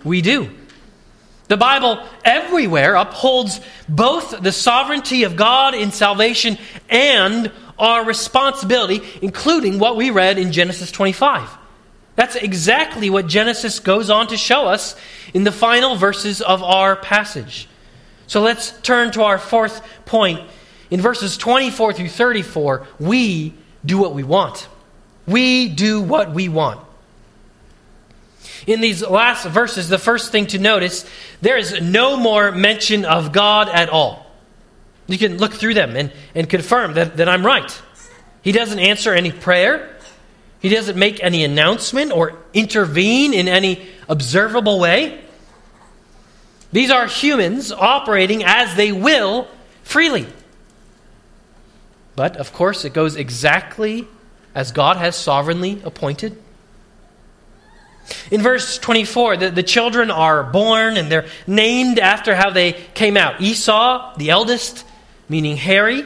we 0.03 0.21
do. 0.21 0.49
The 1.47 1.57
Bible 1.57 2.03
everywhere 2.23 2.95
upholds 2.95 3.59
both 3.87 4.41
the 4.41 4.51
sovereignty 4.51 5.23
of 5.23 5.35
God 5.35 5.75
in 5.75 5.91
salvation 5.91 6.57
and 6.89 7.51
our 7.77 8.05
responsibility, 8.05 9.01
including 9.21 9.77
what 9.77 9.95
we 9.95 10.09
read 10.09 10.37
in 10.37 10.51
Genesis 10.51 10.89
25. 10.91 11.49
That's 12.15 12.35
exactly 12.35 13.09
what 13.09 13.27
Genesis 13.27 13.79
goes 13.79 14.09
on 14.09 14.27
to 14.27 14.37
show 14.37 14.67
us 14.67 14.95
in 15.33 15.43
the 15.43 15.51
final 15.51 15.95
verses 15.95 16.41
of 16.41 16.63
our 16.63 16.95
passage. 16.95 17.67
So 18.27 18.41
let's 18.41 18.71
turn 18.81 19.11
to 19.11 19.23
our 19.23 19.37
fourth 19.37 19.81
point. 20.05 20.41
In 20.89 21.01
verses 21.01 21.37
24 21.37 21.93
through 21.93 22.09
34, 22.09 22.87
we 22.99 23.53
do 23.83 23.97
what 23.97 24.13
we 24.13 24.23
want. 24.23 24.67
We 25.27 25.69
do 25.69 26.01
what 26.01 26.33
we 26.33 26.49
want. 26.49 26.79
In 28.67 28.81
these 28.81 29.05
last 29.05 29.45
verses, 29.45 29.89
the 29.89 29.97
first 29.97 30.31
thing 30.31 30.47
to 30.47 30.59
notice, 30.59 31.05
there 31.41 31.57
is 31.57 31.81
no 31.81 32.17
more 32.17 32.51
mention 32.51 33.05
of 33.05 33.31
God 33.31 33.69
at 33.69 33.89
all. 33.89 34.25
You 35.07 35.17
can 35.17 35.37
look 35.37 35.53
through 35.53 35.73
them 35.73 35.95
and, 35.95 36.11
and 36.33 36.49
confirm 36.49 36.93
that, 36.93 37.17
that 37.17 37.27
I'm 37.27 37.45
right. 37.45 37.81
He 38.41 38.51
doesn't 38.51 38.79
answer 38.79 39.13
any 39.13 39.31
prayer, 39.31 39.89
he 40.59 40.69
doesn't 40.69 40.97
make 40.97 41.21
any 41.21 41.43
announcement 41.43 42.13
or 42.13 42.37
intervene 42.53 43.33
in 43.33 43.49
any 43.49 43.85
observable 44.07 44.79
way. 44.79 45.19
These 46.71 46.89
are 46.89 47.05
humans 47.05 47.71
operating 47.71 48.43
as 48.45 48.75
they 48.75 48.91
will 48.91 49.47
freely. 49.83 50.25
But, 52.15 52.37
of 52.37 52.53
course, 52.53 52.85
it 52.85 52.93
goes 52.93 53.15
exactly 53.15 54.07
as 54.55 54.71
God 54.71 54.97
has 54.97 55.15
sovereignly 55.15 55.81
appointed. 55.83 56.41
In 58.31 58.41
verse 58.41 58.77
24, 58.77 59.37
the, 59.37 59.49
the 59.49 59.63
children 59.63 60.11
are 60.11 60.43
born 60.43 60.97
and 60.97 61.11
they're 61.11 61.27
named 61.47 61.99
after 61.99 62.35
how 62.35 62.49
they 62.49 62.73
came 62.73 63.15
out 63.17 63.41
Esau, 63.41 64.15
the 64.17 64.29
eldest, 64.29 64.85
meaning 65.29 65.57
hairy, 65.57 66.03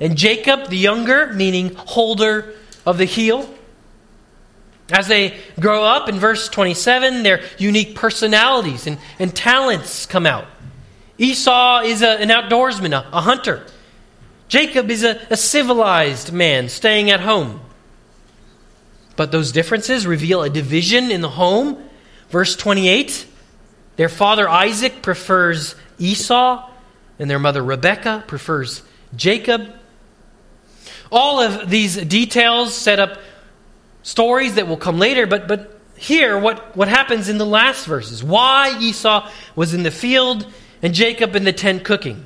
and 0.00 0.16
Jacob, 0.16 0.68
the 0.68 0.76
younger, 0.76 1.32
meaning 1.32 1.74
holder 1.74 2.54
of 2.84 2.98
the 2.98 3.04
heel. 3.04 3.48
As 4.90 5.06
they 5.06 5.38
grow 5.60 5.84
up, 5.84 6.08
in 6.08 6.18
verse 6.18 6.48
27, 6.48 7.22
their 7.22 7.42
unique 7.58 7.94
personalities 7.94 8.86
and, 8.86 8.98
and 9.18 9.34
talents 9.34 10.06
come 10.06 10.26
out. 10.26 10.46
Esau 11.18 11.82
is 11.82 12.00
a, 12.02 12.20
an 12.20 12.28
outdoorsman, 12.28 12.92
a, 12.92 13.06
a 13.12 13.20
hunter. 13.20 13.66
Jacob 14.48 14.90
is 14.90 15.04
a, 15.04 15.20
a 15.30 15.36
civilized 15.36 16.32
man 16.32 16.68
staying 16.68 17.10
at 17.10 17.20
home. 17.20 17.60
But 19.18 19.32
those 19.32 19.50
differences 19.50 20.06
reveal 20.06 20.44
a 20.44 20.48
division 20.48 21.10
in 21.10 21.22
the 21.22 21.28
home. 21.28 21.76
Verse 22.30 22.54
28 22.54 23.26
their 23.96 24.08
father 24.08 24.48
Isaac 24.48 25.02
prefers 25.02 25.74
Esau, 25.98 26.70
and 27.18 27.28
their 27.28 27.40
mother 27.40 27.64
Rebekah 27.64 28.22
prefers 28.28 28.84
Jacob. 29.16 29.74
All 31.10 31.40
of 31.40 31.68
these 31.68 31.96
details 31.96 32.74
set 32.74 33.00
up 33.00 33.18
stories 34.04 34.54
that 34.54 34.68
will 34.68 34.76
come 34.76 35.00
later, 35.00 35.26
but, 35.26 35.48
but 35.48 35.80
here, 35.96 36.38
what, 36.38 36.76
what 36.76 36.86
happens 36.86 37.28
in 37.28 37.38
the 37.38 37.44
last 37.44 37.86
verses? 37.86 38.22
Why 38.22 38.78
Esau 38.78 39.28
was 39.56 39.74
in 39.74 39.82
the 39.82 39.90
field 39.90 40.46
and 40.80 40.94
Jacob 40.94 41.34
in 41.34 41.42
the 41.42 41.52
tent 41.52 41.82
cooking. 41.82 42.24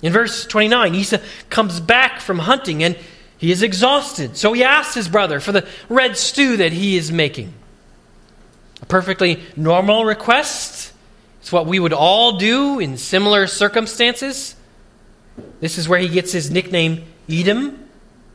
In 0.00 0.12
verse 0.12 0.46
29, 0.46 0.94
Esau 0.94 1.18
comes 1.50 1.80
back 1.80 2.20
from 2.20 2.38
hunting 2.38 2.84
and 2.84 2.96
he 3.44 3.52
is 3.52 3.62
exhausted, 3.62 4.38
so 4.38 4.54
he 4.54 4.64
asks 4.64 4.94
his 4.94 5.06
brother 5.06 5.38
for 5.38 5.52
the 5.52 5.68
red 5.90 6.16
stew 6.16 6.56
that 6.56 6.72
he 6.72 6.96
is 6.96 7.12
making. 7.12 7.52
A 8.80 8.86
perfectly 8.86 9.42
normal 9.54 10.06
request. 10.06 10.94
It's 11.42 11.52
what 11.52 11.66
we 11.66 11.78
would 11.78 11.92
all 11.92 12.38
do 12.38 12.78
in 12.78 12.96
similar 12.96 13.46
circumstances. 13.46 14.56
This 15.60 15.76
is 15.76 15.86
where 15.86 15.98
he 15.98 16.08
gets 16.08 16.32
his 16.32 16.50
nickname 16.50 17.04
Edom, 17.28 17.86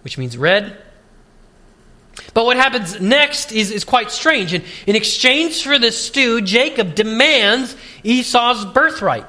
which 0.04 0.20
means 0.20 0.38
red. 0.38 0.78
But 2.36 2.46
what 2.46 2.58
happens 2.58 3.02
next 3.02 3.52
is, 3.52 3.72
is 3.72 3.84
quite 3.84 4.12
strange. 4.12 4.54
In, 4.54 4.64
in 4.86 4.96
exchange 4.96 5.64
for 5.64 5.80
the 5.80 5.92
stew, 5.92 6.40
Jacob 6.42 6.94
demands 6.94 7.76
Esau's 8.04 8.64
birthright, 8.64 9.26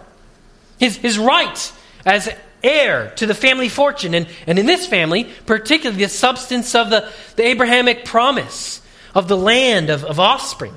his, 0.78 0.98
his 0.98 1.18
right 1.18 1.72
as 2.04 2.28
heir 2.62 3.10
to 3.16 3.26
the 3.26 3.34
family 3.34 3.68
fortune. 3.68 4.14
And, 4.14 4.28
and 4.46 4.58
in 4.58 4.66
this 4.66 4.86
family, 4.86 5.28
particularly 5.46 6.02
the 6.04 6.08
substance 6.08 6.74
of 6.74 6.90
the, 6.90 7.10
the 7.36 7.46
Abrahamic 7.46 8.04
promise 8.04 8.82
of 9.14 9.28
the 9.28 9.36
land 9.36 9.90
of, 9.90 10.04
of 10.04 10.20
offspring. 10.20 10.74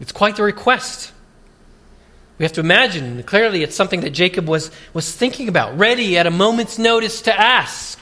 It's 0.00 0.12
quite 0.12 0.36
the 0.36 0.42
request. 0.42 1.12
We 2.38 2.44
have 2.44 2.52
to 2.54 2.60
imagine, 2.60 3.22
clearly, 3.22 3.62
it's 3.62 3.74
something 3.74 4.02
that 4.02 4.10
Jacob 4.10 4.46
was, 4.46 4.70
was 4.92 5.10
thinking 5.14 5.48
about, 5.48 5.78
ready 5.78 6.18
at 6.18 6.26
a 6.26 6.30
moment's 6.30 6.78
notice 6.78 7.22
to 7.22 7.38
ask. 7.38 7.98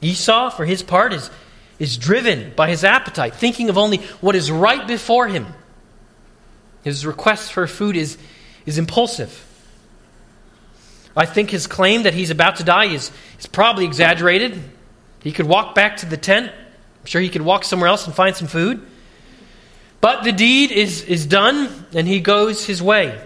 Esau, 0.00 0.50
for 0.50 0.64
his 0.64 0.82
part, 0.82 1.12
is, 1.12 1.30
is 1.78 1.98
driven 1.98 2.54
by 2.56 2.70
his 2.70 2.84
appetite, 2.84 3.34
thinking 3.34 3.68
of 3.68 3.76
only 3.76 3.98
what 4.20 4.34
is 4.34 4.50
right 4.50 4.86
before 4.86 5.28
him. 5.28 5.46
His 6.84 7.04
request 7.04 7.52
for 7.52 7.66
food 7.66 7.96
is, 7.96 8.16
is 8.64 8.78
impulsive. 8.78 9.44
I 11.16 11.26
think 11.26 11.50
his 11.50 11.66
claim 11.66 12.04
that 12.04 12.14
he's 12.14 12.30
about 12.30 12.56
to 12.56 12.64
die 12.64 12.86
is, 12.86 13.10
is 13.38 13.46
probably 13.46 13.84
exaggerated. 13.84 14.60
He 15.22 15.32
could 15.32 15.46
walk 15.46 15.74
back 15.74 15.98
to 15.98 16.06
the 16.06 16.16
tent. 16.16 16.50
I'm 16.50 17.06
sure 17.06 17.20
he 17.20 17.28
could 17.28 17.42
walk 17.42 17.64
somewhere 17.64 17.88
else 17.88 18.06
and 18.06 18.14
find 18.14 18.34
some 18.34 18.48
food. 18.48 18.84
But 20.00 20.24
the 20.24 20.32
deed 20.32 20.70
is, 20.70 21.02
is 21.02 21.24
done, 21.24 21.86
and 21.94 22.06
he 22.06 22.20
goes 22.20 22.66
his 22.66 22.82
way. 22.82 23.18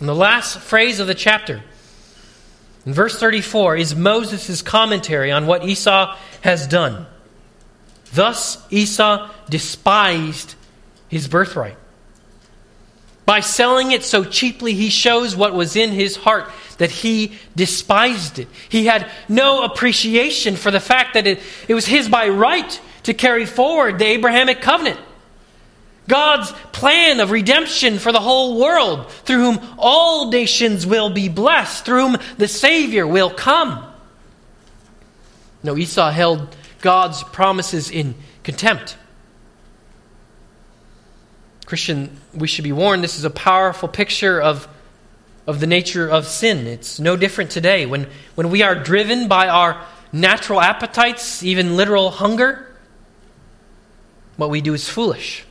And 0.00 0.08
the 0.08 0.14
last 0.14 0.58
phrase 0.58 1.00
of 1.00 1.06
the 1.06 1.14
chapter, 1.14 1.62
in 2.84 2.92
verse 2.92 3.18
34, 3.18 3.76
is 3.76 3.96
Moses' 3.96 4.60
commentary 4.62 5.32
on 5.32 5.46
what 5.46 5.64
Esau 5.64 6.16
has 6.42 6.66
done. 6.66 7.06
Thus 8.12 8.64
Esau 8.70 9.30
despised 9.48 10.54
his 11.08 11.26
birthright. 11.26 11.76
By 13.26 13.40
selling 13.40 13.92
it 13.92 14.02
so 14.02 14.24
cheaply, 14.24 14.74
he 14.74 14.90
shows 14.90 15.34
what 15.34 15.54
was 15.54 15.76
in 15.76 15.92
his 15.92 16.16
heart 16.16 16.50
that 16.78 16.90
he 16.90 17.32
despised 17.56 18.38
it. 18.38 18.48
He 18.68 18.86
had 18.86 19.10
no 19.28 19.64
appreciation 19.64 20.56
for 20.56 20.70
the 20.70 20.80
fact 20.80 21.14
that 21.14 21.26
it, 21.26 21.40
it 21.68 21.74
was 21.74 21.86
his 21.86 22.08
by 22.08 22.28
right 22.28 22.80
to 23.04 23.14
carry 23.14 23.46
forward 23.46 23.98
the 23.98 24.06
Abrahamic 24.06 24.60
covenant. 24.60 25.00
God's 26.06 26.52
plan 26.72 27.20
of 27.20 27.30
redemption 27.30 27.98
for 27.98 28.12
the 28.12 28.20
whole 28.20 28.60
world, 28.60 29.10
through 29.10 29.52
whom 29.52 29.74
all 29.78 30.30
nations 30.30 30.86
will 30.86 31.08
be 31.08 31.30
blessed, 31.30 31.86
through 31.86 32.08
whom 32.08 32.16
the 32.36 32.48
Savior 32.48 33.06
will 33.06 33.30
come. 33.30 33.90
No, 35.62 35.78
Esau 35.78 36.10
held 36.10 36.54
God's 36.82 37.22
promises 37.24 37.90
in 37.90 38.14
contempt. 38.42 38.98
Christian, 41.66 42.20
we 42.34 42.46
should 42.46 42.64
be 42.64 42.72
warned 42.72 43.02
this 43.02 43.18
is 43.18 43.24
a 43.24 43.30
powerful 43.30 43.88
picture 43.88 44.40
of, 44.40 44.68
of 45.46 45.60
the 45.60 45.66
nature 45.66 46.08
of 46.08 46.26
sin. 46.26 46.66
It's 46.66 47.00
no 47.00 47.16
different 47.16 47.50
today. 47.50 47.86
When, 47.86 48.06
when 48.34 48.50
we 48.50 48.62
are 48.62 48.74
driven 48.74 49.28
by 49.28 49.48
our 49.48 49.84
natural 50.12 50.60
appetites, 50.60 51.42
even 51.42 51.76
literal 51.76 52.10
hunger, 52.10 52.66
what 54.36 54.50
we 54.50 54.60
do 54.60 54.74
is 54.74 54.88
foolish. 54.88 55.44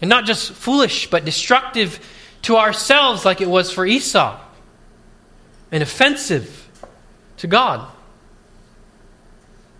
And 0.00 0.08
not 0.08 0.24
just 0.24 0.52
foolish, 0.52 1.10
but 1.10 1.24
destructive 1.24 2.00
to 2.42 2.56
ourselves, 2.56 3.24
like 3.24 3.40
it 3.40 3.48
was 3.48 3.70
for 3.70 3.84
Esau, 3.84 4.40
and 5.70 5.82
offensive 5.82 6.68
to 7.38 7.46
God. 7.46 7.86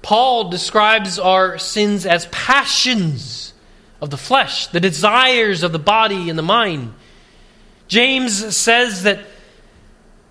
Paul 0.02 0.50
describes 0.50 1.18
our 1.18 1.58
sins 1.58 2.04
as 2.04 2.26
passions 2.26 3.47
of 4.00 4.10
the 4.10 4.16
flesh, 4.16 4.68
the 4.68 4.80
desires 4.80 5.62
of 5.62 5.72
the 5.72 5.78
body 5.78 6.30
and 6.30 6.38
the 6.38 6.42
mind. 6.42 6.94
James 7.88 8.56
says 8.56 9.04
that, 9.04 9.20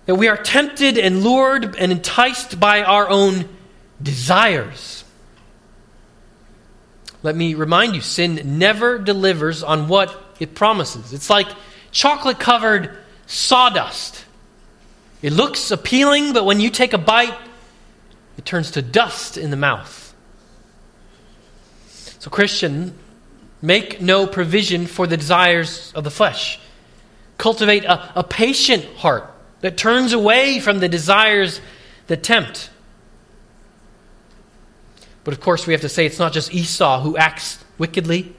that 0.06 0.14
we 0.14 0.28
are 0.28 0.36
tempted 0.36 0.96
and 0.96 1.22
lured 1.22 1.76
and 1.76 1.92
enticed 1.92 2.58
by 2.58 2.82
our 2.82 3.08
own 3.08 3.48
desires. 4.02 5.04
Let 7.22 7.34
me 7.34 7.54
remind 7.54 7.94
you 7.94 8.00
sin 8.00 8.58
never 8.58 8.98
delivers 8.98 9.62
on 9.62 9.88
what 9.88 10.16
it 10.38 10.54
promises. 10.54 11.12
It's 11.12 11.28
like 11.28 11.48
chocolate 11.90 12.38
covered 12.38 12.96
sawdust. 13.26 14.24
It 15.20 15.32
looks 15.32 15.70
appealing, 15.72 16.32
but 16.32 16.44
when 16.44 16.60
you 16.60 16.70
take 16.70 16.92
a 16.92 16.98
bite, 16.98 17.36
it 18.36 18.44
turns 18.44 18.70
to 18.72 18.82
dust 18.82 19.36
in 19.36 19.50
the 19.50 19.56
mouth. 19.56 20.14
So, 22.20 22.30
Christian, 22.30 22.96
make 23.60 24.00
no 24.00 24.26
provision 24.26 24.86
for 24.86 25.06
the 25.06 25.16
desires 25.16 25.92
of 25.94 26.04
the 26.04 26.10
flesh. 26.10 26.60
Cultivate 27.38 27.84
a, 27.84 28.20
a 28.20 28.24
patient 28.24 28.84
heart 28.96 29.30
that 29.60 29.76
turns 29.76 30.12
away 30.12 30.60
from 30.60 30.78
the 30.78 30.88
desires 30.88 31.60
that 32.06 32.22
tempt. 32.22 32.70
But 35.24 35.34
of 35.34 35.40
course, 35.40 35.66
we 35.66 35.72
have 35.72 35.82
to 35.82 35.88
say 35.88 36.06
it's 36.06 36.18
not 36.18 36.32
just 36.32 36.54
Esau 36.54 37.02
who 37.02 37.16
acts 37.16 37.62
wickedly. 37.76 38.34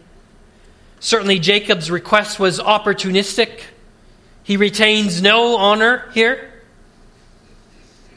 Certainly, 0.99 1.39
Jacob's 1.39 1.91
request 1.91 2.39
was 2.39 2.59
opportunistic. 2.59 3.61
He 4.43 4.57
retains 4.57 5.21
no 5.21 5.57
honor 5.57 6.09
here. 6.13 6.51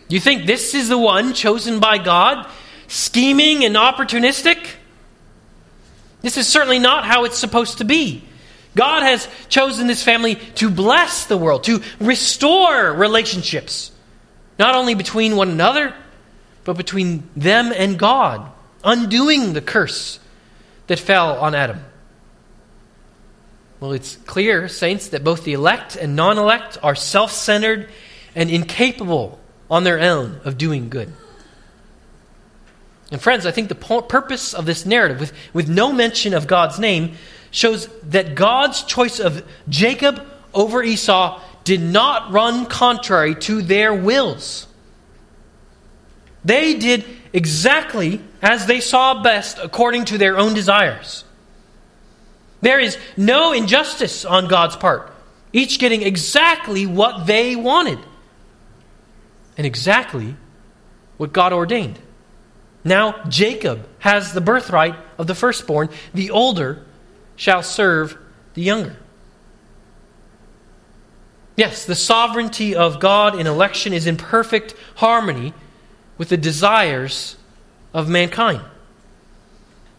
You 0.09 0.21
think 0.21 0.47
this 0.47 0.75
is 0.75 0.89
the 0.89 0.99
one 0.99 1.33
chosen 1.33 1.81
by 1.81 1.99
God, 1.99 2.47
scheming 2.87 3.65
and 3.65 3.77
opportunistic? 3.77 4.59
This 6.23 6.37
is 6.37 6.49
certainly 6.49 6.79
not 6.79 7.05
how 7.05 7.25
it's 7.25 7.39
supposed 7.39 7.79
to 7.79 7.85
be. 7.85 8.23
God 8.75 9.03
has 9.03 9.29
chosen 9.49 9.87
this 9.87 10.03
family 10.03 10.37
to 10.57 10.70
bless 10.70 11.27
the 11.27 11.37
world, 11.37 11.64
to 11.64 11.83
restore 12.01 12.93
relationships, 12.93 13.93
not 14.59 14.75
only 14.75 14.95
between 14.95 15.37
one 15.37 15.51
another, 15.51 15.95
but 16.64 16.77
between 16.77 17.29
them 17.37 17.73
and 17.75 17.99
God, 17.99 18.51
undoing 18.83 19.53
the 19.53 19.61
curse 19.61 20.20
that 20.87 20.99
fell 20.99 21.39
on 21.39 21.55
Adam. 21.55 21.85
Well, 23.81 23.93
it's 23.93 24.16
clear, 24.16 24.68
saints, 24.68 25.09
that 25.09 25.25
both 25.25 25.45
the 25.45 25.55
elect 25.55 25.97
and 25.97 26.14
non 26.14 26.39
elect 26.39 26.79
are 26.83 26.95
self 26.95 27.33
centered 27.33 27.89
and 28.35 28.49
incapable 28.49 29.41
on 29.68 29.85
their 29.85 29.99
own 29.99 30.41
of 30.45 30.57
doing 30.57 30.89
good. 30.89 31.12
And, 33.13 33.21
friends, 33.21 33.45
I 33.45 33.51
think 33.51 33.69
the 33.69 33.75
purpose 33.75 34.55
of 34.55 34.65
this 34.65 34.87
narrative, 34.87 35.21
with, 35.21 35.33
with 35.53 35.69
no 35.69 35.93
mention 35.93 36.33
of 36.33 36.47
God's 36.47 36.79
name, 36.79 37.17
shows 37.51 37.87
that 38.05 38.35
God's 38.35 38.83
choice 38.85 39.21
of 39.21 39.45
Jacob 39.69 40.27
over 40.55 40.83
Esau 40.83 41.39
did 41.65 41.83
not 41.83 42.33
run 42.33 42.65
contrary 42.65 43.35
to 43.35 43.61
their 43.61 43.93
wills. 43.93 44.67
They 46.43 46.79
did 46.79 47.05
exactly 47.35 48.23
as 48.41 48.65
they 48.65 48.81
saw 48.81 49.23
best 49.23 49.59
according 49.63 50.07
to 50.07 50.19
their 50.19 50.39
own 50.39 50.55
desires. 50.55 51.25
There 52.63 52.81
is 52.81 52.97
no 53.17 53.53
injustice 53.53 54.25
on 54.25 54.49
God's 54.49 54.77
part, 54.77 55.13
each 55.53 55.79
getting 55.79 56.03
exactly 56.03 56.87
what 56.87 57.27
they 57.27 57.57
wanted 57.57 57.99
and 59.59 59.67
exactly 59.67 60.35
what 61.19 61.35
God 61.35 61.53
ordained. 61.53 61.99
Now 62.85 63.22
Jacob 63.28 63.87
has 64.01 64.33
the 64.33 64.41
birthright 64.41 64.97
of 65.18 65.26
the 65.26 65.35
firstborn, 65.35 65.89
the 66.12 66.30
older 66.30 66.85
shall 67.37 67.62
serve 67.62 68.16
the 68.55 68.62
younger. 68.62 68.97
Yes, 71.57 71.85
the 71.85 71.95
sovereignty 71.95 72.74
of 72.74 72.99
God 72.99 73.39
in 73.39 73.47
election 73.47 73.93
is 73.93 74.07
in 74.07 74.16
perfect 74.16 74.74
harmony 74.97 75.53
with 76.18 76.28
the 76.28 76.37
desires 76.37 77.37
of 77.93 78.09
mankind. 78.09 78.62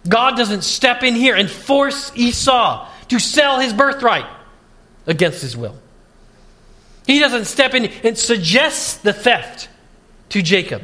God 0.08 0.36
doesn't 0.36 0.64
step 0.64 1.04
in 1.04 1.16
here 1.16 1.36
and 1.36 1.50
force 1.50 2.12
Esau 2.16 2.90
to 3.10 3.20
sell 3.20 3.60
his 3.60 3.72
birthright 3.72 4.26
against 5.06 5.42
his 5.42 5.56
will. 5.56 5.78
He 7.06 7.20
doesn't 7.20 7.46
step 7.46 7.74
in 7.74 7.86
and 8.04 8.18
suggest 8.18 9.04
the 9.04 9.14
theft 9.14 9.70
to 10.30 10.42
Jacob. 10.42 10.84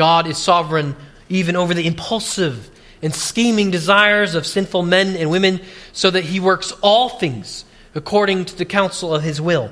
God 0.00 0.26
is 0.26 0.38
sovereign 0.38 0.96
even 1.28 1.56
over 1.56 1.74
the 1.74 1.86
impulsive 1.86 2.70
and 3.02 3.14
scheming 3.14 3.70
desires 3.70 4.34
of 4.34 4.46
sinful 4.46 4.82
men 4.82 5.14
and 5.14 5.30
women, 5.30 5.60
so 5.92 6.10
that 6.10 6.24
he 6.24 6.40
works 6.40 6.72
all 6.80 7.10
things 7.10 7.66
according 7.94 8.46
to 8.46 8.56
the 8.56 8.64
counsel 8.64 9.14
of 9.14 9.22
his 9.22 9.42
will, 9.42 9.70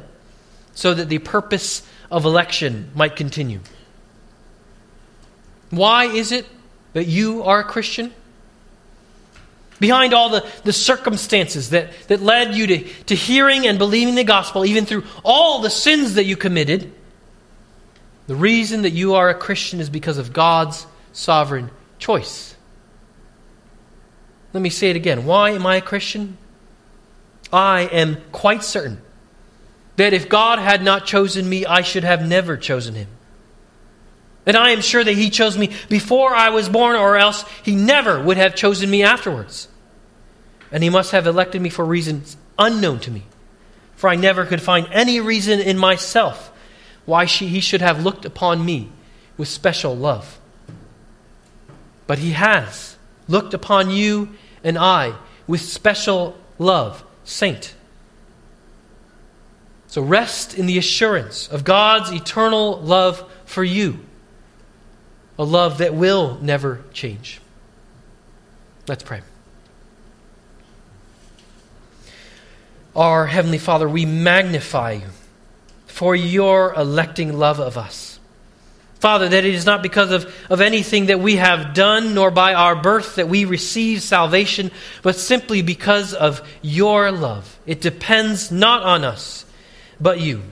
so 0.74 0.92
that 0.92 1.08
the 1.08 1.18
purpose 1.18 1.82
of 2.10 2.26
election 2.26 2.90
might 2.94 3.16
continue. 3.16 3.60
Why 5.70 6.04
is 6.04 6.30
it 6.30 6.44
that 6.92 7.06
you 7.06 7.42
are 7.44 7.60
a 7.60 7.64
Christian? 7.64 8.12
Behind 9.80 10.12
all 10.12 10.28
the, 10.28 10.46
the 10.64 10.74
circumstances 10.74 11.70
that, 11.70 11.88
that 12.08 12.20
led 12.20 12.54
you 12.54 12.66
to, 12.66 12.84
to 13.04 13.14
hearing 13.14 13.66
and 13.66 13.78
believing 13.78 14.14
the 14.14 14.24
gospel, 14.24 14.66
even 14.66 14.84
through 14.84 15.04
all 15.24 15.62
the 15.62 15.70
sins 15.70 16.16
that 16.16 16.24
you 16.24 16.36
committed, 16.36 16.92
the 18.28 18.36
reason 18.36 18.82
that 18.82 18.90
you 18.90 19.14
are 19.14 19.30
a 19.30 19.34
Christian 19.34 19.80
is 19.80 19.88
because 19.88 20.18
of 20.18 20.34
God's 20.34 20.86
sovereign 21.12 21.70
choice. 21.98 22.54
Let 24.52 24.60
me 24.60 24.68
say 24.68 24.90
it 24.90 24.96
again. 24.96 25.24
Why 25.24 25.50
am 25.50 25.66
I 25.66 25.76
a 25.76 25.80
Christian? 25.80 26.36
I 27.50 27.82
am 27.84 28.18
quite 28.30 28.62
certain 28.62 29.00
that 29.96 30.12
if 30.12 30.28
God 30.28 30.58
had 30.58 30.82
not 30.82 31.06
chosen 31.06 31.48
me, 31.48 31.64
I 31.64 31.80
should 31.80 32.04
have 32.04 32.28
never 32.28 32.58
chosen 32.58 32.94
him. 32.94 33.08
And 34.44 34.56
I 34.56 34.70
am 34.70 34.82
sure 34.82 35.02
that 35.02 35.12
He 35.12 35.30
chose 35.30 35.58
me 35.58 35.70
before 35.88 36.34
I 36.34 36.50
was 36.50 36.68
born, 36.68 36.96
or 36.96 37.16
else 37.16 37.44
He 37.62 37.74
never 37.74 38.22
would 38.22 38.36
have 38.36 38.54
chosen 38.54 38.90
me 38.90 39.02
afterwards. 39.02 39.68
And 40.70 40.82
He 40.82 40.90
must 40.90 41.12
have 41.12 41.26
elected 41.26 41.62
me 41.62 41.70
for 41.70 41.84
reasons 41.84 42.36
unknown 42.58 43.00
to 43.00 43.10
me, 43.10 43.24
for 43.96 44.08
I 44.08 44.16
never 44.16 44.44
could 44.44 44.62
find 44.62 44.86
any 44.90 45.20
reason 45.20 45.60
in 45.60 45.78
myself 45.78 46.52
why 47.08 47.24
she, 47.24 47.48
He 47.48 47.60
should 47.60 47.80
have 47.80 48.04
looked 48.04 48.26
upon 48.26 48.62
me 48.62 48.90
with 49.38 49.48
special 49.48 49.96
love. 49.96 50.38
But 52.06 52.18
He 52.18 52.32
has 52.32 52.98
looked 53.26 53.54
upon 53.54 53.90
you 53.90 54.34
and 54.62 54.76
I 54.76 55.14
with 55.46 55.62
special 55.62 56.36
love, 56.58 57.02
saint. 57.24 57.74
So 59.86 60.02
rest 60.02 60.58
in 60.58 60.66
the 60.66 60.76
assurance 60.76 61.48
of 61.48 61.64
God's 61.64 62.12
eternal 62.12 62.78
love 62.82 63.24
for 63.46 63.64
you 63.64 64.00
a 65.38 65.44
love 65.44 65.78
that 65.78 65.94
will 65.94 66.38
never 66.42 66.82
change. 66.92 67.40
Let's 68.86 69.02
pray. 69.02 69.22
Our 72.94 73.26
Heavenly 73.26 73.58
Father, 73.58 73.88
we 73.88 74.04
magnify 74.04 74.92
you 74.92 75.08
for 75.98 76.14
your 76.14 76.72
electing 76.74 77.36
love 77.36 77.58
of 77.58 77.76
us. 77.76 78.20
Father, 79.00 79.28
that 79.28 79.44
it 79.44 79.52
is 79.52 79.66
not 79.66 79.82
because 79.82 80.12
of, 80.12 80.32
of 80.48 80.60
anything 80.60 81.06
that 81.06 81.18
we 81.18 81.34
have 81.34 81.74
done, 81.74 82.14
nor 82.14 82.30
by 82.30 82.54
our 82.54 82.76
birth 82.80 83.16
that 83.16 83.28
we 83.28 83.44
receive 83.44 84.00
salvation, 84.00 84.70
but 85.02 85.16
simply 85.16 85.60
because 85.60 86.14
of 86.14 86.48
your 86.62 87.10
love. 87.10 87.58
It 87.66 87.80
depends 87.80 88.52
not 88.52 88.84
on 88.84 89.02
us, 89.04 89.44
but 90.00 90.20
you. 90.20 90.44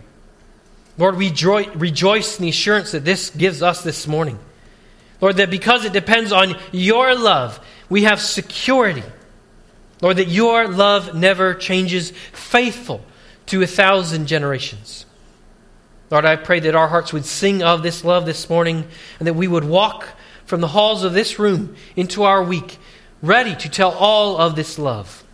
Lord, 0.98 1.16
we 1.16 1.28
rejoice 1.28 2.38
in 2.40 2.42
the 2.42 2.48
assurance 2.48 2.90
that 2.90 3.04
this 3.04 3.30
gives 3.30 3.62
us 3.62 3.84
this 3.84 4.08
morning. 4.08 4.40
Lord, 5.20 5.36
that 5.36 5.48
because 5.48 5.84
it 5.84 5.92
depends 5.92 6.32
on 6.32 6.56
your 6.72 7.14
love, 7.14 7.64
we 7.88 8.02
have 8.02 8.20
security. 8.20 9.04
Lord, 10.02 10.16
that 10.16 10.26
your 10.26 10.66
love 10.66 11.14
never 11.14 11.54
changes, 11.54 12.10
faithful 12.32 13.00
to 13.46 13.62
a 13.62 13.66
thousand 13.68 14.26
generations. 14.26 15.05
Lord, 16.10 16.24
I 16.24 16.36
pray 16.36 16.60
that 16.60 16.74
our 16.74 16.88
hearts 16.88 17.12
would 17.12 17.24
sing 17.24 17.62
of 17.62 17.82
this 17.82 18.04
love 18.04 18.26
this 18.26 18.48
morning 18.48 18.86
and 19.18 19.26
that 19.26 19.34
we 19.34 19.48
would 19.48 19.64
walk 19.64 20.08
from 20.44 20.60
the 20.60 20.68
halls 20.68 21.02
of 21.02 21.12
this 21.12 21.38
room 21.38 21.74
into 21.96 22.22
our 22.22 22.42
week, 22.42 22.78
ready 23.22 23.56
to 23.56 23.68
tell 23.68 23.90
all 23.90 24.38
of 24.38 24.54
this 24.54 24.78
love. 24.78 25.24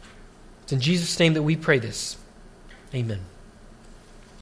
It's 0.62 0.72
in 0.72 0.80
Jesus' 0.80 1.18
name 1.18 1.34
that 1.34 1.42
we 1.42 1.56
pray 1.56 1.78
this. 1.78 2.16
Amen. 2.94 3.20